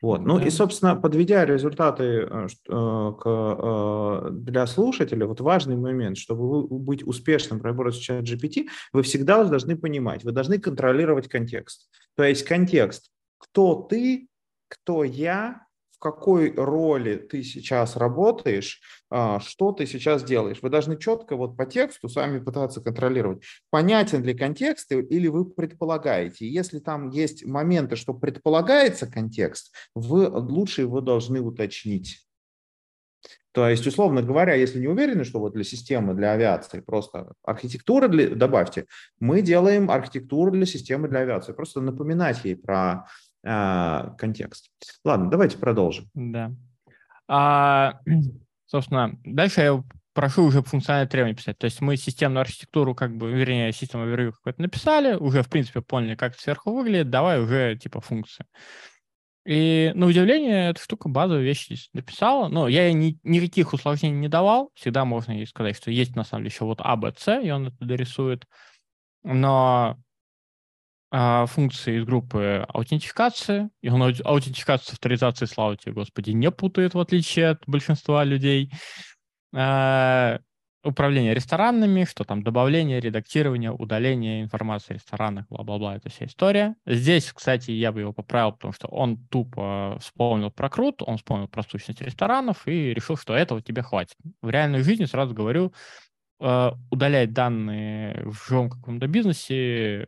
Вот. 0.00 0.20
Ну 0.20 0.38
да. 0.38 0.46
и, 0.46 0.50
собственно, 0.50 0.94
подведя 0.94 1.44
результаты 1.44 2.04
э, 2.04 2.46
э, 2.68 3.12
э, 3.24 4.28
для 4.30 4.66
слушателя, 4.66 5.26
вот 5.26 5.40
важный 5.40 5.76
момент, 5.76 6.16
чтобы 6.16 6.68
быть 6.68 7.02
успешным 7.04 7.58
в 7.58 7.64
работе 7.64 7.96
с 7.96 7.98
чат 7.98 8.22
GPT, 8.22 8.68
вы 8.92 9.02
всегда 9.02 9.42
должны 9.42 9.76
понимать, 9.76 10.22
вы 10.22 10.30
должны 10.30 10.60
контролировать 10.60 11.28
контекст. 11.28 11.90
То 12.16 12.22
есть 12.22 12.44
контекст, 12.44 13.10
кто 13.38 13.74
ты, 13.74 14.28
кто 14.70 15.04
я, 15.04 15.66
в 15.90 15.98
какой 15.98 16.54
роли 16.54 17.16
ты 17.16 17.42
сейчас 17.42 17.96
работаешь, 17.96 18.80
а, 19.10 19.40
что 19.40 19.72
ты 19.72 19.84
сейчас 19.84 20.24
делаешь. 20.24 20.60
Вы 20.62 20.70
должны 20.70 20.96
четко 20.98 21.36
вот 21.36 21.56
по 21.56 21.66
тексту 21.66 22.08
сами 22.08 22.38
пытаться 22.38 22.80
контролировать, 22.80 23.42
понятен 23.68 24.22
ли 24.22 24.32
контекст 24.32 24.90
или 24.92 25.26
вы 25.26 25.44
предполагаете. 25.44 26.48
Если 26.48 26.78
там 26.78 27.10
есть 27.10 27.44
моменты, 27.44 27.96
что 27.96 28.14
предполагается 28.14 29.06
контекст, 29.06 29.74
вы 29.94 30.28
лучше 30.28 30.82
его 30.82 31.02
должны 31.02 31.40
уточнить. 31.40 32.26
То 33.52 33.68
есть, 33.68 33.84
условно 33.86 34.22
говоря, 34.22 34.54
если 34.54 34.78
не 34.78 34.86
уверены, 34.86 35.24
что 35.24 35.40
вот 35.40 35.54
для 35.54 35.64
системы, 35.64 36.14
для 36.14 36.32
авиации 36.32 36.80
просто 36.80 37.32
архитектура, 37.42 38.06
для, 38.06 38.28
добавьте, 38.30 38.86
мы 39.18 39.42
делаем 39.42 39.90
архитектуру 39.90 40.52
для 40.52 40.66
системы 40.66 41.08
для 41.08 41.20
авиации. 41.20 41.52
Просто 41.52 41.80
напоминать 41.80 42.44
ей 42.44 42.54
про 42.54 43.06
а, 43.44 44.14
контекст. 44.18 44.70
Ладно, 45.04 45.30
давайте 45.30 45.58
продолжим. 45.58 46.08
Да. 46.14 46.52
А, 47.28 48.00
собственно, 48.66 49.18
дальше 49.24 49.60
я 49.60 49.82
прошу 50.12 50.44
уже 50.44 50.62
функциональные 50.62 51.08
требования 51.08 51.36
писать. 51.36 51.58
То 51.58 51.66
есть 51.66 51.80
мы 51.80 51.96
системную 51.96 52.42
архитектуру, 52.42 52.94
как 52.94 53.16
бы, 53.16 53.30
вернее, 53.30 53.72
систему 53.72 54.04
овервью 54.04 54.32
какой-то 54.32 54.60
написали, 54.60 55.14
уже, 55.14 55.42
в 55.42 55.48
принципе, 55.48 55.80
поняли, 55.80 56.16
как 56.16 56.38
сверху 56.38 56.72
выглядит, 56.72 57.10
давай 57.10 57.40
уже, 57.40 57.76
типа, 57.76 58.00
функции. 58.00 58.44
И, 59.46 59.92
на 59.94 60.06
удивление, 60.06 60.70
эта 60.70 60.80
штука 60.80 61.08
базовые 61.08 61.44
вещи 61.44 61.76
написала. 61.94 62.48
Но 62.48 62.68
я 62.68 62.86
ей 62.86 62.92
ни, 62.92 63.18
никаких 63.22 63.72
усложнений 63.72 64.18
не 64.18 64.28
давал. 64.28 64.70
Всегда 64.74 65.04
можно 65.04 65.32
ей 65.32 65.46
сказать, 65.46 65.76
что 65.76 65.90
есть, 65.90 66.14
на 66.14 66.24
самом 66.24 66.44
деле, 66.44 66.52
еще 66.52 66.64
вот 66.64 66.80
А, 66.82 66.96
Б, 66.96 67.12
С, 67.16 67.40
и 67.40 67.50
он 67.50 67.68
это 67.68 67.76
дорисует. 67.80 68.44
Но 69.22 69.96
функции 71.10 71.98
из 71.98 72.04
группы 72.04 72.64
аутентификации. 72.68 73.70
И 73.82 73.88
он 73.88 74.02
аутентификацию 74.02 74.90
с 74.90 74.92
авторизацией, 74.92 75.48
слава 75.48 75.76
тебе, 75.76 75.92
Господи, 75.92 76.30
не 76.30 76.50
путает, 76.50 76.94
в 76.94 77.00
отличие 77.00 77.50
от 77.50 77.62
большинства 77.66 78.24
людей. 78.24 78.70
А, 79.54 80.38
управление 80.82 81.34
ресторанами, 81.34 82.04
что 82.04 82.24
там 82.24 82.42
добавление, 82.42 83.00
редактирование, 83.00 83.70
удаление 83.70 84.42
информации 84.42 84.94
о 84.94 84.94
ресторанах, 84.94 85.46
бла-бла-бла, 85.48 85.96
это 85.96 86.08
вся 86.08 86.26
история. 86.26 86.74
Здесь, 86.86 87.32
кстати, 87.32 87.70
я 87.70 87.92
бы 87.92 88.00
его 88.00 88.12
поправил, 88.12 88.52
потому 88.52 88.72
что 88.72 88.88
он 88.88 89.18
тупо 89.28 89.98
вспомнил 90.00 90.50
про 90.50 90.70
крут, 90.70 91.02
он 91.02 91.18
вспомнил 91.18 91.48
про 91.48 91.62
сущность 91.62 92.00
ресторанов 92.00 92.66
и 92.66 92.94
решил, 92.94 93.16
что 93.16 93.34
этого 93.34 93.60
тебе 93.60 93.82
хватит. 93.82 94.16
В 94.40 94.48
реальной 94.48 94.82
жизни, 94.82 95.04
сразу 95.04 95.34
говорю, 95.34 95.72
а, 96.40 96.74
удалять 96.90 97.32
данные 97.32 98.22
в 98.24 98.48
живом 98.48 98.70
каком-то 98.70 99.06
бизнесе 99.06 100.06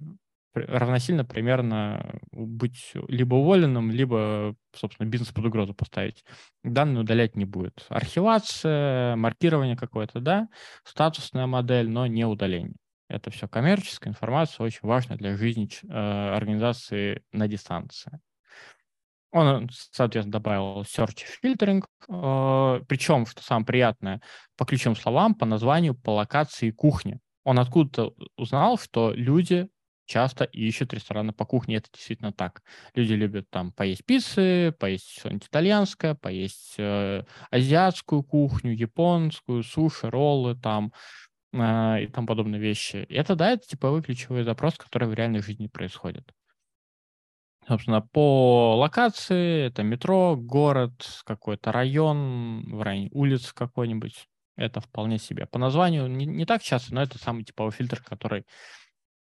равносильно 0.55 1.25
примерно 1.25 2.21
быть 2.33 2.93
либо 3.09 3.37
уволенным, 3.37 3.91
либо, 3.91 4.55
собственно, 4.75 5.09
бизнес 5.09 5.31
под 5.33 5.47
угрозу 5.47 5.75
поставить. 5.75 6.25
Данные 6.63 7.03
удалять 7.03 7.37
не 7.37 7.45
будет. 7.45 7.85
Архивация, 7.89 9.17
маркирование 9.17 9.77
какое-то, 9.77 10.21
да, 10.21 10.49
статусная 10.85 11.47
модель, 11.47 11.89
но 11.89 12.07
не 12.07 12.25
удаление. 12.25 12.77
Это 13.09 13.31
все 13.31 13.47
коммерческая 13.47 14.13
информация, 14.13 14.65
очень 14.65 14.81
важная 14.83 15.19
для 15.19 15.37
жизни 15.37 15.69
э, 15.83 16.35
организации 16.35 17.23
на 17.33 17.47
дистанции. 17.47 18.21
Он, 19.33 19.69
соответственно, 19.71 20.33
добавил 20.33 20.83
search 20.83 21.25
filtering, 21.43 21.85
э, 22.09 22.85
причем, 22.87 23.27
что 23.27 23.43
самое 23.43 23.67
приятное, 23.67 24.21
по 24.57 24.65
ключевым 24.65 24.97
словам, 24.97 25.35
по 25.35 25.47
названию, 25.47 25.95
по 25.95 26.11
локации 26.15 26.71
кухни. 26.71 27.19
Он 27.45 27.59
откуда-то 27.59 28.15
узнал, 28.37 28.79
что 28.79 29.13
люди 29.13 29.69
часто 30.13 30.45
ищут 30.45 30.93
рестораны 30.93 31.33
по 31.33 31.47
кухне. 31.47 31.77
Это 31.77 31.89
действительно 31.93 32.33
так. 32.33 32.63
Люди 32.95 33.15
любят 33.15 33.49
там 33.51 33.73
поесть 33.73 34.05
пиццы, 34.05 34.75
поесть 34.79 35.19
что-нибудь 35.19 35.47
итальянское, 35.47 36.15
поесть 36.15 36.75
э, 36.77 37.25
азиатскую 37.51 38.23
кухню, 38.23 38.75
японскую, 38.75 39.63
суши, 39.63 40.11
роллы 40.11 40.55
там 40.55 40.93
э, 41.55 42.03
и 42.03 42.07
там 42.09 42.27
подобные 42.27 42.61
вещи. 42.61 43.07
Это, 43.09 43.35
да, 43.37 43.53
это 43.53 43.67
типовой 43.67 44.03
ключевой 44.03 44.43
запрос, 44.43 44.77
который 44.77 45.09
в 45.09 45.15
реальной 45.15 45.41
жизни 45.41 45.67
происходит. 45.67 46.31
Собственно, 47.67 48.03
по 48.03 48.77
локации 48.77 49.67
это 49.67 49.83
метро, 49.83 50.37
город, 50.37 50.93
какой-то 51.25 51.73
район, 51.73 52.65
в 52.67 52.83
районе 52.83 53.09
улиц 53.13 53.53
какой-нибудь. 53.53 54.27
Это 54.57 54.81
вполне 54.81 55.17
себе. 55.19 55.47
По 55.47 55.59
названию 55.59 56.07
не, 56.09 56.27
не 56.27 56.45
так 56.45 56.63
часто, 56.63 56.95
но 56.95 57.01
это 57.01 57.19
самый 57.19 57.45
типовой 57.45 57.73
фильтр, 57.73 58.03
который 58.03 58.45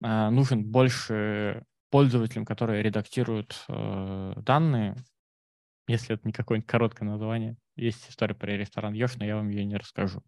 нужен 0.01 0.63
больше 0.63 1.63
пользователям, 1.89 2.45
которые 2.45 2.83
редактируют 2.83 3.63
э, 3.67 4.33
данные, 4.37 4.95
если 5.87 6.15
это 6.15 6.27
не 6.27 6.33
какое-нибудь 6.33 6.69
короткое 6.69 7.05
название. 7.05 7.55
Есть 7.75 8.09
история 8.09 8.35
про 8.35 8.51
ресторан 8.57 8.93
Ёж, 8.93 9.15
но 9.15 9.25
я 9.25 9.35
вам 9.35 9.49
ее 9.49 9.65
не 9.65 9.77
расскажу. 9.77 10.21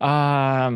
А, 0.00 0.72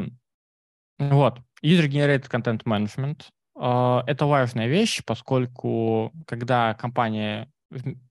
вот. 0.99 1.41
User-generated 1.63 2.29
content 2.31 2.63
management. 2.65 3.23
Uh, 3.55 4.03
это 4.07 4.25
важная 4.25 4.67
вещь, 4.67 5.03
поскольку 5.05 6.11
когда 6.27 6.75
компания 6.75 7.51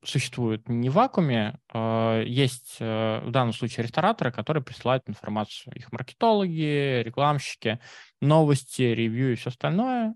существует 0.03 0.67
не 0.69 0.89
в 0.89 0.93
вакууме, 0.93 1.59
uh, 1.73 2.23
есть 2.25 2.77
uh, 2.79 3.25
в 3.25 3.31
данном 3.31 3.53
случае 3.53 3.85
рестораторы, 3.85 4.31
которые 4.31 4.63
присылают 4.63 5.03
информацию. 5.07 5.73
Их 5.75 5.91
маркетологи, 5.91 7.01
рекламщики, 7.03 7.79
новости, 8.21 8.81
ревью 8.81 9.33
и 9.33 9.35
все 9.35 9.49
остальное. 9.49 10.13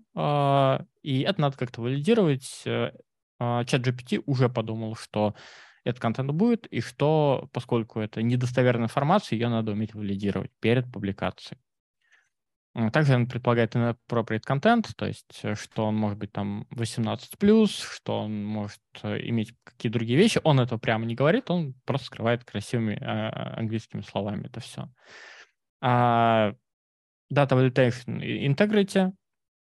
И 1.02 1.20
это 1.20 1.40
надо 1.40 1.56
как-то 1.56 1.82
валидировать. 1.82 2.62
Чат 2.64 3.86
GPT 3.86 4.22
уже 4.26 4.48
подумал, 4.48 4.96
что 4.96 5.34
этот 5.84 6.00
контент 6.00 6.32
будет, 6.32 6.66
и 6.66 6.80
что, 6.80 7.48
поскольку 7.52 8.00
это 8.00 8.22
недостоверная 8.22 8.86
информация, 8.86 9.36
ее 9.36 9.48
надо 9.48 9.72
уметь 9.72 9.94
валидировать 9.94 10.50
перед 10.60 10.90
публикацией. 10.92 11.60
Также 12.92 13.14
он 13.14 13.26
предполагает 13.26 13.74
inappropriate 13.74 14.42
контент, 14.44 14.94
то 14.96 15.06
есть 15.06 15.40
э, 15.42 15.54
что 15.54 15.86
он 15.86 15.96
может 15.96 16.18
быть 16.18 16.32
там 16.32 16.66
18+, 16.72 17.66
что 17.66 18.20
он 18.20 18.44
может 18.44 18.80
э, 19.02 19.18
иметь 19.28 19.54
какие 19.64 19.90
другие 19.90 20.18
вещи. 20.18 20.40
Он 20.44 20.60
этого 20.60 20.78
прямо 20.78 21.06
не 21.06 21.14
говорит, 21.14 21.50
он 21.50 21.74
просто 21.86 22.08
скрывает 22.08 22.44
красивыми 22.44 22.94
э, 23.00 23.58
английскими 23.58 24.02
словами 24.02 24.46
это 24.48 24.60
все. 24.60 24.90
А 25.80 26.52
Data 27.32 27.52
Validation 27.52 28.20
Integrity. 28.20 29.12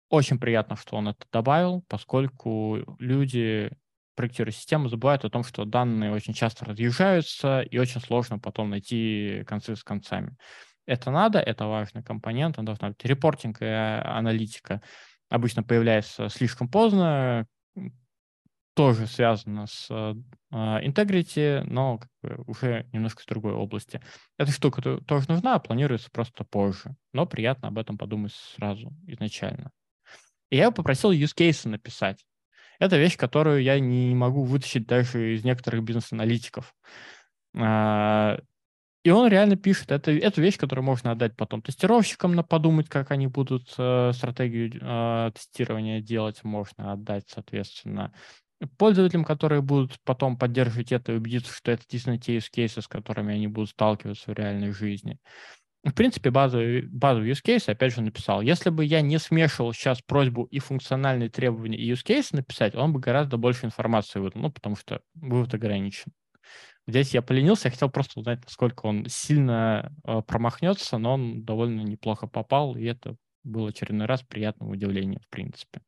Очень 0.10 0.40
приятно, 0.40 0.78
что 0.78 0.96
он 0.96 1.10
это 1.10 1.26
добавил, 1.34 1.84
поскольку 1.90 2.96
люди 3.00 3.72
проектируя 4.16 4.52
систему, 4.52 4.88
забывают 4.88 5.26
о 5.26 5.30
том, 5.30 5.44
что 5.44 5.66
данные 5.66 6.12
очень 6.12 6.34
часто 6.34 6.66
разъезжаются, 6.66 7.62
и 7.62 7.78
очень 7.78 8.02
сложно 8.02 8.40
потом 8.40 8.70
найти 8.70 9.44
концы 9.48 9.76
с 9.76 9.84
концами. 9.84 10.36
Это 10.92 11.10
надо, 11.10 11.40
это 11.40 11.68
важный 11.68 12.04
компонент, 12.04 12.60
он 12.60 12.66
должна 12.66 12.90
быть. 12.90 13.06
Репортинг 13.06 13.62
и 13.62 13.66
аналитика 13.66 14.82
обычно 15.30 15.64
появляется 15.64 16.28
слишком 16.28 16.68
поздно, 16.68 17.48
тоже 18.74 19.08
связано 19.08 19.68
с 19.68 19.90
integrity, 20.52 21.64
но 21.64 22.00
как 22.00 22.10
бы 22.22 22.44
уже 22.46 22.90
немножко 22.92 23.24
с 23.24 23.26
другой 23.26 23.54
области. 23.54 24.02
Эта 24.38 24.52
штука 24.52 24.82
тоже 25.08 25.30
нужна, 25.30 25.56
а 25.56 25.60
планируется 25.60 26.10
просто 26.12 26.44
позже, 26.44 26.94
но 27.14 27.26
приятно 27.26 27.70
об 27.70 27.78
этом 27.78 27.98
подумать 27.98 28.34
сразу, 28.34 28.92
изначально. 29.08 29.72
И 30.50 30.58
я 30.58 30.72
попросил 30.72 31.14
use 31.14 31.34
case 31.34 31.70
написать. 31.70 32.26
Это 32.80 32.98
вещь, 32.98 33.16
которую 33.16 33.64
я 33.64 33.80
не 33.80 34.14
могу 34.14 34.44
вытащить 34.44 34.88
даже 34.88 35.36
из 35.36 35.46
некоторых 35.46 35.84
бизнес-аналитиков. 35.84 36.76
И 39.04 39.10
он 39.10 39.28
реально 39.30 39.56
пишет. 39.56 39.92
Это, 39.92 40.12
это 40.12 40.42
вещь, 40.42 40.58
которую 40.58 40.86
можно 40.86 41.12
отдать 41.12 41.36
потом 41.36 41.62
тестировщикам 41.62 42.36
на 42.36 42.44
подумать, 42.44 42.88
как 42.88 43.12
они 43.12 43.28
будут 43.28 43.74
э, 43.78 44.12
стратегию 44.14 44.72
э, 44.80 45.32
тестирования 45.34 46.02
делать. 46.02 46.44
Можно 46.44 46.94
отдать, 46.94 47.24
соответственно, 47.28 48.14
пользователям, 48.78 49.24
которые 49.24 49.62
будут 49.62 50.00
потом 50.04 50.38
поддерживать 50.38 50.92
это 50.92 51.14
и 51.14 51.16
убедиться, 51.16 51.52
что 51.52 51.72
это 51.72 51.82
действительно 51.82 52.20
те 52.20 52.38
use 52.38 52.50
cases, 52.56 52.82
с 52.82 52.88
которыми 52.88 53.34
они 53.34 53.48
будут 53.48 53.72
сталкиваться 53.72 54.32
в 54.32 54.38
реальной 54.38 54.72
жизни. 54.72 55.18
В 55.84 55.94
принципе, 55.94 56.30
базовый, 56.30 56.84
базовый 56.84 57.32
use 57.32 57.44
case, 57.44 57.72
опять 57.72 57.96
же, 57.96 58.02
написал. 58.02 58.42
Если 58.42 58.70
бы 58.70 58.86
я 58.86 59.02
не 59.02 59.18
смешивал 59.18 59.74
сейчас 59.74 60.00
просьбу 60.04 60.44
и 60.44 60.60
функциональные 60.60 61.30
требования, 61.30 61.80
и 61.80 61.92
use 61.92 62.06
case 62.06 62.28
написать, 62.34 62.76
он 62.76 62.94
бы 62.94 63.00
гораздо 63.00 63.38
больше 63.38 63.66
информации 63.66 64.20
выдал, 64.20 64.42
ну, 64.42 64.52
потому 64.52 64.76
что 64.76 65.02
вывод 65.16 65.56
ограничен. 65.56 66.12
Здесь 66.88 67.14
я 67.14 67.22
поленился, 67.22 67.68
я 67.68 67.72
хотел 67.72 67.90
просто 67.90 68.20
узнать, 68.20 68.44
насколько 68.44 68.86
он 68.86 69.06
сильно 69.08 69.94
э, 70.04 70.22
промахнется, 70.26 70.98
но 70.98 71.14
он 71.14 71.44
довольно 71.44 71.82
неплохо 71.82 72.28
попал, 72.28 72.76
и 72.76 72.84
это 72.86 73.16
был 73.44 73.68
очередной 73.68 74.08
раз 74.08 74.24
приятное 74.24 74.68
удивление, 74.68 75.20
в 75.20 75.30
принципе. 75.30 75.82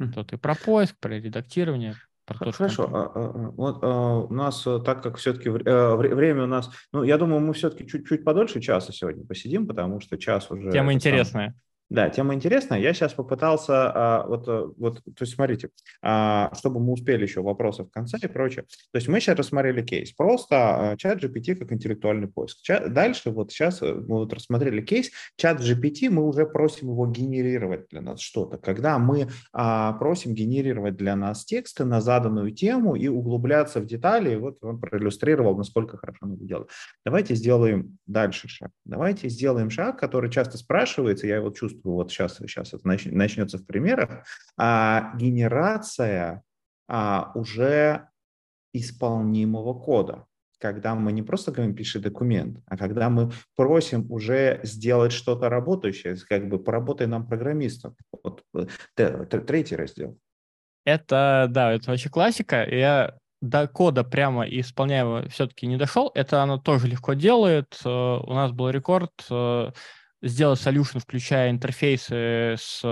Mm. 0.00 0.12
Тут 0.12 0.32
и 0.32 0.36
про 0.36 0.54
поиск, 0.54 0.96
про 0.98 1.18
редактирование, 1.18 1.96
Хорошо, 2.26 2.88
а, 2.90 3.02
а, 3.02 3.10
а, 3.14 3.50
вот 3.50 3.84
у 3.84 4.32
нас, 4.32 4.66
э, 4.66 4.80
так 4.82 5.02
как 5.02 5.18
все-таки 5.18 5.50
э, 5.50 5.94
время 5.94 6.44
у 6.44 6.46
нас, 6.46 6.70
ну, 6.90 7.02
я 7.02 7.18
думаю, 7.18 7.40
мы 7.40 7.52
все-таки 7.52 7.86
чуть-чуть 7.86 8.24
подольше 8.24 8.62
часа 8.62 8.92
сегодня 8.92 9.26
посидим, 9.26 9.66
потому 9.66 10.00
что 10.00 10.16
час 10.16 10.50
уже... 10.50 10.72
Тема 10.72 10.94
интересная. 10.94 11.54
Да, 11.90 12.08
тема 12.08 12.34
интересная. 12.34 12.80
Я 12.80 12.94
сейчас 12.94 13.12
попытался, 13.12 13.92
а, 13.92 14.26
вот, 14.26 14.48
э, 14.48 14.66
вот, 14.78 15.04
то 15.04 15.20
есть 15.20 15.34
смотрите, 15.34 15.68
а, 16.02 16.50
чтобы 16.54 16.80
мы 16.80 16.92
успели 16.92 17.22
еще 17.22 17.42
вопросы 17.42 17.84
в 17.84 17.90
конце 17.90 18.16
и 18.22 18.26
прочее. 18.26 18.64
То 18.90 18.96
есть 18.96 19.06
мы 19.06 19.20
сейчас 19.20 19.36
рассмотрели 19.36 19.82
кейс. 19.82 20.12
Просто 20.12 20.92
а, 20.92 20.96
чат 20.96 21.22
GPT 21.22 21.56
как 21.56 21.72
интеллектуальный 21.72 22.26
поиск. 22.26 22.58
Дальше 22.88 23.30
вот 23.30 23.52
сейчас 23.52 23.82
э, 23.82 23.92
мы 23.94 24.16
вот 24.16 24.32
рассмотрели 24.32 24.80
кейс. 24.80 25.10
Чат 25.36 25.60
GPT 25.60 26.08
мы 26.08 26.26
уже 26.26 26.46
просим 26.46 26.88
его 26.88 27.06
генерировать 27.06 27.88
для 27.90 28.00
нас 28.00 28.20
что-то. 28.20 28.56
Когда 28.56 28.98
мы 28.98 29.28
просим 29.52 30.34
генерировать 30.34 30.96
для 30.96 31.16
нас 31.16 31.44
тексты 31.44 31.84
на 31.84 32.00
заданную 32.00 32.50
тему 32.52 32.96
и 32.96 33.08
углубляться 33.08 33.80
в 33.80 33.86
детали, 33.86 34.36
вот 34.36 34.58
он 34.62 34.80
проиллюстрировал, 34.80 35.56
насколько 35.56 35.98
хорошо 35.98 36.26
мы 36.26 36.36
это 36.36 36.44
делаем. 36.44 36.66
Давайте 37.04 37.34
сделаем 37.34 37.98
дальше 38.06 38.48
шаг. 38.48 38.70
Давайте 38.84 39.28
сделаем 39.28 39.70
шаг, 39.70 39.98
который 39.98 40.30
часто 40.30 40.58
спрашивается, 40.58 41.26
я 41.26 41.36
его 41.36 41.50
чувствую 41.50 41.73
вот 41.82 42.10
сейчас, 42.10 42.36
сейчас 42.38 42.74
это 42.74 42.86
начнется 42.86 43.58
в 43.58 43.66
примерах, 43.66 44.24
а, 44.56 45.12
генерация 45.16 46.42
а, 46.88 47.32
уже 47.34 48.08
исполнимого 48.72 49.74
кода 49.74 50.26
когда 50.64 50.94
мы 50.94 51.12
не 51.12 51.22
просто 51.22 51.52
говорим 51.52 51.74
«пиши 51.74 51.98
документ», 51.98 52.58
а 52.64 52.78
когда 52.78 53.10
мы 53.10 53.30
просим 53.54 54.10
уже 54.10 54.60
сделать 54.62 55.12
что-то 55.12 55.50
работающее, 55.50 56.16
как 56.26 56.48
бы 56.48 56.58
«поработай 56.58 57.06
нам 57.06 57.26
программистом». 57.26 57.94
Вот 58.22 58.42
э, 58.96 59.26
третий 59.26 59.76
раздел. 59.76 60.16
Это, 60.86 61.48
да, 61.50 61.72
это 61.72 61.90
вообще 61.90 62.08
классика. 62.08 62.64
Я 62.64 63.14
до 63.42 63.68
кода 63.68 64.04
прямо 64.04 64.48
исполняемого 64.48 65.28
все-таки 65.28 65.66
не 65.66 65.76
дошел. 65.76 66.10
Это 66.14 66.42
оно 66.42 66.56
тоже 66.56 66.88
легко 66.88 67.12
делает. 67.12 67.78
Э, 67.84 67.88
у 67.88 68.32
нас 68.32 68.52
был 68.52 68.70
рекорд 68.70 69.12
э, 69.30 69.70
сделать 70.22 70.60
solution, 70.60 71.00
включая 71.00 71.50
интерфейсы 71.50 72.56
с 72.58 72.82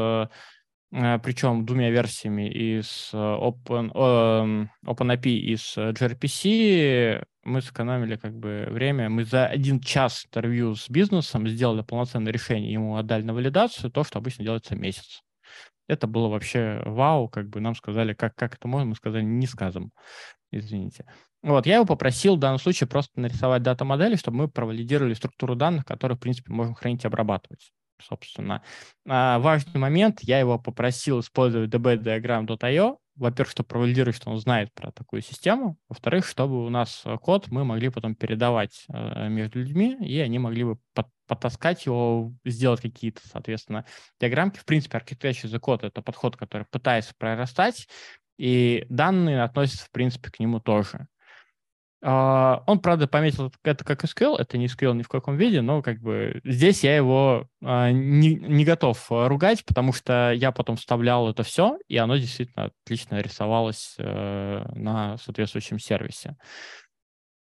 э, 0.93 1.18
причем 1.23 1.64
двумя 1.64 1.91
версиями 1.91 2.51
из 2.51 3.11
э, 3.12 3.16
Open, 3.16 3.91
эм, 3.95 4.70
OpenAPI 4.85 5.31
и 5.31 5.57
с 5.57 5.77
gRPC, 5.79 7.25
мы 7.45 7.61
сэкономили 7.62 8.16
как 8.16 8.35
бы 8.35 8.66
время. 8.70 9.09
Мы 9.09 9.25
за 9.25 9.47
один 9.47 9.81
час 9.81 10.27
интервью 10.27 10.75
с 10.75 10.89
бизнесом 10.89 11.49
сделали 11.49 11.83
полноценное 11.83 12.33
решение, 12.33 12.73
ему 12.73 12.97
отдали 12.97 13.23
на 13.23 13.35
валидацию 13.35 13.91
то, 13.91 14.05
что 14.05 14.18
обычно 14.18 14.45
делается 14.45 14.77
месяц. 14.77 15.23
Это 15.89 16.07
было 16.07 16.29
вообще 16.29 16.83
вау, 16.85 17.29
как 17.29 17.49
бы 17.49 17.61
нам 17.61 17.75
сказали, 17.75 18.14
как, 18.14 18.35
как 18.37 18.55
это 18.55 18.68
можно, 18.68 18.91
мы 18.91 18.95
сказали, 18.95 19.25
не 19.25 19.47
сказом, 19.47 19.93
извините. 20.51 21.07
Вот, 21.43 21.66
я 21.66 21.76
его 21.76 21.86
попросил 21.86 22.36
в 22.36 22.38
данном 22.38 22.61
случае 22.61 22.88
просто 22.88 23.20
нарисовать 23.20 23.62
дата-модели, 23.62 24.14
чтобы 24.14 24.38
мы 24.38 24.49
провалидировали 24.49 25.14
структуру 25.14 25.57
данных, 25.57 25.84
которые, 25.84 26.16
в 26.16 26.20
принципе, 26.20 26.53
можем 26.53 26.74
хранить 26.74 27.03
и 27.03 27.07
обрабатывать. 27.07 27.72
Собственно, 28.01 28.62
а, 29.09 29.38
важный 29.38 29.80
момент, 29.80 30.20
я 30.22 30.38
его 30.38 30.59
попросил 30.59 31.20
использовать 31.20 31.70
dbdiagram.io, 31.70 32.97
во-первых, 33.16 33.51
чтобы 33.51 33.66
провалидировать, 33.66 34.16
что 34.16 34.30
он 34.30 34.38
знает 34.38 34.72
про 34.72 34.90
такую 34.90 35.22
систему, 35.22 35.76
во-вторых, 35.88 36.26
чтобы 36.26 36.64
у 36.64 36.68
нас 36.70 37.05
код 37.20 37.49
мы 37.49 37.64
могли 37.64 37.90
потом 37.90 38.14
передавать 38.14 38.84
э, 38.88 39.28
между 39.28 39.61
людьми, 39.61 39.97
и 40.01 40.18
они 40.18 40.38
могли 40.38 40.64
бы 40.64 40.78
потаскать 41.26 41.86
его, 41.86 42.32
сделать 42.45 42.80
какие-то, 42.80 43.20
соответственно, 43.28 43.84
диаграммки. 44.20 44.59
В 44.59 44.64
принципе, 44.64 44.99
Architecture 44.99 45.51
the 45.51 45.61
Code— 45.61 45.80
это 45.86 46.03
подход, 46.03 46.36
который 46.36 46.66
пытается 46.70 47.12
прорастать, 47.18 47.86
и 48.38 48.86
данные 48.88 49.43
относятся, 49.43 49.86
в 49.86 49.90
принципе, 49.90 50.30
к 50.30 50.40
нему 50.40 50.61
тоже. 50.61 51.07
Uh, 52.05 52.62
он, 52.66 52.80
правда, 52.80 53.07
пометил 53.07 53.53
это 53.62 53.84
как 53.84 54.05
SQL, 54.05 54.36
это 54.36 54.59
не 54.59 54.66
SQL 54.66 54.94
ни 54.94 55.03
в 55.03 55.09
каком 55.09 55.36
виде, 55.36 55.61
но 55.61 55.82
как 55.82 56.00
бы 56.00 56.40
здесь 56.42 56.82
я 56.82 56.96
его 56.96 57.46
uh, 57.62 57.92
не, 57.92 58.34
не 58.34 58.64
готов 58.64 59.07
ругать, 59.09 59.64
потому 59.64 59.92
что 59.92 60.32
я 60.32 60.50
потом 60.50 60.74
вставлял 60.76 61.30
это 61.30 61.44
все, 61.44 61.78
и 61.86 61.96
оно 61.98 62.16
действительно 62.16 62.72
отлично 62.84 63.20
рисовалось 63.20 63.94
uh, 64.00 64.68
на 64.74 65.16
соответствующем 65.18 65.78
сервисе. 65.78 66.36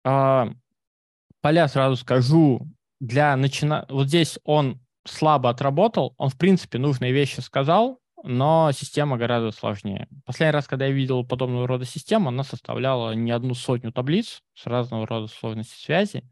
Поля 0.03 1.67
сразу 1.69 1.95
скажу, 1.95 2.67
для 2.99 3.35
начина... 3.37 3.85
Вот 3.89 4.07
здесь 4.07 4.39
он 4.43 4.81
слабо 5.05 5.49
отработал, 5.49 6.13
он, 6.17 6.29
в 6.29 6.37
принципе, 6.37 6.77
нужные 6.79 7.13
вещи 7.13 7.39
сказал, 7.39 7.99
но 8.23 8.71
система 8.71 9.17
гораздо 9.17 9.51
сложнее. 9.51 10.07
Последний 10.25 10.53
раз, 10.53 10.67
когда 10.67 10.85
я 10.85 10.91
видел 10.91 11.25
подобного 11.25 11.67
рода 11.67 11.85
систему, 11.85 12.29
она 12.29 12.43
составляла 12.43 13.13
не 13.13 13.31
одну 13.31 13.53
сотню 13.53 13.91
таблиц 13.91 14.41
с 14.53 14.65
разного 14.65 15.07
рода 15.07 15.27
сложности 15.27 15.83
связи. 15.83 16.23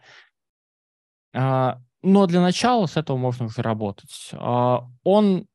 А, 1.33 1.79
но 2.01 2.25
для 2.25 2.41
начала 2.41 2.85
с 2.85 2.97
этого 2.97 3.17
можно 3.17 3.45
уже 3.45 3.61
работать. 3.61 4.29
А, 4.33 4.87
он 5.03 5.47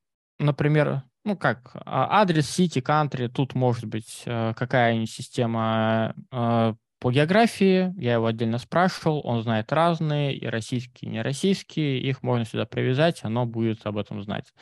например, 0.43 1.03
ну 1.25 1.37
как, 1.37 1.71
а, 1.75 2.21
адрес 2.21 2.49
сити, 2.51 2.81
country, 2.81 3.29
тут 3.29 3.55
может 3.55 3.85
быть 3.87 4.23
э, 4.27 4.55
какая-нибудь 4.55 5.11
система 5.11 6.15
э, 6.31 6.75
по 6.99 7.11
географии, 7.11 7.93
я 8.01 8.15
его 8.15 8.27
отдельно 8.27 8.59
спрашивал, 8.59 9.21
он 9.25 9.43
знает 9.43 9.73
разные, 9.73 10.37
и 10.37 10.47
российские, 10.47 11.11
и 11.11 11.15
нероссийские, 11.15 12.01
их 12.01 12.23
можно 12.23 12.45
сюда 12.45 12.67
привязать, 12.67 13.25
оно 13.25 13.47
будет 13.47 13.87
об 13.87 13.99
этом 13.99 14.23
знать. 14.23 14.53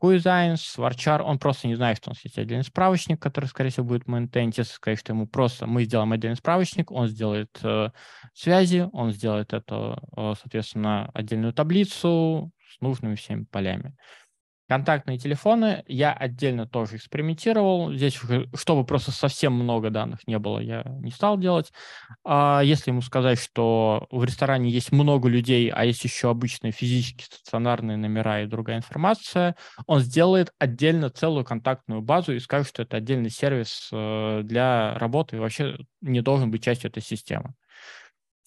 Quizines, 0.00 0.76
Varchar, 0.76 1.22
он 1.22 1.38
просто 1.38 1.68
не 1.68 1.76
знает, 1.76 1.98
что 1.98 2.10
у 2.10 2.12
нас 2.12 2.24
есть 2.24 2.38
отдельный 2.38 2.64
справочник, 2.64 3.20
который, 3.20 3.46
скорее 3.46 3.70
всего, 3.70 3.86
будет. 3.86 4.04
Если 4.06 4.62
сказать, 4.64 4.98
что 4.98 5.12
ему 5.12 5.26
просто 5.26 5.66
мы 5.66 5.84
сделаем 5.84 6.12
отдельный 6.12 6.36
справочник, 6.36 6.90
он 6.90 7.08
сделает 7.08 7.50
э, 7.62 7.90
связи, 8.32 8.88
он 8.92 9.12
сделает 9.12 9.52
это, 9.52 10.02
э, 10.16 10.34
соответственно, 10.40 11.10
отдельную 11.14 11.52
таблицу 11.52 12.50
с 12.68 12.80
нужными 12.80 13.14
всеми 13.14 13.44
полями. 13.44 13.94
Контактные 14.66 15.18
телефоны 15.18 15.84
я 15.86 16.12
отдельно 16.12 16.66
тоже 16.66 16.96
экспериментировал. 16.96 17.92
Здесь, 17.92 18.18
чтобы 18.54 18.86
просто 18.86 19.12
совсем 19.12 19.52
много 19.52 19.90
данных 19.90 20.26
не 20.26 20.38
было, 20.38 20.58
я 20.58 20.82
не 21.00 21.10
стал 21.10 21.36
делать. 21.36 21.70
А 22.24 22.62
если 22.64 22.90
ему 22.90 23.02
сказать, 23.02 23.38
что 23.38 24.06
в 24.10 24.24
ресторане 24.24 24.70
есть 24.70 24.90
много 24.90 25.28
людей, 25.28 25.68
а 25.68 25.84
есть 25.84 26.02
еще 26.04 26.30
обычные 26.30 26.72
физические 26.72 27.26
стационарные 27.26 27.98
номера 27.98 28.40
и 28.42 28.46
другая 28.46 28.78
информация, 28.78 29.54
он 29.86 30.00
сделает 30.00 30.50
отдельно 30.58 31.10
целую 31.10 31.44
контактную 31.44 32.00
базу 32.00 32.32
и 32.32 32.40
скажет, 32.40 32.68
что 32.68 32.82
это 32.82 32.96
отдельный 32.96 33.30
сервис 33.30 33.90
э, 33.92 34.40
для 34.44 34.98
работы 34.98 35.36
и 35.36 35.40
вообще 35.40 35.76
не 36.00 36.22
должен 36.22 36.50
быть 36.50 36.64
частью 36.64 36.88
этой 36.90 37.02
системы 37.02 37.54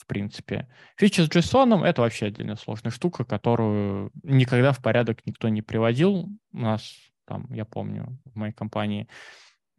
принципе. 0.07 0.67
Фича 0.97 1.25
с 1.25 1.29
JSON— 1.29 1.83
это 1.85 2.01
вообще 2.01 2.27
отдельно 2.27 2.55
сложная 2.55 2.91
штука, 2.91 3.25
которую 3.25 4.11
никогда 4.23 4.71
в 4.71 4.81
порядок 4.81 5.25
никто 5.25 5.49
не 5.49 5.61
приводил. 5.61 6.29
У 6.53 6.57
нас, 6.57 6.95
там, 7.25 7.45
я 7.51 7.65
помню, 7.65 8.17
в 8.25 8.35
моей 8.35 8.53
компании 8.53 9.07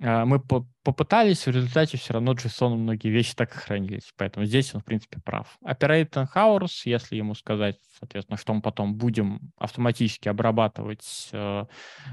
а, 0.00 0.24
мы 0.24 0.38
по 0.40 0.66
попытались, 0.84 1.44
в 1.44 1.50
результате 1.50 1.98
все 1.98 2.14
равно 2.14 2.32
JSON 2.32 2.74
многие 2.74 3.08
вещи 3.08 3.34
так 3.34 3.54
и 3.54 3.58
хранились. 3.58 4.14
Поэтому 4.16 4.46
здесь 4.46 4.74
он, 4.74 4.80
в 4.80 4.84
принципе, 4.84 5.20
прав. 5.22 5.58
Operating 5.62 6.26
hours, 6.34 6.70
если 6.86 7.16
ему 7.16 7.34
сказать, 7.34 7.76
соответственно, 7.98 8.38
что 8.38 8.54
мы 8.54 8.62
потом 8.62 8.94
будем 8.94 9.52
автоматически 9.58 10.30
обрабатывать 10.30 11.28
э, 11.32 11.64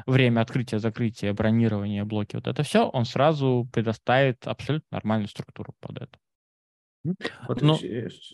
время 0.07 0.41
открытия, 0.41 0.79
закрытия, 0.79 1.31
бронирования, 1.31 2.03
блоки, 2.03 2.35
вот 2.35 2.47
это 2.47 2.63
все, 2.63 2.89
он 2.89 3.05
сразу 3.05 3.69
предоставит 3.71 4.45
абсолютно 4.45 4.87
нормальную 4.91 5.29
структуру 5.29 5.73
под 5.79 6.01
это. 6.01 6.17
Вот, 7.47 7.61
ну, 7.61 7.77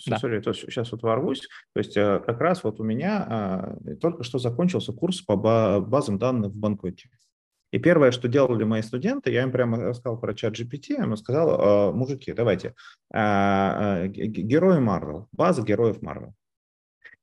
да. 0.07 0.17
sorry, 0.17 0.41
то, 0.41 0.53
сейчас 0.53 0.91
вот 0.91 1.03
ворвусь. 1.03 1.47
То 1.73 1.79
есть 1.79 1.97
э, 1.97 2.21
как 2.25 2.39
раз 2.39 2.63
вот 2.63 2.79
у 2.79 2.83
меня 2.83 3.25
а, 3.27 3.77
только 3.99 4.23
что 4.23 4.39
закончился 4.39 4.93
курс 4.93 5.21
по 5.21 5.35
базам 5.35 6.17
данных 6.17 6.51
в 6.51 6.55
Банкоте. 6.55 7.09
И 7.71 7.79
первое, 7.79 8.11
что 8.11 8.27
делали 8.27 8.63
мои 8.63 8.81
студенты, 8.81 9.31
я 9.31 9.43
им 9.43 9.51
прямо 9.51 9.77
рассказал 9.77 10.19
про 10.19 10.33
чат 10.33 10.59
GPT, 10.59 10.95
я 10.97 11.03
им 11.03 11.15
сказал, 11.15 11.49
«А, 11.49 11.91
мужики, 11.91 12.33
давайте, 12.33 12.75
герои 13.11 14.79
Марвел, 14.79 15.27
база 15.31 15.63
героев 15.63 16.01
Марвел. 16.01 16.33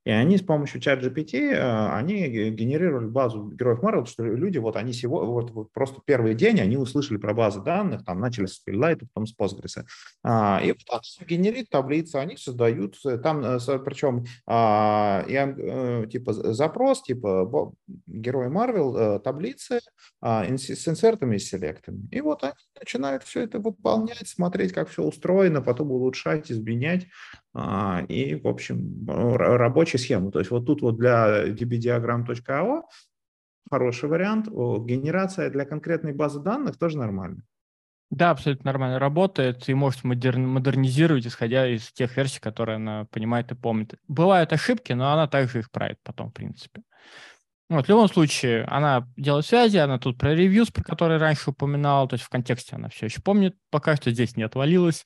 И 0.09 0.11
они 0.11 0.39
с 0.39 0.43
помощью 0.43 0.81
чат 0.81 1.05
GPT, 1.05 1.53
э, 1.53 1.89
они 1.93 2.27
генерировали 2.49 3.05
базу 3.05 3.51
героев 3.51 3.81
Marvel, 3.81 4.07
что 4.07 4.25
люди, 4.25 4.57
вот 4.57 4.77
они 4.77 4.95
сегодня, 4.95 5.29
вот, 5.29 5.51
вот 5.51 5.71
просто 5.71 6.01
первый 6.03 6.35
день 6.35 6.63
они 6.63 6.79
услышали 6.79 7.19
про 7.19 7.35
базы 7.35 7.61
данных, 7.61 8.07
там 8.07 8.19
начали 8.19 8.47
с 8.47 8.63
Filllight, 8.67 9.01
потом 9.01 9.27
с 9.27 9.37
Postgres. 9.37 9.85
А, 10.25 10.63
и 10.65 10.73
вот 10.73 11.03
генерит 11.29 11.69
таблицы, 11.69 12.17
они 12.17 12.39
создают, 12.39 12.97
э, 13.05 13.19
там, 13.19 13.45
э, 13.45 13.59
причем 13.85 14.25
а, 14.47 15.27
я, 15.29 16.07
типа 16.07 16.33
запрос, 16.33 17.03
типа 17.03 17.75
герои 18.07 18.49
Marvel, 18.49 19.21
таблицы 19.21 19.81
а, 20.23 20.47
с 20.47 20.89
инсертами 20.89 21.37
и 21.37 21.39
селектами. 21.39 22.09
И 22.11 22.23
вот 22.23 22.45
они 22.45 22.55
начинают 22.81 23.25
все 23.25 23.43
это 23.43 23.59
выполнять, 23.59 24.27
смотреть, 24.27 24.73
как 24.73 24.89
все 24.89 25.03
устроено, 25.03 25.61
потом 25.61 25.91
улучшать, 25.91 26.51
изменять. 26.51 27.09
А, 27.55 28.03
и, 28.09 28.34
в 28.34 28.46
общем, 28.46 29.07
рабочая 29.07 29.99
схема. 29.99 30.30
То 30.30 30.38
есть 30.38 30.51
вот 30.51 30.66
тут 30.66 30.82
вот 30.82 30.96
для 30.96 31.49
dbdiagram.io 31.49 32.82
хороший 33.70 34.09
вариант. 34.09 34.49
Генерация 34.49 35.51
для 35.51 35.64
конкретной 35.64 36.12
базы 36.12 36.40
данных 36.40 36.78
тоже 36.78 36.99
нормально. 36.99 37.42
Да, 38.11 38.30
абсолютно 38.30 38.70
нормально 38.70 38.99
работает 38.99 39.68
и 39.68 39.74
может 39.74 40.03
модернизировать, 40.03 41.26
исходя 41.26 41.68
из 41.68 41.92
тех 41.92 42.16
версий, 42.16 42.40
которые 42.40 42.76
она 42.76 43.05
понимает 43.11 43.53
и 43.53 43.55
помнит. 43.55 43.96
Бывают 44.09 44.53
ошибки, 44.55 44.94
но 44.94 45.12
она 45.12 45.26
также 45.26 45.59
их 45.59 45.70
правит 45.70 45.99
потом, 46.03 46.30
в 46.30 46.32
принципе. 46.32 46.82
Вот, 47.68 47.84
в 47.84 47.88
любом 47.90 48.09
случае, 48.09 48.64
она 48.64 49.07
делает 49.18 49.44
связи, 49.44 49.76
она 49.76 49.99
тут 49.99 50.16
про 50.16 50.34
ревьюс, 50.34 50.70
про 50.70 50.82
которые 50.82 51.18
раньше 51.18 51.51
упоминал, 51.51 52.09
то 52.09 52.14
есть 52.14 52.24
в 52.24 52.30
контексте 52.30 52.76
она 52.76 52.88
все 52.88 53.05
еще 53.07 53.20
помнит, 53.20 53.57
пока 53.68 53.94
что 53.94 54.11
здесь 54.11 54.36
не 54.36 54.42
отвалилась. 54.42 55.05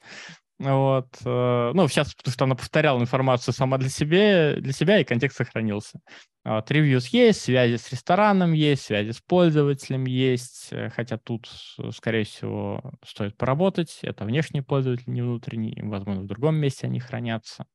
Вот. 0.58 1.08
Э, 1.24 1.72
ну, 1.74 1.88
сейчас, 1.88 2.14
потому 2.14 2.32
что 2.32 2.44
она 2.44 2.54
повторяла 2.54 3.00
информацию 3.00 3.52
сама 3.52 3.78
для 3.78 3.88
себя, 3.88 4.54
для 4.56 4.72
себя 4.72 5.00
и 5.00 5.04
контекст 5.04 5.36
сохранился. 5.38 6.00
Вот. 6.44 6.70
Ревьюс 6.70 7.08
есть, 7.08 7.40
связи 7.42 7.76
с 7.76 7.90
рестораном 7.90 8.52
есть, 8.52 8.82
связи 8.82 9.10
с 9.10 9.20
пользователем 9.20 10.04
есть, 10.04 10.68
э, 10.70 10.90
хотя 10.90 11.18
тут, 11.18 11.48
скорее 11.94 12.24
всего, 12.24 12.80
стоит 13.04 13.36
поработать. 13.36 13.98
Это 14.02 14.24
внешние 14.24 14.62
пользователи, 14.62 15.10
не 15.10 15.22
внутренние, 15.22 15.82
возможно, 15.84 16.22
в 16.22 16.26
другом 16.26 16.56
месте 16.56 16.86
они 16.86 17.00
хранятся. 17.00 17.66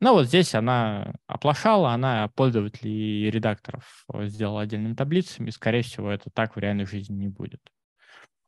Но 0.00 0.14
вот 0.14 0.26
здесь 0.26 0.54
она 0.54 1.14
оплошала, 1.26 1.92
она 1.92 2.28
пользователей 2.28 3.26
и 3.26 3.30
редакторов 3.30 4.04
сделала 4.24 4.62
отдельными 4.62 4.94
таблицами, 4.94 5.50
скорее 5.50 5.82
всего, 5.82 6.10
это 6.10 6.30
так 6.30 6.56
в 6.56 6.58
реальной 6.58 6.84
жизни 6.84 7.14
не 7.14 7.28
будет. 7.28 7.60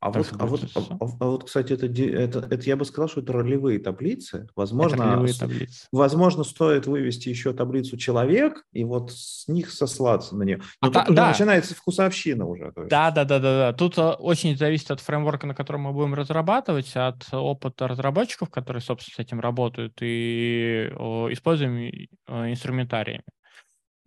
А 0.07 0.11
вот, 0.11 0.27
а, 0.39 0.45
вот, 0.45 0.63
а, 0.75 0.79
а, 0.79 1.05
а 1.19 1.25
вот, 1.25 1.43
кстати, 1.45 1.73
это, 1.73 1.85
это, 1.85 2.39
это 2.39 2.63
я 2.63 2.75
бы 2.75 2.85
сказал, 2.85 3.09
что 3.09 3.21
это 3.21 3.33
ролевые 3.33 3.79
таблицы. 3.79 4.47
Возможно, 4.55 4.95
это 4.95 5.03
ролевые 5.03 5.33
таблицы. 5.33 5.87
возможно, 5.91 6.43
стоит 6.43 6.87
вывести 6.87 7.29
еще 7.29 7.53
таблицу 7.53 7.97
человек 7.97 8.65
и 8.71 8.83
вот 8.83 9.11
с 9.11 9.47
них 9.47 9.71
сослаться 9.71 10.35
на 10.35 10.43
нее. 10.43 10.61
Но 10.81 10.89
а 10.89 10.91
тут 10.91 11.05
та, 11.05 11.11
да. 11.13 11.27
начинается 11.29 11.75
вкусовщина 11.75 12.45
уже. 12.45 12.71
Да, 12.75 13.11
да, 13.11 13.25
да, 13.25 13.39
да, 13.39 13.39
да. 13.39 13.73
Тут 13.73 13.97
э, 13.97 14.01
очень 14.01 14.57
зависит 14.57 14.91
от 14.91 15.01
фреймворка, 15.01 15.47
на 15.47 15.55
котором 15.55 15.81
мы 15.81 15.93
будем 15.93 16.13
разрабатывать, 16.13 16.95
от 16.95 17.27
опыта 17.31 17.87
разработчиков, 17.87 18.49
которые, 18.49 18.81
собственно, 18.81 19.15
с 19.15 19.19
этим 19.19 19.39
работают, 19.39 19.97
и 20.01 20.89
используем 21.31 22.07
инструментариями. 22.27 23.23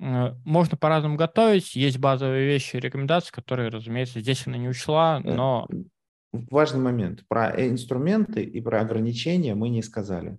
Э, 0.01 0.35
можно 0.45 0.77
по-разному 0.77 1.17
готовить. 1.17 1.77
Есть 1.77 1.99
базовые 1.99 2.47
вещи, 2.47 2.77
рекомендации, 2.77 3.33
которые, 3.33 3.69
разумеется, 3.69 4.21
здесь 4.21 4.47
она 4.47 4.57
не 4.57 4.69
учла, 4.69 5.21
э, 5.23 5.33
но... 5.33 5.69
Важный 6.33 6.81
момент. 6.81 7.25
Про 7.29 7.51
инструменты 7.69 8.43
и 8.43 8.61
про 8.61 8.81
ограничения 8.81 9.55
мы 9.55 9.69
не 9.69 9.83
сказали. 9.83 10.39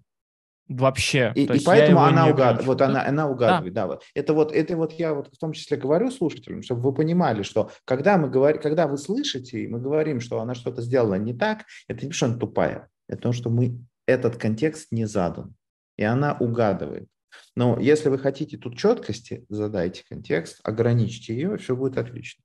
Вообще. 0.69 1.33
И, 1.35 1.43
и 1.43 1.63
поэтому 1.65 2.01
она 2.01 2.27
угадывает. 2.27 2.65
Вот 2.65 2.81
она, 2.81 3.05
она 3.05 3.29
угадывает, 3.29 3.73
да. 3.73 3.87
да. 3.87 3.99
Это 4.15 4.33
вот, 4.33 4.53
это 4.53 4.77
вот 4.77 4.93
я 4.93 5.13
вот 5.13 5.27
в 5.27 5.37
том 5.37 5.51
числе 5.51 5.75
говорю 5.75 6.09
слушателям, 6.09 6.63
чтобы 6.63 6.81
вы 6.81 6.93
понимали, 6.93 7.43
что 7.43 7.71
когда 7.83 8.17
мы 8.17 8.29
говорим, 8.29 8.61
когда 8.61 8.87
вы 8.87 8.97
слышите, 8.97 9.59
и 9.59 9.67
мы 9.67 9.81
говорим, 9.81 10.21
что 10.21 10.39
она 10.39 10.55
что-то 10.55 10.81
сделала 10.81 11.15
не 11.15 11.33
так, 11.33 11.65
это 11.89 12.05
не 12.05 12.11
потому, 12.11 12.13
что 12.13 12.25
она 12.27 12.37
тупая, 12.37 12.89
это 13.09 13.21
то, 13.21 13.31
что 13.33 13.49
мы 13.49 13.79
этот 14.05 14.37
контекст 14.37 14.93
не 14.93 15.05
задан, 15.05 15.55
и 15.97 16.03
она 16.03 16.37
угадывает. 16.39 17.09
Но 17.55 17.79
если 17.79 18.09
вы 18.09 18.17
хотите 18.17 18.57
тут 18.57 18.77
четкости, 18.77 19.45
задайте 19.49 20.03
контекст, 20.07 20.59
ограничьте 20.63 21.33
ее, 21.33 21.57
все 21.57 21.75
будет 21.75 21.97
отлично. 21.97 22.43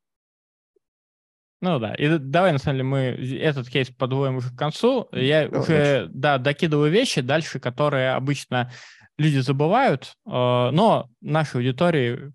Ну 1.63 1.79
да, 1.79 1.95
и 1.95 2.19
давай, 2.19 2.53
на 2.53 2.59
самом 2.59 2.77
деле, 2.77 2.85
мы 2.85 2.99
этот 3.41 3.69
кейс 3.69 3.91
подводим 3.91 4.37
уже 4.37 4.51
к 4.51 4.59
концу. 4.59 5.09
Я 5.13 5.49
да, 5.49 5.61
уже, 5.61 6.07
да, 6.13 6.39
докидываю 6.39 6.91
вещи 6.93 7.23
дальше, 7.23 7.59
которые 7.61 8.13
обычно 8.13 8.71
люди 9.17 9.39
забывают, 9.39 10.15
э, 10.27 10.31
но 10.31 11.09
нашей 11.23 11.57
аудитории, 11.57 12.33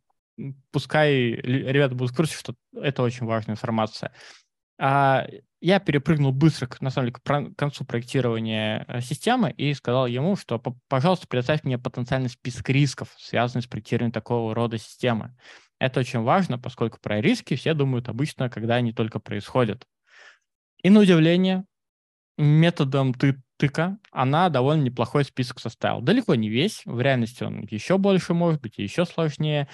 пускай 0.72 1.14
ребята 1.14 1.93
будут 1.93 2.14
в 2.14 2.16
курсе, 2.16 2.36
что 2.36 2.56
это 2.74 3.04
очень 3.04 3.28
важная 3.28 3.54
информация. 3.54 4.12
Я 5.62 5.80
перепрыгнул 5.80 6.32
быстро, 6.32 6.68
на 6.80 6.89
самом 6.89 7.09
деле, 7.09 7.20
к 7.22 7.55
концу 7.55 7.86
проектирования 7.86 8.84
э, 8.88 8.99
системы 9.01 9.51
и 9.51 9.76
сказал 9.76 10.07
ему, 10.07 10.36
что, 10.36 10.59
пожалуйста, 10.88 11.28
предоставь 11.28 11.64
мне 11.64 11.78
потенциальный 11.78 12.30
список 12.30 12.68
рисков, 12.70 13.14
связанных 13.20 13.66
с 13.66 13.68
проектированием 13.68 14.12
такого 14.12 14.55
рода 14.55 14.80
системы. 14.80 15.38
Это 15.80 15.99
очень 15.99 16.22
важно, 16.22 16.57
поскольку 16.57 16.99
про 16.99 17.22
риски 17.22 17.55
все 17.55 17.76
думают 17.76 18.09
обычно, 18.09 18.49
когда 18.49 18.76
они 18.76 18.91
только 18.91 19.20
происходят. 19.20 19.86
И 20.82 20.89
на 20.89 21.01
удивление, 21.01 21.66
методом 22.42 23.14
ты 23.14 23.42
тыка 23.62 24.00
она 24.12 24.50
довольно 24.50 24.82
неплохой 24.82 25.24
список 25.24 25.60
составила. 25.60 26.02
Далеко 26.02 26.34
не 26.34 26.50
весь, 26.50 26.82
в 26.86 27.00
реальности 27.00 27.44
он 27.44 27.62
еще 27.70 28.00
больше 28.00 28.34
может 28.34 28.60
быть, 28.60 28.80
еще 28.80 29.06
сложнее. 29.06 29.68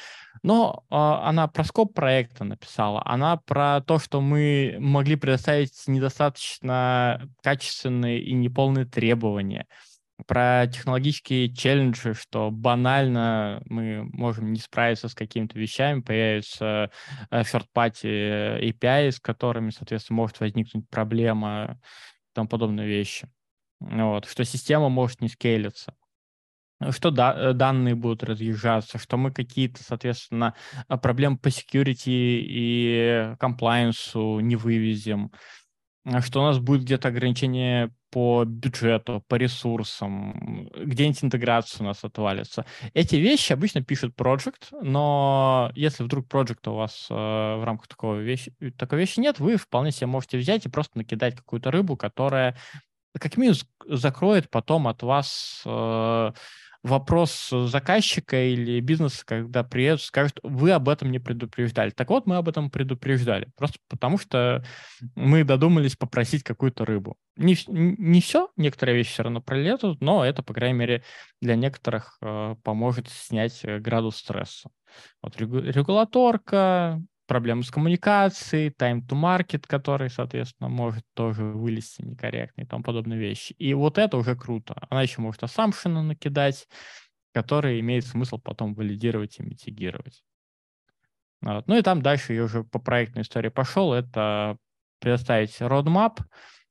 Но 0.43 0.83
э, 0.91 0.95
она 0.95 1.47
про 1.47 1.63
скоп 1.63 1.93
проекта 1.93 2.43
написала, 2.43 3.01
она 3.05 3.37
про 3.37 3.81
то, 3.81 3.97
что 3.97 4.19
мы 4.19 4.75
могли 4.79 5.15
предоставить 5.15 5.71
недостаточно 5.87 7.29
качественные 7.41 8.21
и 8.21 8.33
неполные 8.33 8.85
требования. 8.85 9.65
про 10.25 10.67
технологические 10.67 11.53
челленджи, 11.53 12.13
что 12.13 12.49
банально 12.51 13.61
мы 13.65 14.03
можем 14.11 14.51
не 14.51 14.59
справиться 14.59 15.07
с 15.07 15.13
какими-то 15.13 15.57
вещами, 15.57 16.01
появятся 16.01 16.91
э, 17.31 17.41
third-party 17.41 18.61
API, 18.69 19.11
с 19.11 19.19
которыми, 19.19 19.69
соответственно, 19.69 20.17
может 20.17 20.41
возникнуть 20.41 20.89
проблема 20.89 21.79
тому 22.37 22.47
подобные 22.47 22.87
вещи. 22.87 23.29
Вот, 23.79 24.25
что 24.25 24.45
система 24.45 24.89
может 24.89 25.21
не 25.21 25.27
скейлиться 25.27 25.93
что 26.91 27.11
да, 27.11 27.33
э, 27.35 27.53
данные 27.53 27.95
будут 27.95 28.23
разъезжаться, 28.23 28.97
что 28.97 29.17
мы 29.17 29.31
какие-то, 29.31 29.83
соответственно, 29.83 30.53
проблемы 31.01 31.37
по 31.37 31.47
security 31.47 32.05
и 32.05 33.35
compliance 33.39 34.41
не 34.41 34.55
вывезем, 34.55 35.31
а 36.05 36.21
что 36.21 36.41
у 36.41 36.45
нас 36.45 36.59
будет 36.59 36.83
где-то 36.83 37.07
ограничение 37.07 37.91
по 38.09 38.45
бюджету, 38.45 39.23
по 39.27 39.35
ресурсам, 39.35 40.69
где-нибудь 40.75 41.23
интеграция 41.23 41.83
у 41.83 41.87
нас 41.87 42.03
отвалится. 42.03 42.65
Эти 42.93 43.15
вещи 43.15 43.53
обычно 43.53 43.83
пишет 43.83 44.15
проект, 44.15 44.69
но 44.71 45.71
если 45.75 46.03
вдруг 46.03 46.27
проекта 46.27 46.71
у 46.71 46.75
вас 46.75 47.07
э, 47.09 47.13
в 47.13 47.63
рамках 47.63 47.87
такого 47.87 48.19
вещи, 48.19 48.53
такой 48.77 48.99
вещи 48.99 49.19
нет, 49.19 49.39
вы 49.39 49.57
вполне 49.57 49.91
себе 49.91 50.07
можете 50.07 50.37
взять 50.37 50.65
и 50.65 50.69
просто 50.69 50.97
накидать 50.97 51.35
какую-то 51.35 51.71
рыбу, 51.71 51.97
которая 51.97 52.57
как 53.19 53.35
минимум 53.37 53.57
закроет 53.87 54.49
потом 54.49 54.87
от 54.87 55.03
вас 55.03 55.63
э, 55.65 56.31
вопрос 56.87 57.49
заказчика 57.49 58.41
или 58.41 58.79
бизнеса, 58.79 59.23
когда 59.25 59.63
приедут, 59.63 60.01
скажут, 60.01 60.39
вы 60.43 60.71
об 60.71 60.89
этом 60.89 61.11
не 61.11 61.19
предупреждали. 61.19 61.91
Так 61.91 62.09
вот, 62.09 62.25
мы 62.25 62.37
об 62.37 62.49
этом 62.49 62.69
предупреждали, 62.71 63.49
просто 63.55 63.79
потому 63.87 64.17
что 64.17 64.63
мы 65.15 65.43
додумались 65.43 65.95
попросить 65.95 66.43
какую-то 66.43 66.85
рыбу. 66.85 67.17
Не, 67.35 67.55
не 67.67 68.21
все, 68.21 68.49
некоторые 68.57 68.97
вещи 68.97 69.11
все 69.11 69.23
равно 69.23 69.41
пролетут, 69.41 70.01
но 70.01 70.25
это, 70.25 70.41
по 70.41 70.53
крайней 70.53 70.77
мере, 70.79 71.03
для 71.41 71.55
некоторых 71.55 72.17
э, 72.21 72.55
поможет 72.63 73.09
снять 73.09 73.59
э, 73.63 73.79
градус 73.79 74.17
стресса. 74.17 74.69
Вот 75.21 75.37
регуляторка, 75.37 77.01
проблемы 77.27 77.63
с 77.63 77.69
коммуникацией, 77.69 78.69
time 78.69 79.01
to 79.01 79.09
market, 79.09 79.65
который, 79.67 80.09
соответственно, 80.09 80.69
может 80.69 81.03
тоже 81.13 81.43
вылезти 81.43 82.01
некорректно 82.01 82.61
и 82.61 82.65
тому 82.65 82.83
подобные 82.83 83.19
вещи. 83.19 83.53
И 83.53 83.73
вот 83.73 83.97
это 83.97 84.17
уже 84.17 84.35
круто. 84.35 84.75
Она 84.89 85.01
еще 85.03 85.21
может 85.21 85.43
ассампшены 85.43 86.01
накидать, 86.01 86.67
которые 87.33 87.79
имеет 87.81 88.05
смысл 88.05 88.39
потом 88.39 88.73
валидировать 88.73 89.39
и 89.39 89.43
митигировать. 89.43 90.23
Вот. 91.41 91.67
Ну 91.67 91.77
и 91.77 91.81
там 91.81 92.01
дальше 92.01 92.33
я 92.33 92.43
уже 92.43 92.63
по 92.63 92.79
проектной 92.79 93.21
истории 93.21 93.49
пошел. 93.49 93.93
Это 93.93 94.57
предоставить 94.99 95.59
roadmap. 95.61 96.19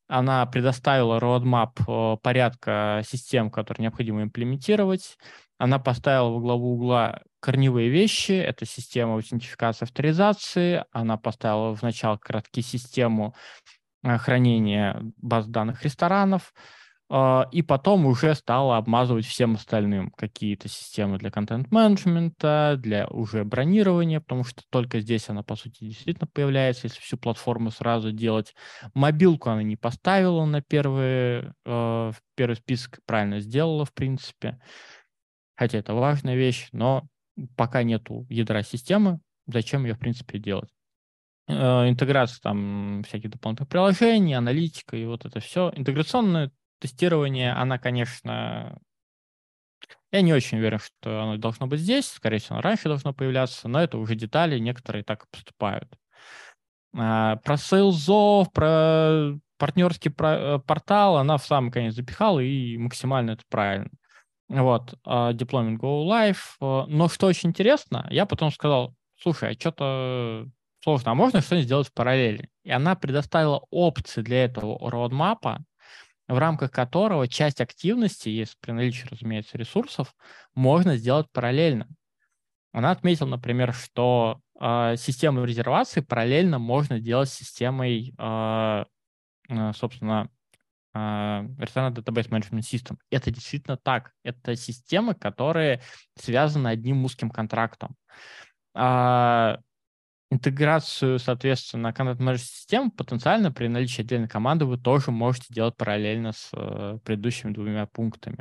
Она 0.09 0.47
предоставила 0.47 1.19
roadmap 1.19 1.73
э, 1.87 2.17
порядка 2.23 3.03
систем, 3.07 3.51
которые 3.51 3.85
необходимо 3.85 4.23
имплементировать. 4.23 5.19
Она 5.59 5.79
поставила 5.79 6.31
во 6.31 6.41
главу 6.41 6.75
угла 6.75 7.23
корневые 7.47 7.91
вещи. 7.91 8.33
Это 8.33 8.67
система 8.67 9.15
аутентификации 9.15 9.85
авторизации. 9.85 10.85
Она 10.91 11.17
поставила 11.17 11.77
в 11.77 11.83
начало 11.83 12.19
раз 12.27 12.43
систему 12.55 13.37
э, 14.03 14.19
хранения 14.19 15.01
баз 15.17 15.47
данных 15.47 15.85
ресторанов. 15.85 16.53
Э, 17.09 17.45
и 17.53 17.63
потом 17.63 18.05
уже 18.07 18.35
стала 18.35 18.79
обмазывать 18.79 19.27
всем 19.27 19.55
остальным 19.55 20.11
какие-то 20.11 20.67
системы 20.67 21.19
для 21.19 21.31
контент-менеджмента, 21.31 22.75
для 22.81 23.07
уже 23.07 23.45
бронирования, 23.45 24.19
потому 24.19 24.43
что 24.43 24.65
только 24.69 24.99
здесь 24.99 25.29
она, 25.29 25.45
по 25.45 25.55
сути, 25.55 25.85
действительно 25.85 26.27
появляется, 26.27 26.89
если 26.89 26.99
всю 26.99 27.17
платформу 27.17 27.71
сразу 27.71 28.11
делать. 28.11 28.57
Мобилку 28.93 29.51
она 29.51 29.63
не 29.63 29.77
поставила 29.77 30.45
на 30.47 30.63
первый, 30.63 31.53
э, 31.65 32.13
первый 32.35 32.57
список, 32.57 32.99
правильно 33.07 33.39
сделала, 33.39 33.85
в 33.85 33.95
принципе 33.95 34.59
хотя 35.57 35.79
это 35.79 35.95
важная 35.95 36.37
вещь, 36.37 36.69
но 36.73 37.07
пока 37.57 37.83
нету 37.83 38.27
ядра 38.29 38.63
системы, 38.63 39.21
зачем 39.47 39.85
ее, 39.85 39.95
в 39.95 39.99
принципе, 39.99 40.39
делать? 40.39 40.71
Э, 41.49 41.89
интеграция 41.89 42.41
там 42.41 43.03
всяких 43.07 43.31
дополнительных 43.31 43.69
приложений, 43.69 44.35
аналитика 44.35 44.97
и 44.97 45.05
вот 45.05 45.25
это 45.25 45.41
все. 45.41 45.73
Интеграционное 45.77 46.51
тестирование, 46.81 47.53
она, 47.53 47.79
конечно, 47.79 48.79
я 50.13 50.23
не 50.23 50.33
очень 50.33 50.59
уверен, 50.59 50.79
что 50.79 51.23
оно 51.23 51.37
должно 51.37 51.67
быть 51.67 51.81
здесь. 51.81 52.07
Скорее 52.07 52.39
всего, 52.39 52.57
оно 52.57 52.63
раньше 52.63 52.89
должно 52.89 53.13
появляться, 53.13 53.69
но 53.69 53.81
это 53.81 53.99
уже 53.99 54.15
детали, 54.15 54.59
некоторые 54.59 55.05
так 55.05 55.29
поступают. 55.31 55.89
А, 56.97 57.37
про 57.37 57.57
сейлзов, 57.57 58.53
про 58.53 59.39
партнерский 59.59 60.11
э, 60.19 60.59
портал 60.67 61.17
она 61.17 61.37
в 61.39 61.45
самый 61.45 61.71
конец 61.71 61.95
запихала, 61.95 62.41
и 62.41 62.77
максимально 62.79 63.33
это 63.33 63.43
правильно. 63.49 63.91
Вот, 64.49 64.95
uh, 65.05 65.33
deployment 65.33 65.79
go 65.79 66.07
live. 66.07 66.39
Uh, 66.61 66.87
но 66.87 67.09
что 67.09 67.27
очень 67.27 67.51
интересно, 67.51 68.07
я 68.11 68.27
потом 68.27 68.53
сказал, 68.53 68.95
слушай, 69.19 69.51
а 69.51 69.55
что-то 69.55 70.47
сложно, 70.83 71.13
а 71.13 71.15
можно 71.15 71.41
что-нибудь 71.41 71.67
сделать 71.67 71.89
в 71.89 71.93
параллели? 71.93 72.49
И 72.63 72.71
она 72.71 72.95
предоставила 72.95 73.65
опции 73.71 74.23
для 74.23 74.45
этого 74.45 74.79
roadmap, 74.89 75.59
в 76.29 76.39
рамках 76.39 76.71
которого 76.71 77.29
часть 77.29 77.61
активности, 77.61 78.29
если 78.29 78.57
при 78.61 78.73
наличии, 78.73 79.07
разумеется, 79.11 79.59
ресурсов, 79.59 80.15
можно 80.55 80.97
сделать 80.97 81.27
параллельно. 81.33 81.89
Она 82.73 82.91
отметила, 82.91 83.29
например, 83.29 83.73
что 83.73 84.41
э, 84.61 84.97
систему 84.97 85.45
резервации 85.45 86.01
параллельно 86.01 86.59
можно 86.59 87.01
делать 87.01 87.31
системой, 87.31 88.13
э, 88.19 88.85
собственно, 89.75 90.29
Restaurant 90.97 91.95
Database 91.95 92.29
Management 92.31 92.61
System. 92.61 92.97
Это 93.11 93.31
действительно 93.31 93.77
так. 93.77 94.13
Это 94.23 94.57
системы, 94.57 95.15
которые 95.15 95.81
связаны 96.19 96.69
одним 96.69 97.05
узким 97.05 97.31
контрактом. 97.31 97.97
А, 98.75 99.59
интеграцию, 100.31 101.19
соответственно, 101.19 101.93
контент 101.93 102.21
менеджмент 102.21 102.51
систем 102.51 102.91
потенциально 102.91 103.53
при 103.53 103.69
наличии 103.69 104.03
отдельной 104.03 104.29
команды 104.29 104.65
вы 104.65 104.79
тоже 104.79 105.11
можете 105.11 105.47
делать 105.51 105.77
параллельно 105.77 106.33
с 106.33 106.51
э, 106.53 106.99
предыдущими 107.05 107.53
двумя 107.53 107.87
пунктами. 107.87 108.39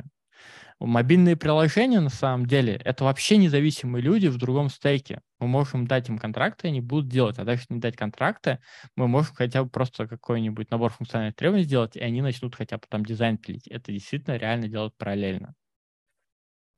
Мобильные 0.78 1.36
приложения, 1.36 2.00
на 2.00 2.10
самом 2.10 2.44
деле, 2.44 2.74
это 2.84 3.04
вообще 3.04 3.38
независимые 3.38 4.02
люди 4.02 4.26
в 4.26 4.36
другом 4.36 4.68
стейке. 4.68 5.22
Мы 5.38 5.46
можем 5.48 5.86
дать 5.86 6.10
им 6.10 6.18
контракты, 6.18 6.68
они 6.68 6.82
будут 6.82 7.08
делать. 7.08 7.38
А 7.38 7.44
дальше 7.44 7.64
не 7.70 7.78
дать 7.78 7.96
контракты, 7.96 8.58
мы 8.94 9.08
можем 9.08 9.34
хотя 9.34 9.64
бы 9.64 9.70
просто 9.70 10.06
какой-нибудь 10.06 10.70
набор 10.70 10.92
функциональных 10.92 11.34
требований 11.34 11.64
сделать, 11.64 11.96
и 11.96 12.00
они 12.00 12.20
начнут 12.20 12.54
хотя 12.54 12.76
бы 12.76 12.84
там 12.88 13.06
дизайн 13.06 13.38
пилить. 13.38 13.66
Это 13.68 13.90
действительно 13.90 14.36
реально 14.36 14.68
делать 14.68 14.92
параллельно. 14.98 15.54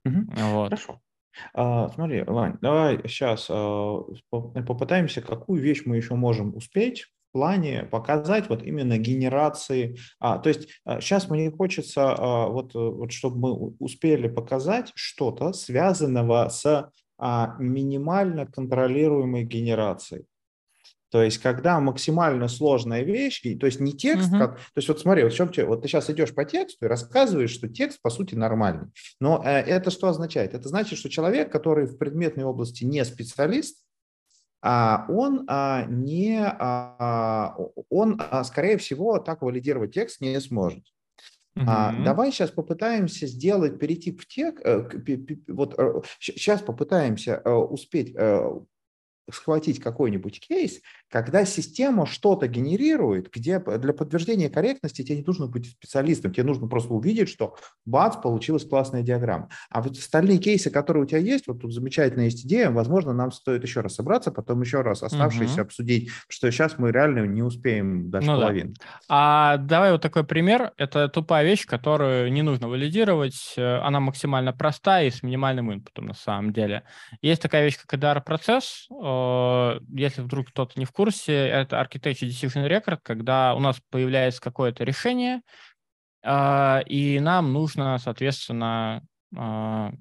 Угу. 0.05 0.27
Вот. 0.29 0.69
Хорошо. 0.71 1.01
А, 1.55 1.89
смотри, 1.89 2.23
Вань, 2.23 2.57
давай 2.61 3.01
сейчас 3.09 3.49
а, 3.51 4.01
попытаемся, 4.31 5.23
какую 5.23 5.61
вещь 5.61 5.83
мы 5.87 5.97
еще 5.97 6.15
можем 6.15 6.55
успеть 6.55 7.07
плане 7.33 7.85
показать 7.85 8.49
вот 8.49 8.63
именно 8.63 8.99
генерации. 8.99 9.99
А, 10.19 10.39
то 10.39 10.49
есть 10.49 10.69
сейчас 11.01 11.27
а, 11.29 11.35
мне 11.35 11.51
хочется, 11.51 12.13
а, 12.13 12.49
вот, 12.49 12.75
э, 12.75 12.79
вот 12.79 13.13
чтобы 13.13 13.39
мы 13.39 13.53
успели 13.79 14.29
показать 14.29 14.93
что-то 14.95 15.53
связанного 15.53 16.49
с 16.49 16.91
а, 17.19 17.57
минимально 17.59 18.47
контролируемой 18.47 19.45
генерацией. 19.45 20.25
То 21.11 21.23
есть, 21.23 21.39
когда 21.39 21.81
максимально 21.81 22.49
сложная 22.49 23.03
вещь, 23.03 23.41
то 23.59 23.67
есть 23.67 23.81
не 23.81 23.93
текст, 23.93 24.31
uh-huh. 24.31 24.39
как, 24.39 24.57
то 24.57 24.73
есть 24.77 24.89
вот 24.89 25.01
смотри, 25.01 25.25
вот, 25.25 25.33
чем, 25.33 25.51
вот 25.67 25.83
ты 25.83 25.89
сейчас 25.89 26.11
идешь 26.11 26.35
по 26.35 26.45
тексту 26.45 26.85
и 26.85 26.89
рассказываешь, 26.89 27.51
что 27.51 27.67
текст 27.67 28.03
по 28.03 28.11
сути 28.11 28.35
нормальный. 28.35 28.89
Но 29.19 29.43
э, 29.43 29.49
это 29.49 29.91
что 29.91 30.09
означает? 30.09 30.53
Это 30.53 30.69
значит, 30.69 30.99
что 30.99 31.09
человек, 31.09 31.51
который 31.51 31.87
в 31.87 31.97
предметной 31.97 32.45
области 32.45 32.85
не 32.85 33.03
специалист, 33.07 33.79
он 34.63 35.45
а, 35.49 35.85
не, 35.85 36.41
а, 36.45 37.57
он, 37.91 38.21
скорее 38.45 38.77
всего, 38.79 39.19
так 39.19 39.43
валидировать 39.43 39.95
текст 39.95 40.21
не 40.21 40.41
сможет. 40.41 40.85
Uh-huh. 41.57 41.65
А, 41.67 42.05
давай 42.05 42.31
сейчас 42.31 42.51
попытаемся 42.51 43.27
сделать, 43.27 43.79
перейти 43.81 44.13
в 44.13 44.27
текст, 44.29 44.65
э, 44.65 44.89
вот 45.49 45.77
сейчас 46.21 46.63
э, 46.63 46.65
попытаемся 46.65 47.43
э, 47.45 47.51
успеть 47.51 48.15
схватить 49.31 49.81
какой-нибудь 49.81 50.41
кейс, 50.41 50.81
когда 51.11 51.45
система 51.45 52.07
что-то 52.07 52.49
генерирует, 52.49 53.31
где 53.33 53.59
для 53.59 53.93
подтверждения 53.93 54.51
корректности 54.51 55.03
тебе 55.03 55.19
не 55.19 55.25
нужно 55.25 55.47
быть 55.47 55.71
специалистом, 55.71 56.33
тебе 56.33 56.45
нужно 56.45 56.69
просто 56.69 56.93
увидеть, 56.93 57.29
что 57.29 57.57
бац, 57.85 58.17
получилась 58.17 58.65
классная 58.65 59.03
диаграмма. 59.03 59.49
А 59.71 59.83
вот 59.83 59.97
остальные 59.97 60.39
кейсы, 60.39 60.71
которые 60.71 61.05
у 61.05 61.07
тебя 61.07 61.19
есть, 61.19 61.47
вот 61.47 61.61
тут 61.61 61.73
замечательная 61.73 62.27
есть 62.27 62.45
идея, 62.45 62.71
возможно, 62.71 63.13
нам 63.13 63.33
стоит 63.33 63.63
еще 63.63 63.81
раз 63.81 63.95
собраться, 63.95 64.31
потом 64.31 64.61
еще 64.61 64.83
раз 64.83 65.03
оставшиеся 65.03 65.55
угу. 65.55 65.63
обсудить, 65.63 66.11
что 66.29 66.51
сейчас 66.51 66.79
мы 66.79 66.91
реально 66.93 67.27
не 67.27 67.43
успеем 67.43 68.11
даже 68.11 68.27
ну, 68.27 68.39
половину. 68.39 68.75
Да. 68.79 68.85
А 69.09 69.57
давай 69.57 69.93
вот 69.93 70.03
такой 70.03 70.25
пример. 70.25 70.73
Это 70.77 71.09
тупая 71.09 71.45
вещь, 71.45 71.67
которую 71.67 72.33
не 72.33 72.43
нужно 72.43 72.69
валидировать. 72.69 73.55
Э, 73.57 73.79
она 73.79 74.01
максимально 74.01 74.53
простая 74.53 75.07
и 75.07 75.11
с 75.11 75.23
минимальным 75.23 75.73
инпутом 75.73 76.07
на 76.07 76.15
самом 76.15 76.53
деле. 76.53 76.85
Есть 77.23 77.43
такая 77.43 77.65
вещь, 77.65 77.79
как 77.79 77.99
EDR-процесс, 77.99 78.89
если 79.91 80.23
вдруг 80.23 80.49
кто-то 80.49 80.79
не 80.79 80.85
в 80.87 80.93
курсе, 80.93 81.35
это 81.35 81.81
Architecture 81.81 82.29
Decision 82.29 82.69
Record, 82.69 83.01
когда 83.03 83.55
у 83.55 83.61
нас 83.61 83.81
появляется 83.91 84.41
какое-то 84.41 84.85
решение, 84.85 85.43
А, 86.25 86.81
и 86.87 87.21
нам 87.21 87.53
нужно, 87.53 87.99
соответственно, 87.99 89.03
а, 89.37 89.93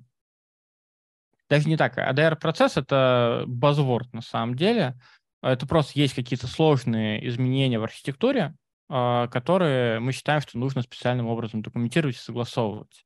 даже 1.50 1.70
не 1.70 1.78
так. 1.78 1.98
ADR-процесс— 1.98 2.78
это 2.78 3.46
buzzword 3.48 4.08
на 4.14 4.22
самом 4.22 4.56
деле. 4.56 4.96
Это 5.42 5.66
просто 5.68 6.00
есть 6.00 6.14
какие-то 6.16 6.48
сложные 6.48 7.26
изменения 7.28 7.80
в 7.80 7.84
архитектуре, 7.84 8.56
а, 8.90 9.28
которые 9.28 10.00
мы 10.00 10.12
считаем, 10.12 10.42
что 10.42 10.58
нужно 10.58 10.82
специальным 10.82 11.28
образом 11.28 11.62
документировать 11.62 12.16
и 12.16 12.20
согласовывать. 12.20 13.06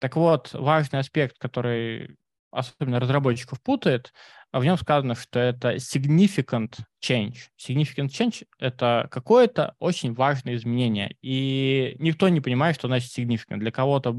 Так 0.00 0.16
вот, 0.16 0.52
важный 0.52 1.00
аспект, 1.00 1.38
который 1.38 2.16
особенно 2.50 2.98
разработчиков 3.00 3.62
путает, 3.62 4.12
в 4.52 4.64
нем 4.64 4.78
сказано, 4.78 5.14
что 5.14 5.38
это 5.38 5.74
significant 5.76 6.78
change. 7.04 7.36
Significant 7.58 8.08
change— 8.08 8.46
это 8.58 9.08
какое-то 9.10 9.74
очень 9.78 10.14
важное 10.14 10.54
изменение. 10.54 11.16
И 11.20 11.96
никто 11.98 12.28
не 12.28 12.40
понимает, 12.40 12.76
что 12.76 12.88
значит 12.88 13.16
significant. 13.16 13.58
Для 13.58 13.70
кого-то 13.70 14.16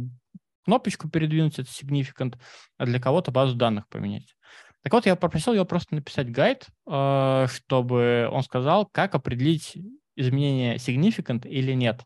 кнопочку 0.66 1.10
передвинуть— 1.10 1.54
это 1.60 1.70
significant, 1.70 2.38
а 2.78 2.86
для 2.86 3.00
кого-то 3.00 3.32
базу 3.32 3.56
данных 3.56 3.88
поменять. 3.90 4.36
Так 4.84 4.94
вот, 4.94 5.06
я 5.06 5.16
попросил 5.16 5.54
его 5.54 5.66
просто 5.66 5.96
написать 5.96 6.32
гайд, 6.32 6.68
э, 6.88 7.48
чтобы 7.52 8.30
он 8.32 8.44
сказал, 8.44 8.86
как 8.86 9.16
определить 9.16 9.78
изменение 10.16 10.76
significant 10.76 11.48
или 11.48 11.74
нет. 11.74 12.04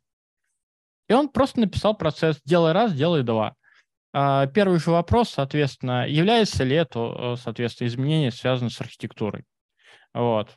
И 1.10 1.14
он 1.14 1.30
просто 1.30 1.60
написал 1.60 1.96
процесс 1.96 2.40
«делай 2.46 2.72
раз, 2.72 2.94
делай 2.94 3.24
два». 3.24 3.56
А, 4.14 4.46
первый 4.46 4.80
же 4.80 4.92
вопрос, 4.92 5.32
соответственно, 5.32 6.08
является 6.08 6.64
ли 6.64 6.76
это, 6.76 7.00
э, 7.00 7.36
соответственно, 7.42 7.88
изменение 7.88 8.32
связано 8.32 8.70
с 8.70 8.80
архитектурой? 8.80 9.44
Вот. 10.14 10.56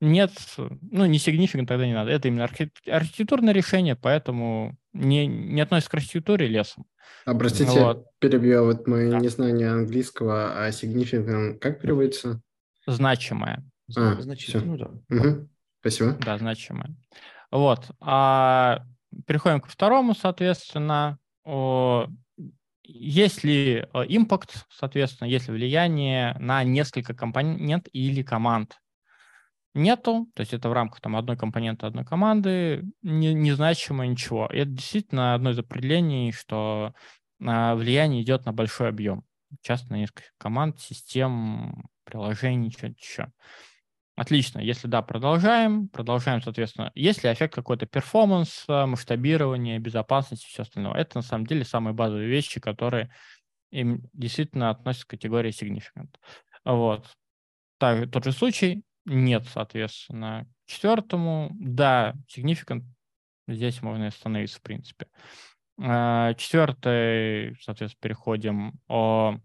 Нет, 0.00 0.30
ну, 0.56 1.06
не 1.06 1.18
significant 1.18 1.66
тогда 1.66 1.86
не 1.86 1.94
надо. 1.94 2.10
Это 2.12 2.28
именно 2.28 2.44
архитектурное 2.44 3.52
решение, 3.52 3.96
поэтому 3.96 4.76
не, 4.92 5.26
не 5.26 5.60
относится 5.60 5.90
к 5.90 5.94
архитектуре 5.94 6.46
лесом. 6.46 6.86
А, 7.24 7.34
простите, 7.34 7.80
вот. 7.80 8.06
перебью, 8.20 8.64
вот 8.64 8.86
мое 8.86 9.10
да. 9.10 9.18
незнание 9.18 9.70
английского, 9.70 10.64
а 10.64 10.68
significant 10.68 11.58
как 11.58 11.80
переводится? 11.80 12.40
Значимое. 12.86 13.64
А, 13.96 14.20
значительно, 14.20 14.78
да. 14.78 15.16
Угу. 15.16 15.48
Спасибо. 15.80 16.12
Да, 16.24 16.38
значимое. 16.38 16.94
Вот. 17.50 17.90
А 18.00 18.82
переходим 19.26 19.60
к 19.60 19.66
второму, 19.66 20.14
соответственно. 20.14 21.18
Есть 22.88 23.42
ли 23.42 23.84
э, 23.92 24.04
импакт, 24.08 24.66
соответственно, 24.70 25.28
есть 25.28 25.48
ли 25.48 25.54
влияние 25.54 26.36
на 26.38 26.62
несколько 26.62 27.14
компонент 27.14 27.88
или 27.92 28.22
команд? 28.22 28.78
Нету, 29.74 30.28
то 30.34 30.40
есть 30.40 30.54
это 30.54 30.70
в 30.70 30.72
рамках 30.72 31.00
там, 31.00 31.16
одной 31.16 31.36
компоненты, 31.36 31.84
одной 31.84 32.04
команды, 32.04 32.84
не, 33.02 33.34
незначимо 33.34 34.06
ничего. 34.06 34.46
И 34.46 34.58
это 34.58 34.70
действительно 34.70 35.34
одно 35.34 35.50
из 35.50 35.58
определений, 35.58 36.32
что 36.32 36.94
а, 37.44 37.74
влияние 37.74 38.22
идет 38.22 38.46
на 38.46 38.52
большой 38.52 38.88
объем, 38.88 39.24
часто 39.60 39.92
на 39.92 39.96
несколько 39.96 40.30
команд, 40.38 40.80
систем, 40.80 41.88
приложений, 42.04 42.70
что-то 42.70 42.94
еще. 42.98 43.32
Отлично. 44.16 44.60
Если 44.60 44.88
да, 44.88 45.02
продолжаем. 45.02 45.88
Продолжаем, 45.88 46.40
соответственно. 46.40 46.90
Есть 46.94 47.22
ли 47.22 47.30
эффект 47.30 47.54
какой-то 47.54 47.84
перформанс, 47.84 48.64
масштабирование, 48.66 49.78
безопасность 49.78 50.44
и 50.44 50.48
все 50.48 50.62
остальное? 50.62 50.94
Это 50.94 51.18
на 51.18 51.22
самом 51.22 51.46
деле 51.46 51.64
самые 51.64 51.92
базовые 51.92 52.26
вещи, 52.26 52.58
которые 52.58 53.12
им 53.70 54.08
действительно 54.14 54.70
относятся 54.70 55.06
к 55.06 55.10
категории 55.10 55.50
significant. 55.50 56.14
Вот. 56.64 57.06
Так, 57.78 58.10
тот 58.10 58.24
же 58.24 58.32
случай. 58.32 58.82
Нет, 59.04 59.46
соответственно. 59.52 60.48
Четвертому, 60.64 61.50
да, 61.52 62.14
significant. 62.34 62.84
Здесь 63.46 63.82
можно 63.82 64.06
остановиться, 64.06 64.58
в 64.58 64.62
принципе. 64.62 65.08
А, 65.78 66.32
Четвертый, 66.34 67.54
соответственно, 67.60 68.00
переходим 68.00 68.80
о 68.88 69.36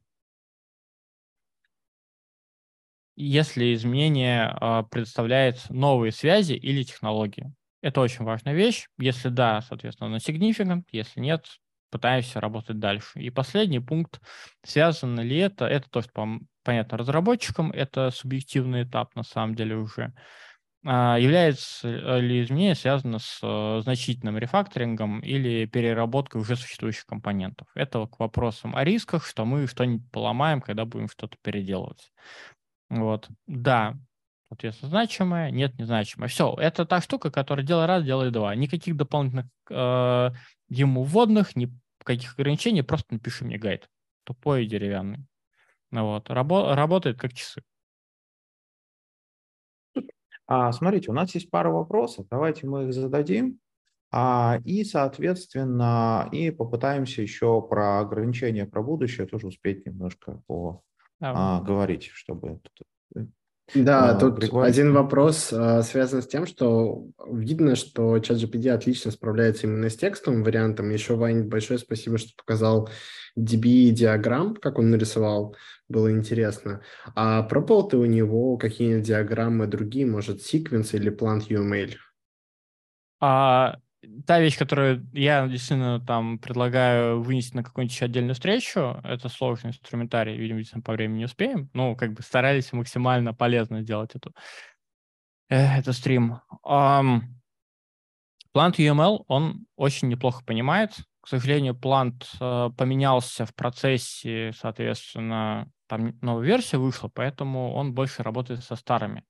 если 3.15 3.73
изменение 3.73 4.55
э, 4.59 4.83
предоставляет 4.89 5.69
новые 5.69 6.11
связи 6.11 6.53
или 6.53 6.83
технологии. 6.83 7.53
Это 7.81 8.01
очень 8.01 8.25
важная 8.25 8.53
вещь. 8.53 8.87
Если 8.97 9.29
да, 9.29 9.61
соответственно, 9.61 10.09
на 10.09 10.17
significant, 10.17 10.83
если 10.91 11.19
нет, 11.19 11.45
пытаемся 11.89 12.39
работать 12.39 12.79
дальше. 12.79 13.19
И 13.19 13.29
последний 13.29 13.79
пункт, 13.79 14.21
связано 14.63 15.21
ли 15.21 15.37
это, 15.37 15.65
это 15.65 15.89
то, 15.89 16.01
что 16.01 16.39
понятно 16.63 16.97
разработчикам, 16.97 17.71
это 17.71 18.11
субъективный 18.11 18.83
этап 18.83 19.15
на 19.15 19.23
самом 19.23 19.55
деле 19.55 19.75
уже. 19.75 20.13
А 20.83 21.17
является 21.19 22.17
ли 22.17 22.41
изменение 22.41 22.73
связано 22.73 23.19
с 23.19 23.39
э, 23.43 23.81
значительным 23.83 24.37
рефакторингом 24.39 25.19
или 25.19 25.67
переработкой 25.67 26.41
уже 26.41 26.55
существующих 26.55 27.05
компонентов? 27.05 27.67
Это 27.75 28.07
к 28.07 28.19
вопросам 28.19 28.75
о 28.75 28.83
рисках, 28.83 29.27
что 29.27 29.45
мы 29.45 29.67
что-нибудь 29.67 30.09
поломаем, 30.11 30.59
когда 30.59 30.85
будем 30.85 31.07
что-то 31.07 31.37
переделывать. 31.43 32.11
Вот. 32.91 33.29
Да, 33.47 33.95
соответственно, 34.49 34.89
значимое, 34.89 35.49
нет, 35.49 35.79
незначимое. 35.79 36.27
Все, 36.27 36.53
это 36.59 36.85
та 36.85 36.99
штука, 36.99 37.31
которая 37.31 37.65
делай 37.65 37.85
раз, 37.85 38.03
делай 38.03 38.31
два. 38.31 38.53
Никаких 38.53 38.97
дополнительных 38.97 39.45
э, 39.69 40.31
ему 40.67 41.03
вводных, 41.03 41.55
никаких 41.55 42.33
ограничений, 42.33 42.81
просто 42.81 43.13
напиши 43.13 43.45
мне 43.45 43.57
гайд. 43.57 43.89
Тупой 44.25 44.65
и 44.65 44.67
деревянный. 44.67 45.25
Ну 45.89 46.05
вот, 46.05 46.29
рабо- 46.29 46.75
работает 46.75 47.17
как 47.17 47.33
часы. 47.33 47.63
А, 50.45 50.73
смотрите, 50.73 51.11
у 51.11 51.13
нас 51.13 51.33
есть 51.33 51.49
пара 51.49 51.69
вопросов. 51.69 52.27
Давайте 52.29 52.67
мы 52.67 52.87
их 52.87 52.93
зададим. 52.93 53.57
А, 54.11 54.59
и, 54.65 54.83
соответственно, 54.83 56.27
и 56.33 56.51
попытаемся 56.51 57.21
еще 57.21 57.61
про 57.61 58.01
ограничения, 58.01 58.65
про 58.65 58.83
будущее 58.83 59.27
тоже 59.27 59.47
успеть 59.47 59.85
немножко 59.85 60.43
по 60.45 60.83
а, 61.21 61.61
говорить, 61.61 62.09
чтобы... 62.13 62.59
Э, 63.15 63.21
да, 63.75 64.09
а, 64.09 64.19
тут 64.19 64.39
Григорий... 64.39 64.67
один 64.67 64.93
вопрос 64.93 65.53
а, 65.53 65.81
связан 65.83 66.21
с 66.21 66.27
тем, 66.27 66.45
что 66.45 67.05
видно, 67.27 67.75
что 67.75 68.17
ChatGPT 68.17 68.69
отлично 68.69 69.11
справляется 69.11 69.67
именно 69.67 69.89
с 69.89 69.95
текстовым 69.95 70.43
вариантом. 70.43 70.89
Еще, 70.89 71.15
Вань, 71.15 71.43
большое 71.43 71.79
спасибо, 71.79 72.17
что 72.17 72.31
показал 72.35 72.89
DB-диаграмм, 73.37 74.55
как 74.55 74.79
он 74.79 74.89
нарисовал. 74.89 75.55
Было 75.87 76.11
интересно. 76.11 76.81
А 77.15 77.43
пробовал 77.43 77.87
ты 77.87 77.97
у 77.97 78.05
него 78.05 78.57
какие-нибудь 78.57 79.05
диаграммы 79.05 79.67
другие, 79.67 80.05
может, 80.05 80.41
секвенс 80.41 80.93
или 80.93 81.11
plant 81.11 81.47
UML? 81.47 81.95
А, 83.19 83.77
та 84.25 84.39
вещь, 84.39 84.57
которую 84.57 85.07
я 85.13 85.47
действительно 85.47 85.99
там 85.99 86.39
предлагаю 86.39 87.21
вынести 87.21 87.55
на 87.55 87.63
какую-нибудь 87.63 87.93
еще 87.93 88.05
отдельную 88.05 88.33
встречу, 88.33 88.99
это 89.03 89.29
сложный 89.29 89.69
инструментарий, 89.69 90.35
видимо, 90.37 90.81
по 90.83 90.93
времени 90.93 91.19
не 91.19 91.25
успеем. 91.25 91.69
Ну, 91.73 91.95
как 91.95 92.13
бы 92.13 92.23
старались 92.23 92.73
максимально 92.73 93.33
полезно 93.33 93.81
сделать 93.81 94.15
эту, 94.15 94.33
э, 95.49 95.77
это 95.79 95.93
стрим. 95.93 96.39
Um, 96.65 97.21
Plant 98.55 98.75
UML, 98.77 99.23
он 99.27 99.65
очень 99.75 100.09
неплохо 100.09 100.43
понимает. 100.43 100.95
К 101.21 101.27
сожалению, 101.27 101.75
Plant 101.75 102.23
uh, 102.39 102.73
поменялся 102.75 103.45
в 103.45 103.53
процессе, 103.53 104.51
соответственно, 104.57 105.71
там 105.87 106.17
новая 106.21 106.45
версия 106.45 106.77
вышла, 106.77 107.09
поэтому 107.09 107.73
он 107.73 107.93
больше 107.93 108.23
работает 108.23 108.63
со 108.63 108.75
старыми 108.75 109.23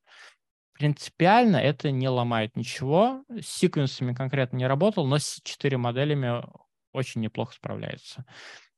принципиально 0.81 1.57
это 1.57 1.91
не 1.91 2.09
ломает 2.09 2.55
ничего. 2.55 3.23
С 3.29 3.45
секвенсами 3.45 4.15
конкретно 4.15 4.57
не 4.57 4.65
работал, 4.65 5.05
но 5.05 5.19
с 5.19 5.39
4 5.43 5.77
моделями 5.77 6.43
очень 6.91 7.21
неплохо 7.21 7.53
справляется. 7.53 8.25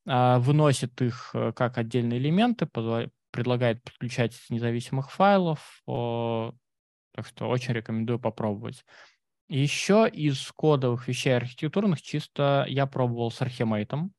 А, 0.06 0.40
выносит 0.40 1.02
их 1.02 1.32
э, 1.34 1.54
как 1.54 1.78
отдельные 1.78 2.20
элементы, 2.20 2.68
предлагает 3.32 3.82
подключать 3.84 4.34
из 4.34 4.50
независимых 4.50 5.12
файлов, 5.12 5.82
так 5.86 7.26
что 7.26 7.48
очень 7.48 7.74
рекомендую 7.74 8.20
попробовать. 8.20 8.84
Еще 9.48 10.10
из 10.12 10.52
кодовых 10.52 11.08
вещей 11.08 11.38
архитектурных 11.38 12.02
чисто 12.02 12.66
я 12.68 12.86
пробовал 12.86 13.32
с 13.32 13.42
Archimate. 13.42 14.10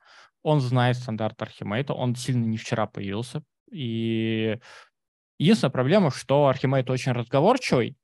Он 0.42 0.60
знает 0.60 0.96
стандарт 0.96 1.40
Archimate, 1.42 1.92
он 1.92 2.16
сильно 2.16 2.46
не 2.46 2.56
вчера 2.56 2.86
появился, 2.86 3.42
и 3.70 4.58
Единственная 5.38 5.72
проблема, 5.72 6.10
что 6.10 6.46
Архимед 6.46 6.88
очень 6.90 7.12
разговорчивый, 7.12 7.96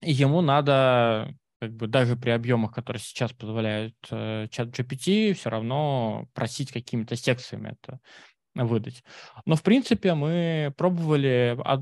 и 0.00 0.12
ему 0.12 0.40
надо 0.40 1.34
как 1.60 1.72
бы 1.74 1.88
даже 1.88 2.16
при 2.16 2.30
объемах, 2.30 2.72
которые 2.72 3.00
сейчас 3.00 3.32
позволяют 3.32 3.96
э, 4.10 4.46
чат 4.50 4.68
GPT, 4.68 5.34
все 5.34 5.50
равно 5.50 6.28
просить 6.32 6.70
какими-то 6.70 7.16
секциями 7.16 7.76
это 7.80 8.00
выдать. 8.54 9.02
Но, 9.44 9.56
в 9.56 9.62
принципе, 9.62 10.14
мы 10.14 10.72
пробовали 10.76 11.56
од, 11.64 11.80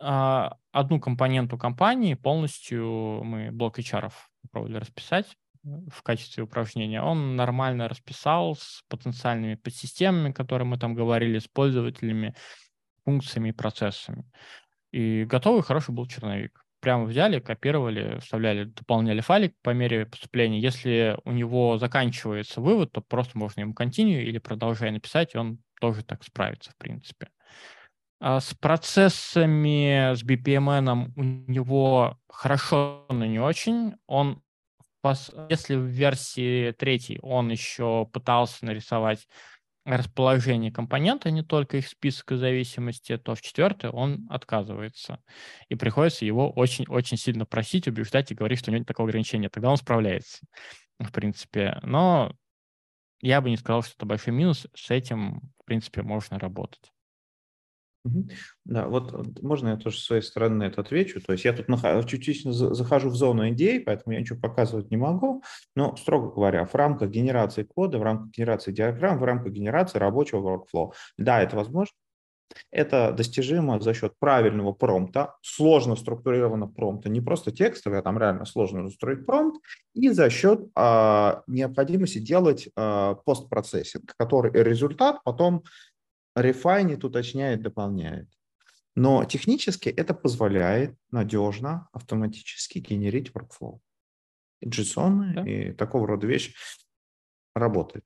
а, 0.00 0.56
одну 0.72 1.00
компоненту 1.00 1.58
компании, 1.58 2.14
полностью 2.14 3.22
мы 3.22 3.50
блок 3.50 3.78
HR 3.78 4.10
пробовали 4.50 4.78
расписать 4.78 5.36
в 5.62 6.02
качестве 6.02 6.42
упражнения. 6.42 7.02
Он 7.02 7.36
нормально 7.36 7.88
расписал 7.88 8.56
с 8.56 8.82
потенциальными 8.88 9.54
подсистемами, 9.54 10.32
которые 10.32 10.66
мы 10.66 10.76
там 10.76 10.94
говорили, 10.94 11.38
с 11.38 11.46
пользователями, 11.46 12.34
функциями 13.04 13.50
и 13.50 13.52
процессами. 13.52 14.24
И 14.92 15.24
готовый 15.24 15.62
хороший 15.62 15.94
был 15.94 16.06
черновик. 16.06 16.64
прямо 16.82 17.04
взяли, 17.04 17.38
копировали, 17.38 18.18
вставляли, 18.18 18.64
дополняли 18.64 19.20
файлик 19.20 19.54
по 19.62 19.70
мере 19.70 20.04
поступления. 20.04 20.60
Если 20.60 21.16
у 21.24 21.30
него 21.30 21.78
заканчивается 21.78 22.60
вывод, 22.60 22.90
то 22.92 23.00
просто 23.00 23.38
можно 23.38 23.60
ему 23.60 23.72
continue 23.72 24.20
или 24.20 24.38
продолжай 24.38 24.90
написать, 24.90 25.34
и 25.34 25.38
он 25.38 25.58
тоже 25.80 26.04
так 26.04 26.24
справится, 26.24 26.72
в 26.72 26.76
принципе. 26.76 27.28
А 28.20 28.40
с 28.40 28.52
процессами, 28.54 30.14
с 30.14 30.24
BPMN 30.24 31.12
у 31.16 31.22
него 31.22 32.18
хорошо, 32.28 33.06
но 33.08 33.26
не 33.26 33.38
очень. 33.38 33.94
Он, 34.06 34.42
если 35.48 35.76
в 35.76 35.86
версии 35.86 36.72
третьей 36.72 37.20
он 37.22 37.48
еще 37.50 38.08
пытался 38.12 38.66
нарисовать 38.66 39.28
расположение 39.84 40.70
компонента, 40.70 41.30
не 41.30 41.42
только 41.42 41.78
их 41.78 41.88
список 41.88 42.32
и 42.32 42.36
зависимости, 42.36 43.16
то 43.18 43.34
в 43.34 43.42
четвертой 43.42 43.90
он 43.90 44.26
отказывается. 44.30 45.22
И 45.68 45.74
приходится 45.74 46.24
его 46.24 46.50
очень-очень 46.50 47.16
сильно 47.16 47.44
просить, 47.46 47.88
убеждать 47.88 48.30
и 48.30 48.34
говорить, 48.34 48.60
что 48.60 48.70
у 48.70 48.72
него 48.72 48.80
нет 48.80 48.88
такого 48.88 49.08
ограничения. 49.08 49.48
Тогда 49.48 49.70
он 49.70 49.76
справляется, 49.76 50.38
в 50.98 51.10
принципе. 51.10 51.78
Но 51.82 52.32
я 53.20 53.40
бы 53.40 53.50
не 53.50 53.56
сказал, 53.56 53.82
что 53.82 53.94
это 53.96 54.06
большой 54.06 54.34
минус. 54.34 54.66
С 54.74 54.90
этим, 54.90 55.40
в 55.60 55.64
принципе, 55.64 56.02
можно 56.02 56.38
работать. 56.38 56.92
Да, 58.64 58.88
вот 58.88 59.42
можно 59.42 59.70
я 59.70 59.76
тоже 59.76 59.98
с 59.98 60.04
своей 60.04 60.22
стороны 60.22 60.64
это 60.64 60.80
отвечу. 60.80 61.20
То 61.20 61.32
есть 61.32 61.44
я 61.44 61.52
тут 61.52 61.66
чуть-чуть 62.08 62.44
захожу 62.44 63.10
в 63.10 63.14
зону 63.14 63.48
идей, 63.50 63.80
поэтому 63.80 64.14
я 64.14 64.20
ничего 64.20 64.40
показывать 64.40 64.90
не 64.90 64.96
могу. 64.96 65.42
Но, 65.76 65.94
строго 65.96 66.32
говоря, 66.32 66.64
в 66.64 66.74
рамках 66.74 67.10
генерации 67.10 67.62
кода, 67.62 67.98
в 67.98 68.02
рамках 68.02 68.30
генерации 68.30 68.72
диаграмм, 68.72 69.18
в 69.18 69.24
рамках 69.24 69.52
генерации 69.52 69.98
рабочего 69.98 70.56
workflow, 70.56 70.92
да, 71.16 71.42
это 71.42 71.56
возможно. 71.56 71.94
Это 72.70 73.12
достижимо 73.12 73.80
за 73.80 73.94
счет 73.94 74.12
правильного 74.18 74.72
промпта, 74.72 75.36
сложно 75.42 75.96
структурированного 75.96 76.70
промпта, 76.70 77.08
не 77.08 77.20
просто 77.20 77.50
текстовый, 77.50 77.98
а 78.00 78.02
там 78.02 78.18
реально 78.18 78.44
сложно 78.44 78.84
устроить 78.84 79.26
промпт, 79.26 79.60
и 79.94 80.08
за 80.10 80.30
счет 80.30 80.68
а, 80.74 81.42
необходимости 81.46 82.18
делать 82.18 82.68
а, 82.76 83.14
постпроцессинг, 83.14 84.14
который 84.16 84.52
результат 84.52 85.22
потом 85.24 85.64
рефайнит, 86.34 87.04
уточняет, 87.04 87.62
дополняет. 87.62 88.28
Но 88.94 89.24
технически 89.24 89.88
это 89.88 90.14
позволяет 90.14 90.94
надежно, 91.10 91.88
автоматически 91.92 92.78
генерить 92.78 93.30
workflow. 93.30 93.78
И 94.60 94.68
JSON 94.68 95.32
да. 95.34 95.42
и 95.48 95.72
такого 95.72 96.06
рода 96.06 96.26
вещи 96.26 96.54
работают. 97.54 98.04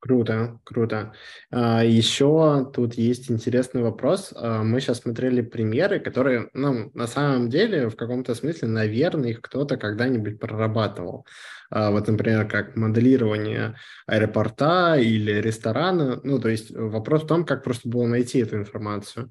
Круто, 0.00 0.58
круто. 0.64 1.12
А, 1.50 1.84
еще 1.84 2.70
тут 2.74 2.94
есть 2.94 3.30
интересный 3.30 3.82
вопрос. 3.82 4.32
А, 4.34 4.62
мы 4.62 4.80
сейчас 4.80 5.00
смотрели 5.00 5.42
примеры, 5.42 6.00
которые, 6.00 6.48
ну, 6.54 6.90
на 6.94 7.06
самом 7.06 7.50
деле, 7.50 7.90
в 7.90 7.96
каком-то 7.96 8.34
смысле, 8.34 8.68
наверное, 8.68 9.30
их 9.30 9.42
кто-то 9.42 9.76
когда-нибудь 9.76 10.40
прорабатывал. 10.40 11.26
А, 11.70 11.90
вот, 11.92 12.08
например, 12.08 12.48
как 12.48 12.76
моделирование 12.76 13.76
аэропорта 14.06 14.96
или 14.96 15.32
ресторана. 15.40 16.20
Ну, 16.24 16.40
то 16.40 16.48
есть 16.48 16.70
вопрос 16.72 17.22
в 17.22 17.26
том, 17.26 17.44
как 17.44 17.62
просто 17.62 17.88
было 17.88 18.06
найти 18.06 18.40
эту 18.40 18.56
информацию. 18.56 19.30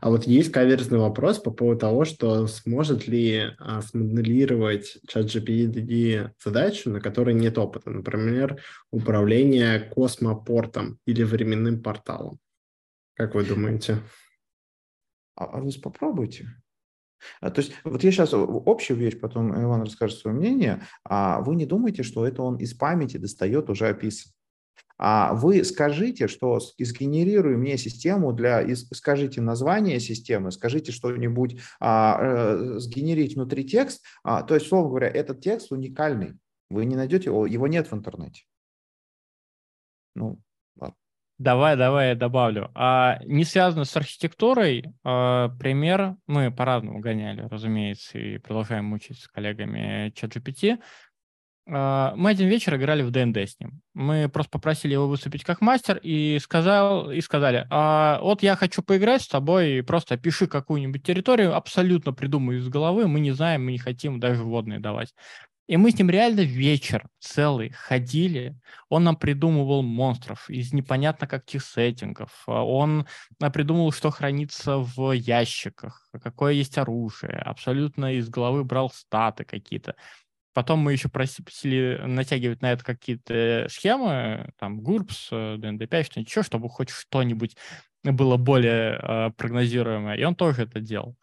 А 0.00 0.10
вот 0.10 0.24
есть 0.24 0.52
каверзный 0.52 0.98
вопрос 0.98 1.38
по 1.38 1.50
поводу 1.50 1.80
того, 1.80 2.04
что 2.04 2.46
сможет 2.46 3.08
ли 3.08 3.54
а, 3.58 3.80
смоделировать 3.80 4.98
ChatGPT 5.10 6.30
задачу, 6.42 6.90
на 6.90 7.00
которой 7.00 7.34
нет 7.34 7.56
опыта. 7.56 7.90
Например, 7.90 8.62
управление 8.90 9.80
космопортом 9.80 10.98
или 11.06 11.22
временным 11.22 11.82
порталом. 11.82 12.38
Как 13.14 13.34
вы 13.34 13.44
думаете? 13.44 13.98
А, 15.34 15.44
а 15.44 15.60
вы 15.60 15.70
попробуйте. 15.82 16.48
А, 17.40 17.50
то 17.50 17.60
есть 17.60 17.72
вот 17.84 18.02
я 18.04 18.10
сейчас 18.10 18.32
общую 18.32 18.96
вещь, 18.96 19.18
потом 19.20 19.52
Иван 19.52 19.82
расскажет 19.82 20.18
свое 20.18 20.36
мнение, 20.36 20.82
а 21.04 21.40
вы 21.40 21.56
не 21.56 21.66
думайте, 21.66 22.02
что 22.02 22.26
это 22.26 22.42
он 22.42 22.56
из 22.56 22.74
памяти 22.74 23.16
достает 23.16 23.70
уже 23.70 23.88
описан. 23.88 24.32
А 25.00 25.32
вы 25.34 25.62
скажите, 25.62 26.26
что 26.26 26.58
сгенерируй 26.58 27.56
мне 27.56 27.78
систему 27.78 28.32
для, 28.32 28.66
скажите 28.74 29.40
название 29.40 30.00
системы, 30.00 30.50
скажите 30.50 30.90
что-нибудь, 30.90 31.60
а, 31.78 32.18
э, 32.20 32.78
сгенерить 32.80 33.36
внутри 33.36 33.64
текст. 33.64 34.04
А, 34.24 34.42
то 34.42 34.54
есть, 34.54 34.66
слово 34.66 34.88
говоря, 34.88 35.08
этот 35.08 35.40
текст 35.40 35.70
уникальный. 35.70 36.34
Вы 36.68 36.84
не 36.84 36.96
найдете 36.96 37.26
его, 37.26 37.46
его 37.46 37.68
нет 37.68 37.90
в 37.90 37.94
интернете. 37.94 38.42
Ну, 40.16 40.40
Давай, 41.38 41.76
давай 41.76 42.08
я 42.08 42.14
добавлю. 42.16 42.70
А, 42.74 43.20
не 43.24 43.44
связано 43.44 43.84
с 43.84 43.96
архитектурой. 43.96 44.86
А, 45.04 45.50
пример, 45.60 46.16
мы 46.26 46.50
по-разному 46.50 46.98
гоняли, 46.98 47.42
разумеется, 47.42 48.18
и 48.18 48.38
продолжаем 48.38 48.86
мучить 48.86 49.20
с 49.20 49.28
коллегами 49.28 50.12
ChatGPT. 50.16 50.78
А, 51.70 52.12
мы 52.16 52.30
один 52.30 52.48
вечер 52.48 52.74
играли 52.74 53.02
в 53.02 53.12
ДНД 53.12 53.36
с 53.36 53.60
ним. 53.60 53.82
Мы 53.94 54.28
просто 54.28 54.50
попросили 54.50 54.94
его 54.94 55.06
выступить 55.06 55.44
как 55.44 55.60
мастер 55.60 56.00
и, 56.02 56.38
сказал, 56.40 57.12
и 57.12 57.20
сказали, 57.20 57.68
а, 57.70 58.18
вот 58.20 58.42
я 58.42 58.56
хочу 58.56 58.82
поиграть 58.82 59.22
с 59.22 59.28
тобой, 59.28 59.84
просто 59.84 60.16
пиши 60.16 60.48
какую-нибудь 60.48 61.04
территорию, 61.04 61.54
абсолютно 61.54 62.12
придумай 62.12 62.56
из 62.56 62.68
головы, 62.68 63.06
мы 63.06 63.20
не 63.20 63.30
знаем, 63.30 63.64
мы 63.64 63.72
не 63.72 63.78
хотим 63.78 64.18
даже 64.18 64.42
вводные 64.42 64.80
давать. 64.80 65.14
И 65.68 65.76
мы 65.76 65.90
с 65.90 65.98
ним 65.98 66.08
реально 66.08 66.40
вечер 66.40 67.06
целый 67.20 67.68
ходили. 67.68 68.58
Он 68.88 69.04
нам 69.04 69.16
придумывал 69.16 69.82
монстров 69.82 70.48
из 70.48 70.72
непонятно 70.72 71.26
каких 71.26 71.62
сеттингов. 71.62 72.30
А 72.46 72.64
он 72.64 73.06
придумывал, 73.52 73.92
что 73.92 74.10
хранится 74.10 74.78
в 74.78 75.12
ящиках, 75.12 76.08
какое 76.22 76.54
есть 76.54 76.78
оружие. 76.78 77.34
Абсолютно 77.34 78.14
из 78.14 78.30
головы 78.30 78.64
брал 78.64 78.90
статы 78.90 79.44
какие-то. 79.44 79.94
Потом 80.54 80.78
мы 80.78 80.92
еще 80.92 81.10
просили 81.10 82.00
натягивать 82.02 82.62
на 82.62 82.72
это 82.72 82.82
какие-то 82.82 83.66
схемы, 83.68 84.50
там, 84.58 84.80
GURPS, 84.80 85.58
DND5, 85.58 86.04
что-нибудь 86.04 86.30
еще, 86.30 86.42
чтобы 86.42 86.70
хоть 86.70 86.88
что-нибудь 86.88 87.56
было 88.02 88.38
более 88.38 88.98
э, 89.00 89.30
прогнозируемое. 89.36 90.16
И 90.16 90.24
он 90.24 90.34
тоже 90.34 90.62
это 90.62 90.80
делал. 90.80 91.14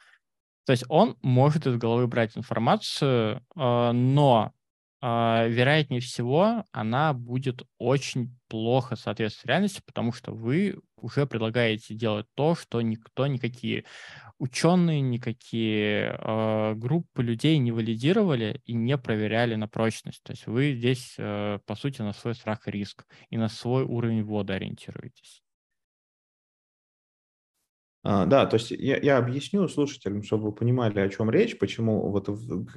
То 0.65 0.71
есть 0.71 0.83
он 0.89 1.17
может 1.21 1.67
из 1.67 1.77
головы 1.77 2.07
брать 2.07 2.37
информацию, 2.37 3.45
а, 3.55 3.91
но 3.91 4.53
а, 5.01 5.45
вероятнее 5.47 6.01
всего 6.01 6.65
она 6.71 7.13
будет 7.13 7.61
очень 7.77 8.35
плохо 8.47 8.95
соответствовать 8.95 9.49
реальности, 9.49 9.83
потому 9.85 10.11
что 10.11 10.31
вы 10.31 10.79
уже 10.97 11.27
предлагаете 11.27 11.93
делать 11.93 12.25
то, 12.33 12.55
что 12.55 12.81
никто, 12.81 13.27
никакие 13.27 13.85
ученые, 14.39 15.01
никакие 15.01 16.17
э, 16.19 16.73
группы 16.75 17.23
людей 17.23 17.57
не 17.59 17.71
валидировали 17.71 18.61
и 18.65 18.73
не 18.73 18.97
проверяли 18.97 19.55
на 19.55 19.67
прочность. 19.67 20.23
То 20.23 20.31
есть 20.31 20.47
вы 20.47 20.73
здесь, 20.73 21.15
э, 21.17 21.59
по 21.65 21.75
сути, 21.75 22.01
на 22.01 22.13
свой 22.13 22.35
страх 22.35 22.67
и 22.67 22.71
риск 22.71 23.05
и 23.29 23.37
на 23.37 23.47
свой 23.47 23.83
уровень 23.83 24.23
ввода 24.23 24.55
ориентируетесь. 24.55 25.44
А, 28.07 28.27
да, 28.27 28.45
то 28.45 28.57
есть 28.57 28.69
я, 28.69 28.97
я 28.97 29.17
объясню 29.17 29.67
слушателям, 29.67 30.21
чтобы 30.21 30.45
вы 30.45 30.51
понимали, 30.51 30.99
о 30.99 31.09
чем 31.09 31.31
речь, 31.31 31.57
почему 31.57 32.11
вот 32.11 32.29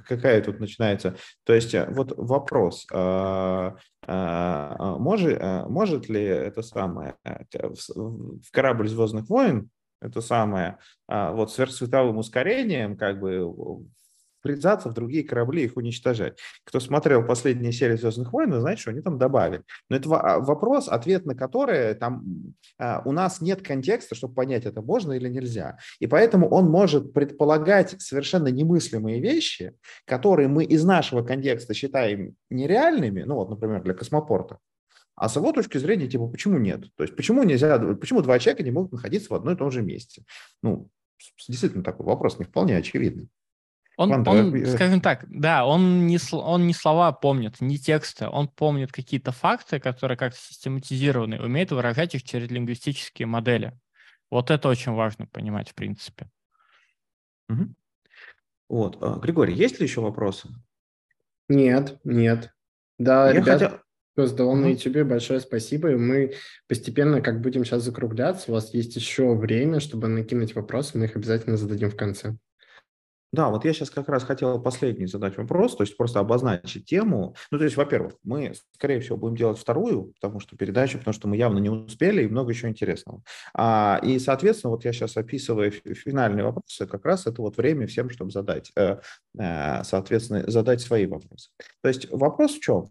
какая 0.07 0.41
тут 0.41 0.59
начинается. 0.59 1.17
То 1.45 1.53
есть 1.53 1.75
э, 1.75 1.87
вот 1.91 2.15
вопрос, 2.17 2.87
а, 2.91 3.77
а, 4.07 4.97
может, 4.97 5.39
может 5.69 6.09
ли 6.09 6.23
это 6.23 6.63
самое 6.63 7.17
в 7.53 8.51
корабль 8.51 8.89
Звездных 8.89 9.29
войн 9.29 9.69
это 10.01 10.21
самое, 10.21 10.79
вот 11.09 11.51
сверхсветовым 11.51 12.19
ускорением, 12.19 12.97
как 12.97 13.19
бы 13.19 13.53
врезаться 14.43 14.89
в 14.89 14.95
другие 14.95 15.25
корабли, 15.25 15.65
их 15.65 15.77
уничтожать. 15.77 16.39
Кто 16.65 16.81
смотрел 16.81 17.25
последние 17.25 17.73
серии 17.73 17.97
«Звездных 17.97 18.33
войн», 18.33 18.53
знает, 18.61 18.79
что 18.79 18.91
они 18.91 19.01
там 19.01 19.19
добавили. 19.19 19.63
Но 19.89 19.97
это 19.97 20.09
а, 20.17 20.39
вопрос, 20.41 20.89
ответ 20.89 21.27
на 21.27 21.35
который 21.35 21.95
там 21.95 22.55
а, 22.79 23.03
у 23.05 23.13
нас 23.13 23.41
нет 23.41 23.63
контекста, 23.63 24.15
чтобы 24.15 24.35
понять, 24.35 24.67
это 24.67 24.83
можно 24.83 25.13
или 25.13 25.29
нельзя. 25.29 25.79
И 25.99 26.07
поэтому 26.07 26.49
он 26.49 26.71
может 26.71 27.13
предполагать 27.13 28.01
совершенно 28.01 28.49
немыслимые 28.49 29.21
вещи, 29.21 29.75
которые 30.05 30.49
мы 30.49 30.65
из 30.65 30.85
нашего 30.85 31.23
контекста 31.23 31.75
считаем 31.75 32.35
нереальными, 32.51 33.23
ну 33.23 33.37
вот, 33.37 33.51
например, 33.51 33.83
для 33.83 33.95
космопорта, 33.95 34.59
а 35.19 35.29
с 35.29 35.35
его 35.35 35.53
точки 35.53 35.79
зрения, 35.79 36.07
типа, 36.07 36.29
почему 36.29 36.59
нет? 36.59 36.95
То 36.97 37.03
есть 37.03 37.17
почему 37.17 37.43
нельзя, 37.43 37.79
почему 37.79 38.23
два 38.23 38.39
человека 38.39 38.63
не 38.63 38.71
могут 38.71 38.93
находиться 38.93 39.33
в 39.33 39.35
одном 39.35 39.55
и 39.55 39.59
том 39.59 39.71
же 39.71 39.83
месте? 39.83 40.23
Ну, 40.63 40.91
действительно 41.49 41.83
такой 41.83 42.07
вопрос 42.07 42.39
не 42.39 42.45
вполне 42.45 42.77
очевидный. 42.77 43.29
Он, 43.99 44.13
он, 44.29 44.67
скажем 44.67 45.01
так, 45.01 45.25
да, 45.29 45.67
он 45.67 46.07
не, 46.07 46.19
он 46.31 46.69
не 46.69 46.73
слова 46.73 47.11
помнит, 47.11 47.61
не 47.61 47.79
тексты, 47.79 48.29
он 48.29 48.47
помнит 48.47 48.93
какие-то 48.93 49.33
факты, 49.33 49.81
которые 49.81 50.17
как-то 50.17 50.39
систематизированы, 50.39 51.43
умеет 51.43 51.73
выражать 51.73 52.15
их 52.15 52.23
через 52.23 52.49
лингвистические 52.49 53.27
модели. 53.27 53.77
Вот 54.31 54.53
это 54.53 54.69
очень 54.69 54.93
важно 54.93 55.27
понимать, 55.27 55.71
в 55.71 55.75
принципе. 55.75 56.31
Угу. 57.49 57.75
Вот. 58.69 58.99
А, 59.01 59.19
Григорий, 59.19 59.55
есть 59.55 59.81
ли 59.81 59.87
еще 59.87 60.01
вопросы? 60.01 60.49
Нет, 61.49 61.99
нет. 62.05 62.55
Да, 62.99 63.27
Я 63.27 63.33
ребят, 63.33 63.61
хотел... 63.61 63.81
кто 64.13 64.27
задавал 64.27 64.53
угу. 64.53 64.61
на 64.61 64.67
YouTube, 64.67 65.09
большое 65.09 65.41
спасибо. 65.41 65.91
И 65.91 65.97
мы 65.97 66.35
постепенно, 66.69 67.21
как 67.21 67.41
будем 67.41 67.65
сейчас 67.65 67.83
закругляться, 67.83 68.53
у 68.53 68.55
вас 68.55 68.73
есть 68.75 68.95
еще 68.95 69.35
время, 69.35 69.81
чтобы 69.81 70.07
накинуть 70.07 70.55
вопросы, 70.55 70.97
мы 70.97 71.07
их 71.07 71.17
обязательно 71.17 71.57
зададим 71.57 71.91
в 71.91 71.97
конце. 71.97 72.37
Да, 73.33 73.51
вот 73.51 73.65
я 73.67 73.75
сейчас 73.75 73.91
как 73.91 74.09
раз 74.09 74.25
хотел 74.25 74.61
последний 74.61 75.07
задать 75.07 75.37
вопрос, 75.37 75.77
то 75.77 75.83
есть 75.83 75.97
просто 75.97 76.21
обозначить 76.21 76.87
тему. 76.87 77.35
Ну, 77.51 77.59
то 77.59 77.65
есть, 77.65 77.77
во-первых, 77.77 78.15
мы, 78.25 78.55
скорее 78.73 79.01
всего, 79.01 79.19
будем 79.19 79.37
делать 79.37 79.59
вторую, 79.59 80.13
потому 80.15 80.41
что 80.41 80.57
передачу, 80.57 80.99
потому 80.99 81.13
что 81.13 81.29
мы 81.29 81.37
явно 81.37 81.59
не 81.59 81.69
успели, 81.69 82.23
и 82.23 82.29
много 82.29 82.53
еще 82.53 82.69
интересного. 82.69 83.23
А, 83.55 84.01
и, 84.03 84.19
соответственно, 84.19 84.71
вот 84.71 84.85
я 84.87 84.93
сейчас 84.93 85.17
описываю 85.19 85.71
финальные 85.71 86.45
вопросы, 86.45 86.87
как 86.87 87.05
раз 87.05 87.27
это 87.27 87.43
вот 87.43 87.59
время 87.59 87.87
всем, 87.87 88.09
чтобы 88.09 88.31
задать, 88.31 88.73
э, 88.77 88.99
э, 89.39 89.85
соответственно, 89.85 90.45
задать 90.51 90.81
свои 90.81 91.07
вопросы. 91.07 91.51
То 91.83 91.89
есть 91.89 92.11
вопрос 92.11 92.55
в 92.55 92.61
чем? 92.61 92.89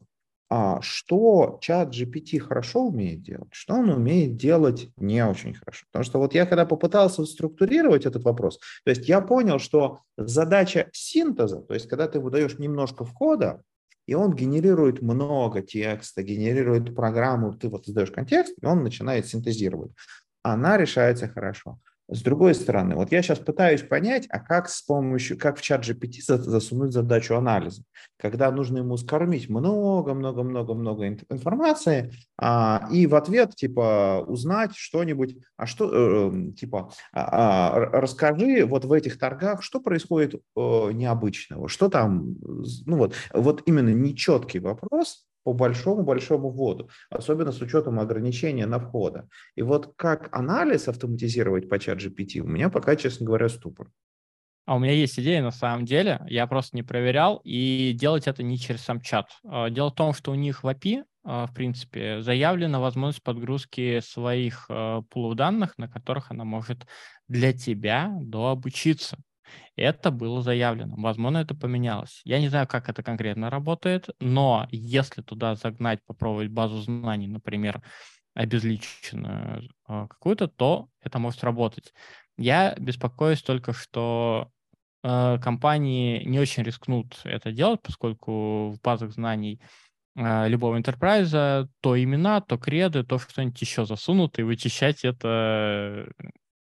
А, 0.50 0.82
что 0.82 1.58
чат 1.62 1.94
GPT 1.94 2.40
хорошо 2.40 2.86
умеет 2.88 3.22
делать, 3.22 3.50
что 3.52 3.76
он 3.76 3.90
умеет 3.90 4.38
делать 4.38 4.90
не 4.96 5.26
очень 5.26 5.54
хорошо. 5.54 5.86
Потому 5.92 6.06
что 6.06 6.20
вот 6.20 6.34
я 6.34 6.46
когда 6.46 6.66
попытался 6.66 7.26
структурировать 7.26 8.06
этот 8.06 8.24
вопрос, 8.24 8.60
то 8.86 8.92
есть 8.92 9.10
я 9.10 9.20
понял, 9.22 9.60
что 9.60 10.00
задача 10.16 10.90
синтеза, 10.94 11.62
то 11.62 11.74
есть 11.74 11.88
когда 11.88 12.08
ты 12.08 12.20
выдаешь 12.20 12.60
немножко 12.60 13.04
входа, 13.04 13.62
и 14.06 14.14
он 14.14 14.34
генерирует 14.34 15.02
много 15.02 15.62
текста, 15.62 16.24
генерирует 16.24 16.96
программу, 16.96 17.54
ты 17.54 17.68
вот 17.68 17.86
задаешь 17.86 18.12
контекст, 18.12 18.56
и 18.62 18.66
он 18.66 18.84
начинает 18.84 19.28
синтезировать. 19.28 19.92
Она 20.44 20.78
решается 20.78 21.28
хорошо. 21.28 21.78
С 22.10 22.22
другой 22.22 22.56
стороны, 22.56 22.96
вот 22.96 23.12
я 23.12 23.22
сейчас 23.22 23.40
пытаюсь 23.40 23.82
понять, 23.82 24.28
а 24.30 24.40
как 24.40 24.70
с 24.70 24.82
помощью, 24.82 25.38
как 25.38 25.58
в 25.58 25.62
чат 25.62 25.86
GPT 25.86 26.22
засунуть 26.22 26.94
задачу 26.94 27.36
анализа, 27.36 27.84
когда 28.18 28.50
нужно 28.50 28.78
ему 28.78 28.96
скормить 28.96 29.50
много-много-много-много 29.50 31.08
информации, 31.30 32.14
а, 32.38 32.88
и 32.92 33.08
в 33.08 33.16
ответ, 33.16 33.56
типа, 33.56 34.24
узнать 34.26 34.74
что-нибудь, 34.74 35.38
а 35.58 35.66
что, 35.66 35.92
э, 35.92 36.28
эм, 36.28 36.54
типа, 36.54 36.92
а, 37.12 37.76
а, 37.76 37.80
расскажи 38.00 38.66
вот 38.66 38.86
в 38.86 38.94
этих 38.94 39.20
торгах, 39.20 39.62
что 39.62 39.82
происходит 39.82 40.36
э, 40.36 40.40
необычного, 40.94 41.68
что 41.68 41.90
там, 41.90 42.36
ну 42.86 42.98
вот, 42.98 43.16
вот 43.34 43.64
именно 43.66 43.90
нечеткий 43.90 44.62
вопрос, 44.62 45.26
по 45.48 45.54
большому-большому 45.54 46.50
вводу, 46.50 46.90
особенно 47.10 47.54
с 47.54 47.62
учетом 47.62 48.02
ограничения 48.02 48.66
на 48.66 48.80
входа. 48.82 49.30
И 49.56 49.62
вот 49.62 49.94
как 49.96 50.28
анализ 50.34 50.90
автоматизировать 50.90 51.70
по 51.70 51.80
чат 51.80 52.00
GPT, 52.00 52.40
у 52.42 52.48
меня 52.48 52.70
пока, 52.70 52.98
честно 52.98 53.26
говоря, 53.26 53.48
ступор. 53.48 53.90
А 54.66 54.76
у 54.76 54.80
меня 54.80 54.92
есть 54.92 55.18
идея 55.18 55.42
на 55.42 55.52
самом 55.52 55.86
деле, 55.86 56.20
я 56.28 56.48
просто 56.48 56.76
не 56.76 56.84
проверял, 56.84 57.40
и 57.46 57.94
делать 57.94 58.28
это 58.28 58.44
не 58.44 58.60
через 58.60 58.82
сам 58.82 59.00
чат. 59.00 59.30
А, 59.46 59.70
дело 59.70 59.90
в 59.90 59.96
том, 59.96 60.12
что 60.12 60.34
у 60.34 60.36
них 60.36 60.64
в 60.64 60.68
API, 60.68 61.06
а, 61.24 61.46
в 61.46 61.54
принципе, 61.54 62.22
заявлена 62.22 62.82
возможность 62.82 63.24
подгрузки 63.24 64.02
своих 64.02 64.66
а, 64.68 65.04
пулов 65.04 65.36
данных, 65.36 65.78
на 65.78 65.88
которых 65.88 66.30
она 66.30 66.44
может 66.44 66.86
для 67.30 67.54
тебя 67.54 68.12
дообучиться. 68.20 69.18
Это 69.76 70.12
было 70.12 70.42
заявлено. 70.42 70.96
Возможно, 70.98 71.38
это 71.40 71.56
поменялось. 71.56 72.22
Я 72.26 72.40
не 72.40 72.50
знаю, 72.50 72.68
как 72.68 72.90
это 72.90 73.04
конкретно 73.04 73.50
работает, 73.50 74.10
но 74.20 74.68
если 74.72 75.22
туда 75.22 75.56
загнать, 75.56 76.00
попробовать 76.06 76.50
базу 76.50 76.82
знаний, 76.82 77.28
например, 77.28 77.82
обезличенную 78.34 79.70
а, 79.86 80.08
какую-то, 80.08 80.48
то 80.48 80.90
это 81.02 81.20
может 81.20 81.44
работать. 81.44 81.94
Я 82.38 82.76
беспокоюсь 82.78 83.42
только, 83.42 83.74
что 83.74 84.52
э, 85.04 85.40
компании 85.42 86.24
не 86.24 86.40
очень 86.40 86.62
рискнут 86.62 87.20
это 87.24 87.52
делать, 87.52 87.82
поскольку 87.82 88.70
в 88.70 88.82
базах 88.84 89.12
знаний 89.12 89.60
э, 90.16 90.48
любого 90.48 90.78
интерпрайза 90.78 91.68
то 91.82 92.02
имена, 92.02 92.42
то 92.42 92.60
креды, 92.60 93.04
то 93.04 93.18
что-нибудь 93.18 93.60
еще 93.60 93.88
засунут, 93.88 94.38
и 94.38 94.44
вычищать 94.44 95.04
это 95.04 96.12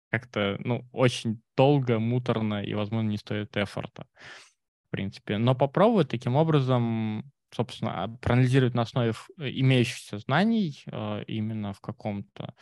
как-то, 0.09 0.57
ну, 0.63 0.87
очень 0.91 1.41
долго, 1.55 1.99
муторно 1.99 2.63
и, 2.63 2.73
возможно, 2.73 3.09
не 3.09 3.17
стоит 3.17 3.55
эфорта, 3.57 4.07
в 4.87 4.91
принципе. 4.91 5.37
Но 5.37 5.55
попробовать 5.55 6.09
таким 6.09 6.35
образом, 6.35 7.31
собственно, 7.53 8.03
а, 8.03 8.07
проанализировать 8.07 8.73
на 8.73 8.83
основе 8.83 9.13
э, 9.37 9.49
имеющихся 9.49 10.17
знаний 10.19 10.83
э, 10.85 11.23
именно 11.27 11.73
в 11.73 11.81
каком-то 11.81 12.53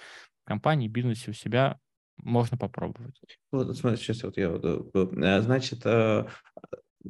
компании, 0.43 0.87
бизнесе 0.87 1.31
у 1.31 1.33
себя 1.33 1.79
можно 2.17 2.57
попробовать. 2.57 3.19
Вот, 3.51 3.75
смотри, 3.77 3.97
сейчас 3.97 4.23
вот 4.23 4.37
я, 4.37 4.49
э, 4.49 5.41
значит, 5.41 5.85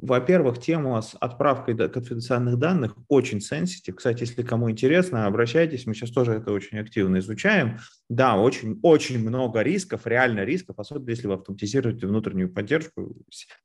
во-первых, 0.01 0.59
тема 0.59 1.01
с 1.01 1.15
отправкой 1.19 1.75
конфиденциальных 1.89 2.57
данных 2.57 2.95
очень 3.07 3.41
сенситив. 3.41 3.95
Кстати, 3.95 4.21
если 4.21 4.43
кому 4.43 4.69
интересно, 4.69 5.25
обращайтесь, 5.25 5.85
мы 5.85 5.93
сейчас 5.93 6.11
тоже 6.11 6.33
это 6.33 6.51
очень 6.51 6.79
активно 6.79 7.19
изучаем. 7.19 7.79
Да, 8.09 8.35
очень, 8.37 8.79
очень 8.83 9.19
много 9.19 9.61
рисков, 9.61 10.05
реально 10.05 10.43
рисков, 10.43 10.77
особенно 10.79 11.09
если 11.09 11.27
вы 11.27 11.35
автоматизируете 11.35 12.07
внутреннюю 12.07 12.51
поддержку, 12.51 13.15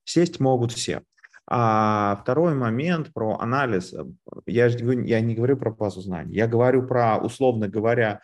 сесть 0.04 0.40
могут 0.40 0.72
все. 0.72 1.02
А 1.52 2.20
второй 2.22 2.54
момент 2.54 3.12
про 3.12 3.36
анализ. 3.40 3.92
Я, 4.46 4.66
я 4.66 5.20
не 5.20 5.34
говорю 5.34 5.56
про 5.56 5.72
базу 5.72 6.00
знаний, 6.00 6.36
я 6.36 6.46
говорю 6.46 6.86
про, 6.86 7.18
условно 7.18 7.66
говоря, 7.66 8.20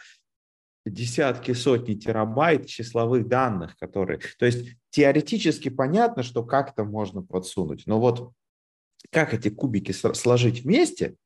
десятки, 0.91 1.53
сотни 1.53 1.95
терабайт 1.95 2.67
числовых 2.67 3.29
данных, 3.29 3.77
которые... 3.77 4.21
То 4.39 4.47
есть 4.47 4.77
теоретически 4.91 5.69
понятно, 5.69 6.23
что 6.23 6.45
как-то 6.45 6.85
можно 6.85 7.23
подсунуть, 7.23 7.87
но 7.87 8.01
вот 8.01 8.33
как 9.11 9.35
эти 9.35 9.49
кубики 9.49 9.93
сложить 9.93 10.63
вместе, 10.63 11.17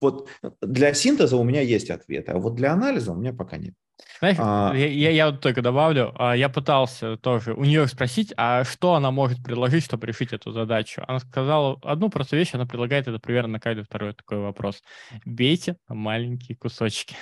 вот 0.00 0.28
для 0.60 0.92
синтеза 0.94 1.36
у 1.36 1.44
меня 1.44 1.62
есть 1.62 1.90
ответы, 1.90 2.32
а 2.32 2.38
вот 2.38 2.54
для 2.54 2.72
анализа 2.72 3.12
у 3.12 3.16
меня 3.16 3.32
пока 3.32 3.56
нет. 3.56 3.74
Знаешь, 4.18 4.36
а, 4.40 4.72
я, 4.74 5.10
я 5.10 5.30
вот 5.30 5.40
только 5.40 5.62
добавлю, 5.62 6.12
а, 6.16 6.34
я 6.36 6.48
пытался 6.48 7.16
тоже 7.16 7.52
у 7.52 7.64
нее 7.64 7.86
спросить, 7.86 8.32
а 8.36 8.64
что 8.64 8.94
она 8.94 9.10
может 9.10 9.42
предложить, 9.42 9.84
чтобы 9.84 10.06
решить 10.06 10.32
эту 10.32 10.52
задачу. 10.52 11.02
Она 11.06 11.18
сказала 11.18 11.78
одну 11.82 12.08
простую 12.08 12.40
вещь, 12.40 12.54
она 12.54 12.66
предлагает 12.66 13.08
это 13.08 13.18
примерно 13.18 13.54
на 13.54 13.60
каждый 13.60 13.84
второй 13.84 14.14
такой 14.14 14.38
вопрос. 14.38 14.82
Бейте 15.24 15.76
маленькие 15.88 16.56
кусочки. 16.56 17.14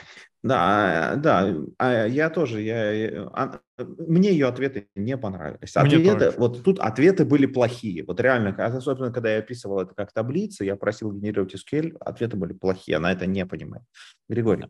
Да, 0.43 1.15
да, 1.17 1.55
а 1.79 2.07
я 2.07 2.29
тоже, 2.29 2.61
я, 2.61 3.31
а, 3.33 3.61
мне 3.79 4.31
ее 4.31 4.47
ответы 4.47 4.89
не 4.95 5.17
понравились. 5.17 5.75
Ответы, 5.75 6.33
вот 6.37 6.63
тут 6.63 6.79
ответы 6.81 7.25
были 7.25 7.47
плохие, 7.47 8.05
вот 8.07 8.21
реально, 8.21 8.51
особенно 8.51 9.11
когда 9.11 9.33
я 9.33 9.39
описывал 9.39 9.81
это 9.81 9.95
как 9.95 10.13
таблицы, 10.13 10.65
я 10.65 10.77
просил 10.77 11.13
генерировать 11.13 11.55
SQL, 11.55 11.97
ответы 11.99 12.37
были 12.37 12.53
плохие, 12.53 12.99
она 12.99 13.11
это 13.11 13.25
не 13.25 13.47
понимает. 13.47 13.85
Григорий. 14.29 14.67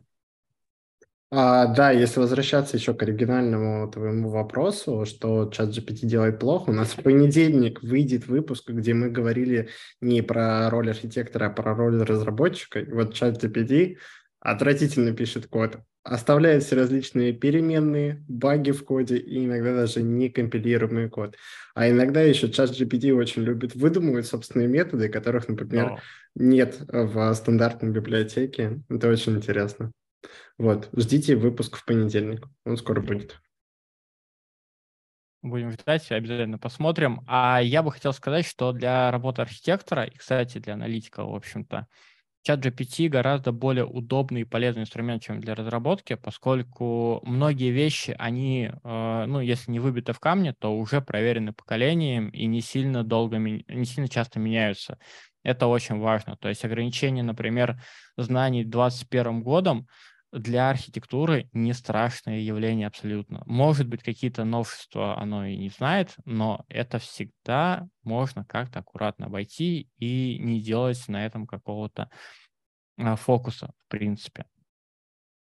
А, 1.37 1.67
да, 1.67 1.91
если 1.91 2.21
возвращаться 2.21 2.77
еще 2.77 2.93
к 2.93 3.03
оригинальному 3.03 3.91
твоему 3.91 4.29
вопросу, 4.29 5.03
что 5.05 5.49
чат 5.51 5.67
GPT 5.67 6.05
делает 6.05 6.39
плохо, 6.39 6.69
у 6.69 6.73
нас 6.73 6.93
в 6.93 7.03
понедельник 7.03 7.83
выйдет 7.83 8.27
выпуск, 8.27 8.69
где 8.69 8.93
мы 8.93 9.09
говорили 9.09 9.67
не 9.99 10.21
про 10.21 10.69
роль 10.69 10.91
архитектора, 10.91 11.47
а 11.47 11.49
про 11.49 11.75
роль 11.75 12.01
разработчика. 12.01 12.79
И 12.79 12.89
вот 12.89 13.13
чат 13.15 13.43
GPT 13.43 13.97
отвратительно 14.39 15.11
пишет 15.11 15.47
код, 15.47 15.79
оставляет 16.03 16.63
все 16.63 16.77
различные 16.77 17.33
переменные, 17.33 18.23
баги 18.29 18.71
в 18.71 18.85
коде 18.85 19.17
и 19.17 19.43
иногда 19.43 19.75
даже 19.75 20.03
некомпилируемый 20.03 21.09
код. 21.09 21.35
А 21.73 21.89
иногда 21.89 22.21
еще 22.21 22.49
чат 22.49 22.69
GPT 22.69 23.11
очень 23.11 23.41
любит 23.41 23.75
выдумывать 23.75 24.25
собственные 24.25 24.69
методы, 24.69 25.09
которых, 25.09 25.49
например, 25.49 25.85
oh. 25.85 25.99
нет 26.35 26.77
в 26.87 27.33
стандартной 27.33 27.89
библиотеке. 27.91 28.79
Это 28.87 29.09
очень 29.09 29.35
интересно. 29.35 29.91
Вот, 30.57 30.89
ждите 30.95 31.35
выпуск 31.35 31.77
в 31.77 31.85
понедельник, 31.85 32.47
он 32.65 32.77
скоро 32.77 33.01
будет. 33.01 33.39
Будем 35.41 35.71
ждать, 35.71 36.11
обязательно 36.11 36.57
посмотрим. 36.57 37.21
А 37.27 37.59
я 37.61 37.83
бы 37.83 37.91
хотел 37.91 38.13
сказать, 38.13 38.47
что 38.47 38.71
для 38.71 39.11
работы 39.11 39.43
архитектора, 39.43 40.05
и, 40.05 40.17
кстати, 40.17 40.57
для 40.57 40.73
аналитика, 40.73 41.23
в 41.23 41.35
общем-то, 41.35 41.87
чат 42.45 42.65
GPT 42.65 43.09
гораздо 43.09 43.51
более 43.51 43.85
удобный 43.85 44.41
и 44.41 44.45
полезный 44.45 44.83
инструмент, 44.83 45.23
чем 45.23 45.41
для 45.41 45.55
разработки, 45.55 46.15
поскольку 46.15 47.21
многие 47.23 47.71
вещи, 47.71 48.15
они, 48.17 48.71
э, 48.71 49.25
ну, 49.27 49.39
если 49.39 49.71
не 49.71 49.79
выбиты 49.79 50.13
в 50.13 50.19
камне, 50.19 50.53
то 50.53 50.75
уже 50.75 51.01
проверены 51.01 51.53
поколением 51.53 52.29
и 52.29 52.45
не 52.45 52.61
сильно 52.61 53.03
долго, 53.03 53.37
не 53.37 53.85
сильно 53.85 54.07
часто 54.07 54.39
меняются. 54.39 54.99
Это 55.43 55.67
очень 55.67 55.99
важно. 55.99 56.37
То 56.37 56.49
есть 56.49 56.63
ограничение, 56.65 57.23
например, 57.23 57.79
знаний 58.17 58.63
21 58.63 59.41
годом 59.41 59.87
для 60.35 60.69
архитектуры 60.69 61.49
не 61.53 61.73
страшное 61.73 62.39
явление 62.39 62.87
абсолютно. 62.87 63.43
Может 63.45 63.87
быть, 63.87 64.03
какие-то 64.03 64.43
новшества 64.43 65.17
оно 65.17 65.45
и 65.45 65.55
не 65.57 65.69
знает, 65.69 66.15
но 66.25 66.65
это 66.67 66.99
всегда 66.99 67.87
можно 68.03 68.43
как-то 68.45 68.79
аккуратно 68.79 69.27
обойти 69.27 69.89
и 69.97 70.37
не 70.39 70.61
делать 70.61 71.07
на 71.07 71.25
этом 71.25 71.47
какого-то 71.47 72.09
а, 72.97 73.15
фокуса, 73.15 73.71
в 73.87 73.91
принципе. 73.91 74.45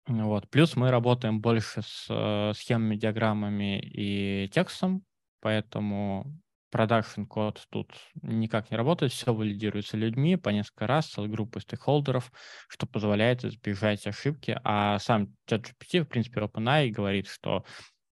Вот. 0.07 0.49
Плюс 0.49 0.75
мы 0.77 0.89
работаем 0.89 1.41
больше 1.41 1.81
с 1.81 2.07
э, 2.09 2.53
схемами, 2.55 2.95
диаграммами 2.95 3.79
и 3.79 4.47
текстом, 4.53 5.03
поэтому 5.41 6.33
продакшн 6.77 7.23
код 7.23 7.65
тут 7.71 7.91
никак 8.21 8.69
не 8.69 8.77
работает, 8.77 9.11
все 9.11 9.33
валидируется 9.33 9.97
людьми 9.97 10.35
по 10.35 10.49
несколько 10.49 10.85
раз, 10.85 11.07
целой 11.07 11.27
группой 11.27 11.61
стейкхолдеров, 11.61 12.31
что 12.69 12.85
позволяет 12.85 13.43
избежать 13.43 14.05
ошибки. 14.05 14.59
А 14.63 14.99
сам 14.99 15.35
ChatGPT, 15.49 16.03
в 16.03 16.07
принципе, 16.07 16.41
OpenAI 16.41 16.89
говорит, 16.91 17.27
что 17.27 17.65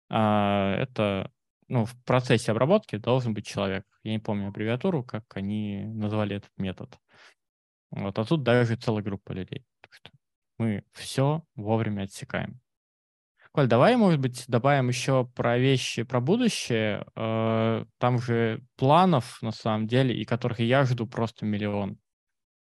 э, 0.10 0.16
это 0.16 1.32
ну, 1.70 1.86
в 1.86 1.96
процессе 2.04 2.52
обработки 2.52 2.98
должен 2.98 3.34
быть 3.34 3.48
человек. 3.48 3.86
Я 4.04 4.12
не 4.12 4.20
помню 4.20 4.50
аббревиатуру, 4.50 5.04
как 5.04 5.24
они 5.36 5.86
назвали 5.86 6.36
этот 6.36 6.52
метод. 6.58 7.00
Вот, 7.92 8.20
а 8.20 8.26
тут 8.26 8.44
даже 8.44 8.76
целая 8.76 9.04
группа 9.04 9.32
людей. 9.32 9.66
Мы 10.58 10.84
все 10.92 11.46
вовремя 11.56 12.04
отсекаем. 12.04 12.60
Коль, 13.52 13.68
давай, 13.68 13.96
может 13.96 14.20
быть, 14.20 14.46
добавим 14.48 14.90
еще 14.90 15.26
про 15.36 15.58
вещи, 15.58 16.04
про 16.04 16.22
будущее. 16.22 17.06
Э, 17.16 17.86
там 17.98 18.20
же 18.20 18.62
планов, 18.78 19.40
на 19.42 19.52
самом 19.52 19.88
деле, 19.88 20.16
и 20.16 20.24
которых 20.24 20.60
я 20.60 20.86
жду 20.86 21.08
просто 21.08 21.46
миллион. 21.46 21.98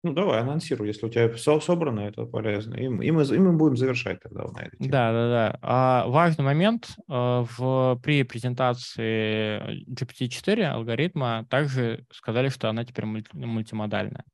Ну, 0.03 0.13
давай, 0.13 0.41
анонсируй, 0.41 0.87
если 0.87 1.07
у 1.07 1.09
тебя 1.09 1.29
все 1.29 1.59
собрано, 1.59 2.01
это 2.01 2.25
полезно. 2.25 2.75
И, 2.75 2.83
и, 2.83 2.89
мы, 2.89 3.23
и 3.23 3.39
мы 3.39 3.53
будем 3.53 3.75
завершать 3.75 4.19
тогда 4.19 4.43
на 4.43 4.59
этой 4.59 4.77
теме. 4.77 4.91
Да, 4.91 5.11
да, 5.11 5.29
да. 5.29 5.59
А, 5.63 6.07
важный 6.07 6.45
момент 6.45 6.89
э, 6.89 7.03
в, 7.09 7.99
при 8.03 8.21
презентации 8.21 9.83
GPT-4 9.89 10.61
алгоритма 10.65 11.47
также 11.49 12.05
сказали, 12.11 12.49
что 12.49 12.69
она 12.69 12.85
теперь 12.85 13.05
мультимодальная. 13.05 14.25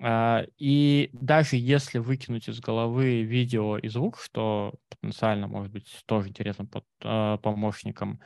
А, 0.00 0.44
и 0.58 1.10
даже 1.12 1.56
если 1.56 1.98
выкинуть 1.98 2.48
из 2.48 2.60
головы 2.60 3.22
видео 3.22 3.78
и 3.78 3.88
звук, 3.88 4.18
что 4.20 4.74
потенциально 4.88 5.46
может 5.46 5.72
быть 5.72 6.02
тоже 6.06 6.28
интересным 6.28 6.66
под, 6.66 6.84
э, 7.02 7.38
помощником, 7.42 8.20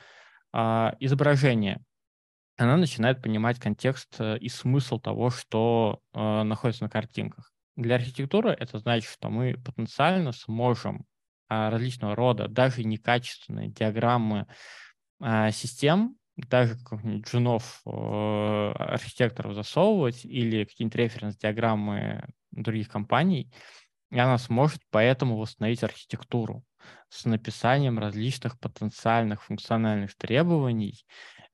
э, 0.54 0.90
изображение, 1.00 1.82
она 2.56 2.76
начинает 2.76 3.22
понимать 3.22 3.60
контекст 3.60 4.16
э, 4.18 4.38
и 4.38 4.48
смысл 4.48 4.98
того, 4.98 5.30
что 5.30 6.00
э, 6.14 6.42
находится 6.42 6.84
на 6.84 6.90
картинках. 6.90 7.52
Для 7.76 7.96
архитектуры 7.96 8.50
это 8.50 8.78
значит, 8.78 9.10
что 9.10 9.28
мы 9.28 9.54
потенциально 9.64 10.32
сможем 10.32 11.04
различного 11.48 12.14
рода, 12.14 12.46
даже 12.46 12.84
некачественные 12.84 13.68
диаграммы 13.68 14.46
э, 15.20 15.50
систем 16.38 16.48
даже 16.48 16.76
каких-нибудь 16.76 17.26
джунов 17.26 17.80
э, 17.86 17.90
архитекторов 17.90 19.54
засовывать 19.54 20.24
или 20.24 20.64
какие-нибудь 20.64 20.96
референс-диаграммы 20.96 22.24
других 22.50 22.88
компаний, 22.88 23.52
и 24.10 24.18
она 24.18 24.38
сможет 24.38 24.80
поэтому 24.90 25.36
восстановить 25.36 25.82
архитектуру 25.82 26.64
с 27.08 27.24
написанием 27.24 27.98
различных 27.98 28.58
потенциальных 28.58 29.44
функциональных 29.44 30.16
требований, 30.16 31.04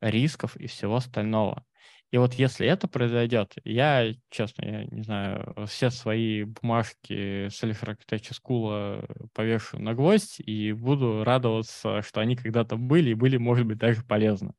рисков 0.00 0.56
и 0.56 0.66
всего 0.66 0.96
остального. 0.96 1.64
И 2.12 2.18
вот 2.18 2.34
если 2.34 2.68
это 2.68 2.86
произойдет, 2.86 3.54
я, 3.64 4.12
честно, 4.30 4.64
я 4.64 4.84
не 4.84 5.02
знаю, 5.02 5.66
все 5.66 5.90
свои 5.90 6.44
бумажки 6.44 7.48
с 7.48 7.60
Architecture 7.64 8.36
School 8.40 9.28
повешу 9.34 9.80
на 9.80 9.94
гвоздь 9.94 10.38
и 10.38 10.72
буду 10.72 11.24
радоваться, 11.24 12.02
что 12.02 12.20
они 12.20 12.36
когда-то 12.36 12.76
были 12.76 13.10
и 13.10 13.14
были, 13.14 13.36
может 13.36 13.66
быть, 13.66 13.78
даже 13.78 14.04
полезны. 14.04 14.52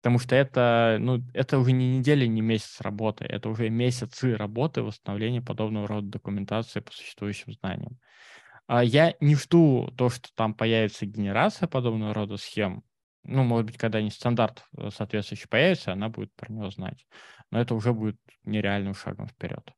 Потому 0.00 0.18
что 0.20 0.36
это, 0.36 0.98
ну, 1.00 1.22
это 1.34 1.58
уже 1.58 1.72
не 1.72 1.98
неделя, 1.98 2.26
не 2.26 2.40
месяц 2.40 2.80
работы, 2.80 3.24
это 3.24 3.48
уже 3.48 3.68
месяцы 3.68 4.36
работы 4.36 4.82
восстановления 4.82 5.42
подобного 5.42 5.88
рода 5.88 6.06
документации 6.06 6.80
по 6.80 6.92
существующим 6.92 7.52
знаниям. 7.54 7.98
А 8.66 8.84
я 8.84 9.14
не 9.20 9.34
жду 9.34 9.92
то, 9.96 10.10
что 10.10 10.28
там 10.34 10.54
появится 10.54 11.06
генерация 11.06 11.66
подобного 11.68 12.14
рода 12.14 12.36
схем. 12.36 12.84
Ну, 13.24 13.42
может 13.42 13.66
быть, 13.66 13.78
когда-нибудь 13.78 14.14
стандарт 14.14 14.64
э, 14.76 14.90
соответствующий 14.90 15.48
появится, 15.48 15.92
она 15.92 16.08
будет 16.08 16.32
про 16.34 16.52
него 16.52 16.70
знать. 16.70 17.06
Но 17.50 17.60
это 17.60 17.74
уже 17.74 17.92
будет 17.92 18.18
нереальным 18.44 18.94
шагом 18.94 19.26
вперед. 19.26 19.72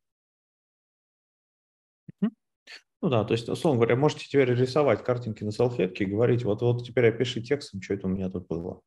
Ну 3.02 3.08
да, 3.08 3.24
то 3.24 3.32
есть, 3.32 3.48
условно 3.48 3.78
говоря, 3.78 3.96
можете 3.96 4.26
теперь 4.26 4.52
рисовать 4.52 5.02
картинки 5.02 5.42
на 5.42 5.52
салфетке 5.52 6.04
и 6.04 6.06
говорить, 6.06 6.44
вот, 6.44 6.60
вот 6.60 6.84
теперь 6.84 7.08
опиши 7.08 7.40
текстом, 7.40 7.80
что 7.80 7.94
это 7.94 8.06
у 8.06 8.10
меня 8.10 8.28
тут 8.28 8.46
было. 8.46 8.82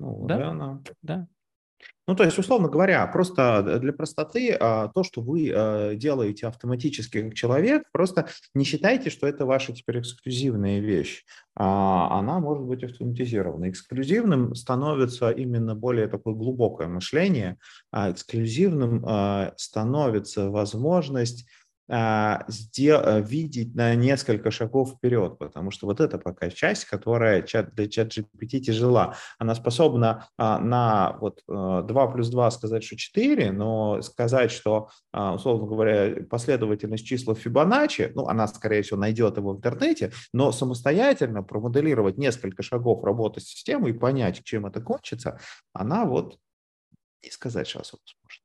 Ну, 0.00 0.26
да, 0.26 0.36
наверное. 0.36 0.82
да. 1.02 1.28
Ну, 2.06 2.16
то 2.16 2.24
есть, 2.24 2.38
условно 2.38 2.68
говоря, 2.68 3.06
просто 3.06 3.78
для 3.80 3.92
простоты 3.92 4.52
а, 4.52 4.88
то, 4.88 5.04
что 5.04 5.22
вы 5.22 5.52
а, 5.54 5.94
делаете 5.94 6.48
автоматически 6.48 7.22
как 7.22 7.34
человек, 7.34 7.84
просто 7.92 8.26
не 8.52 8.64
считайте, 8.64 9.10
что 9.10 9.26
это 9.26 9.46
ваша 9.46 9.72
теперь 9.72 10.00
эксклюзивная 10.00 10.80
вещь. 10.80 11.24
А, 11.54 12.18
она 12.18 12.40
может 12.40 12.64
быть 12.64 12.82
автоматизирована. 12.82 13.70
Эксклюзивным 13.70 14.54
становится 14.54 15.30
именно 15.30 15.76
более 15.76 16.08
такое 16.08 16.34
глубокое 16.34 16.88
мышление, 16.88 17.58
а 17.92 18.10
эксклюзивным 18.10 19.06
становится 19.56 20.50
возможность 20.50 21.46
а, 21.90 22.46
э, 22.46 23.22
видеть 23.22 23.74
на 23.74 23.94
несколько 23.94 24.50
шагов 24.50 24.94
вперед, 24.94 25.38
потому 25.38 25.70
что 25.70 25.86
вот 25.86 26.00
это 26.00 26.18
пока 26.18 26.48
часть, 26.50 26.84
которая 26.84 27.42
для 27.42 27.88
чат 27.88 28.16
GPT 28.16 28.60
тяжела. 28.60 29.16
Она 29.38 29.54
способна 29.54 30.28
а, 30.38 30.58
на 30.58 31.16
вот 31.20 31.42
2 31.46 31.84
э, 31.88 32.12
плюс 32.12 32.28
2 32.28 32.50
сказать, 32.50 32.84
что 32.84 32.96
4, 32.96 33.52
но 33.52 34.02
сказать, 34.02 34.50
что, 34.52 34.88
а, 35.12 35.34
условно 35.34 35.66
говоря, 35.66 36.24
последовательность 36.28 37.06
числа 37.06 37.34
Фибоначчи, 37.34 38.12
ну, 38.14 38.26
она, 38.26 38.46
скорее 38.46 38.82
всего, 38.82 38.98
найдет 38.98 39.36
его 39.36 39.52
в 39.52 39.56
интернете, 39.56 40.12
но 40.32 40.52
самостоятельно 40.52 41.42
промоделировать 41.42 42.18
несколько 42.18 42.62
шагов 42.62 43.02
работы 43.04 43.40
системы 43.40 43.90
и 43.90 43.92
понять, 43.92 44.42
чем 44.44 44.66
это 44.66 44.80
кончится, 44.80 45.40
она 45.72 46.04
вот 46.04 46.38
не 47.22 47.30
сказать, 47.30 47.66
что 47.66 47.80
особо 47.80 48.00
сможет. 48.04 48.42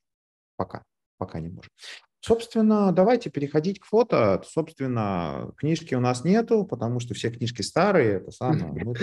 Пока 0.57 0.83
пока 1.17 1.39
не 1.39 1.49
можем. 1.49 1.71
Собственно, 2.25 2.91
давайте 2.91 3.29
переходить 3.29 3.79
к 3.79 3.85
фото. 3.85 4.41
Собственно, 4.47 5.51
книжки 5.57 5.93
у 5.93 5.99
нас 5.99 6.23
нету, 6.23 6.65
потому 6.65 6.99
что 6.99 7.13
все 7.13 7.29
книжки 7.29 7.61
старые. 7.61 8.15
Это 8.15 8.31
самое. 8.31 8.83
Мы 8.83 8.95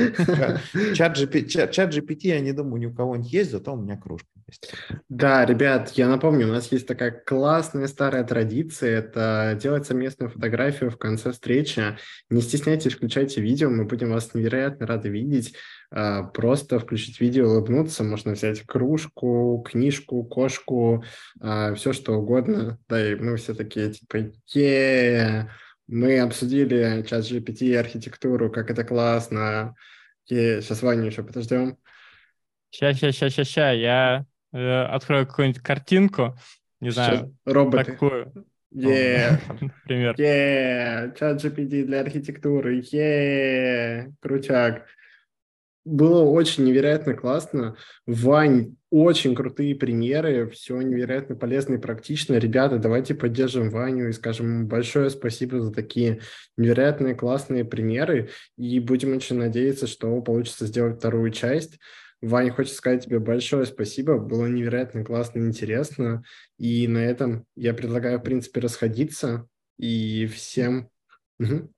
чат, 0.97 1.16
GPT, 1.16 1.69
чат, 1.70 1.94
GPT, 1.94 2.19
я 2.23 2.40
не 2.40 2.53
думаю, 2.53 2.81
ни 2.81 2.86
у 2.86 2.93
кого-нибудь 2.93 3.32
есть, 3.32 3.53
зато 3.53 3.74
у 3.74 3.77
меня 3.77 3.97
кружка 3.97 4.27
есть. 4.49 4.74
Да, 5.09 5.47
ребят, 5.47 5.90
я 5.90 6.09
напомню, 6.09 6.49
у 6.49 6.51
нас 6.51 6.73
есть 6.73 6.89
такая 6.89 7.12
классная 7.12 7.86
старая 7.86 8.24
традиция. 8.24 8.99
Это 8.99 9.57
делать 9.62 9.86
совместную 9.86 10.28
фотографию 10.28 10.90
в 10.90 10.99
конце 10.99 11.31
встречи. 11.31 11.97
Не 12.28 12.40
стесняйтесь, 12.40 12.94
включайте 12.94 13.40
видео, 13.40 13.70
мы 13.70 13.85
будем 13.85 14.11
вас 14.11 14.35
невероятно 14.35 14.85
рады 14.85 15.11
видеть. 15.11 15.55
А, 15.94 16.23
просто 16.23 16.78
включить 16.78 17.20
видео, 17.20 17.48
улыбнуться, 17.51 18.02
можно 18.02 18.32
взять 18.32 18.62
кружку, 18.62 19.62
книжку, 19.69 20.24
кошку, 20.24 21.05
а, 21.39 21.74
все 21.74 21.93
что 21.93 22.14
угодно. 22.14 22.78
Да, 22.89 23.12
и 23.12 23.14
мы 23.14 23.36
все 23.36 23.52
такие, 23.52 23.93
типа, 23.93 24.32
е 24.55 25.51
мы 25.86 26.20
обсудили 26.20 27.05
чат 27.06 27.24
GPT 27.24 27.66
и 27.66 27.74
архитектуру, 27.74 28.51
как 28.51 28.70
это 28.70 28.85
классно. 28.85 29.74
Е 30.28 30.62
сейчас 30.62 30.81
Ваню 30.82 31.06
еще 31.06 31.23
подождем. 31.23 31.77
Сейчас, 32.70 32.97
сейчас, 32.97 33.14
сейчас, 33.14 33.32
сейчас, 33.35 33.48
сейчас. 33.48 33.77
Я 33.77 34.24
э, 34.55 34.82
открою 34.85 35.27
какую-нибудь 35.27 35.60
картинку, 35.60 36.39
не 36.81 36.90
сейчас 36.90 37.19
знаю, 37.19 37.36
роботы. 37.44 37.93
такую. 37.93 38.47
Yeah. 38.74 39.39
Например. 39.60 40.14
Yeah. 40.14 41.14
Чат 41.19 41.44
GPT 41.44 41.85
для 41.85 42.01
архитектуры. 42.01 42.81
Yeah. 42.81 44.10
Крутяк. 44.23 44.86
Было 45.84 46.22
очень 46.22 46.64
невероятно 46.64 47.14
классно. 47.14 47.76
Вань, 48.06 48.76
очень 48.90 49.34
крутые 49.34 49.74
примеры, 49.74 50.48
все 50.48 50.80
невероятно 50.80 51.34
полезно 51.34 51.74
и 51.74 51.78
практично. 51.78 52.34
Ребята, 52.34 52.78
давайте 52.78 53.16
поддержим 53.16 53.68
Ваню 53.68 54.09
и 54.09 54.12
скажем 54.12 54.68
большое 54.68 55.10
спасибо 55.10 55.60
за 55.60 55.72
такие 55.72 56.20
невероятные 56.56 57.16
классные 57.16 57.64
примеры. 57.64 58.30
И 58.56 58.78
будем 58.78 59.16
очень 59.16 59.38
надеяться, 59.38 59.88
что 59.88 60.20
получится 60.22 60.66
сделать 60.66 60.98
вторую 60.98 61.32
часть. 61.32 61.80
Ваня, 62.20 62.52
хочет 62.52 62.74
сказать 62.74 63.04
тебе 63.04 63.18
большое 63.18 63.66
спасибо. 63.66 64.18
Было 64.18 64.46
невероятно 64.46 65.04
классно 65.04 65.40
и 65.40 65.46
интересно. 65.46 66.22
И 66.59 66.86
на 66.86 66.98
этом 66.98 67.44
я 67.56 67.74
предлагаю, 67.74 68.20
в 68.20 68.22
принципе, 68.22 68.60
расходиться. 68.60 69.48
И 69.78 70.26
всем... 70.26 70.88
Угу. 71.40 71.72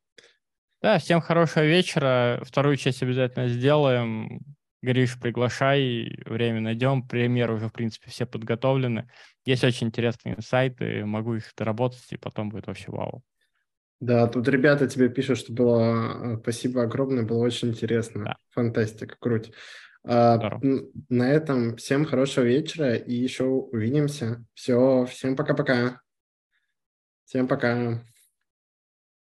Да, 0.85 0.99
всем 0.99 1.23
хорошего 1.23 1.65
вечера. 1.65 2.43
Вторую 2.45 2.77
часть 2.77 3.03
обязательно 3.03 3.49
сделаем. 3.49 4.41
Гриш, 4.83 5.19
приглашай, 5.19 6.15
время 6.27 6.61
найдем. 6.61 7.09
Примеры 7.09 7.55
уже, 7.55 7.69
в 7.69 7.73
принципе, 7.73 8.11
все 8.11 8.27
подготовлены. 8.27 9.09
Есть 9.47 9.65
очень 9.65 9.87
интересные 9.87 10.37
сайты, 10.43 11.07
могу 11.07 11.37
их 11.37 11.45
доработать, 11.57 12.05
и 12.11 12.19
потом 12.19 12.51
будет 12.51 12.67
вообще 12.67 12.93
вау. 12.93 13.23
Да, 14.01 14.27
тут 14.27 14.47
ребята 14.47 14.87
тебе 14.87 15.09
пишут, 15.09 15.39
что 15.39 15.55
было... 15.55 16.35
Э, 16.35 16.39
спасибо 16.43 16.83
огромное, 16.83 17.25
было 17.25 17.39
очень 17.39 17.69
интересно. 17.69 18.25
Да. 18.25 18.37
Фантастика, 18.51 19.17
круть. 19.19 19.53
А, 20.07 20.39
на 21.09 21.33
этом 21.33 21.77
всем 21.77 22.05
хорошего 22.05 22.45
вечера 22.45 22.95
и 22.95 23.15
еще 23.15 23.45
увидимся. 23.45 24.45
Все, 24.53 25.07
всем 25.07 25.35
пока-пока. 25.35 26.03
Всем 27.25 27.49
пока. 27.49 28.05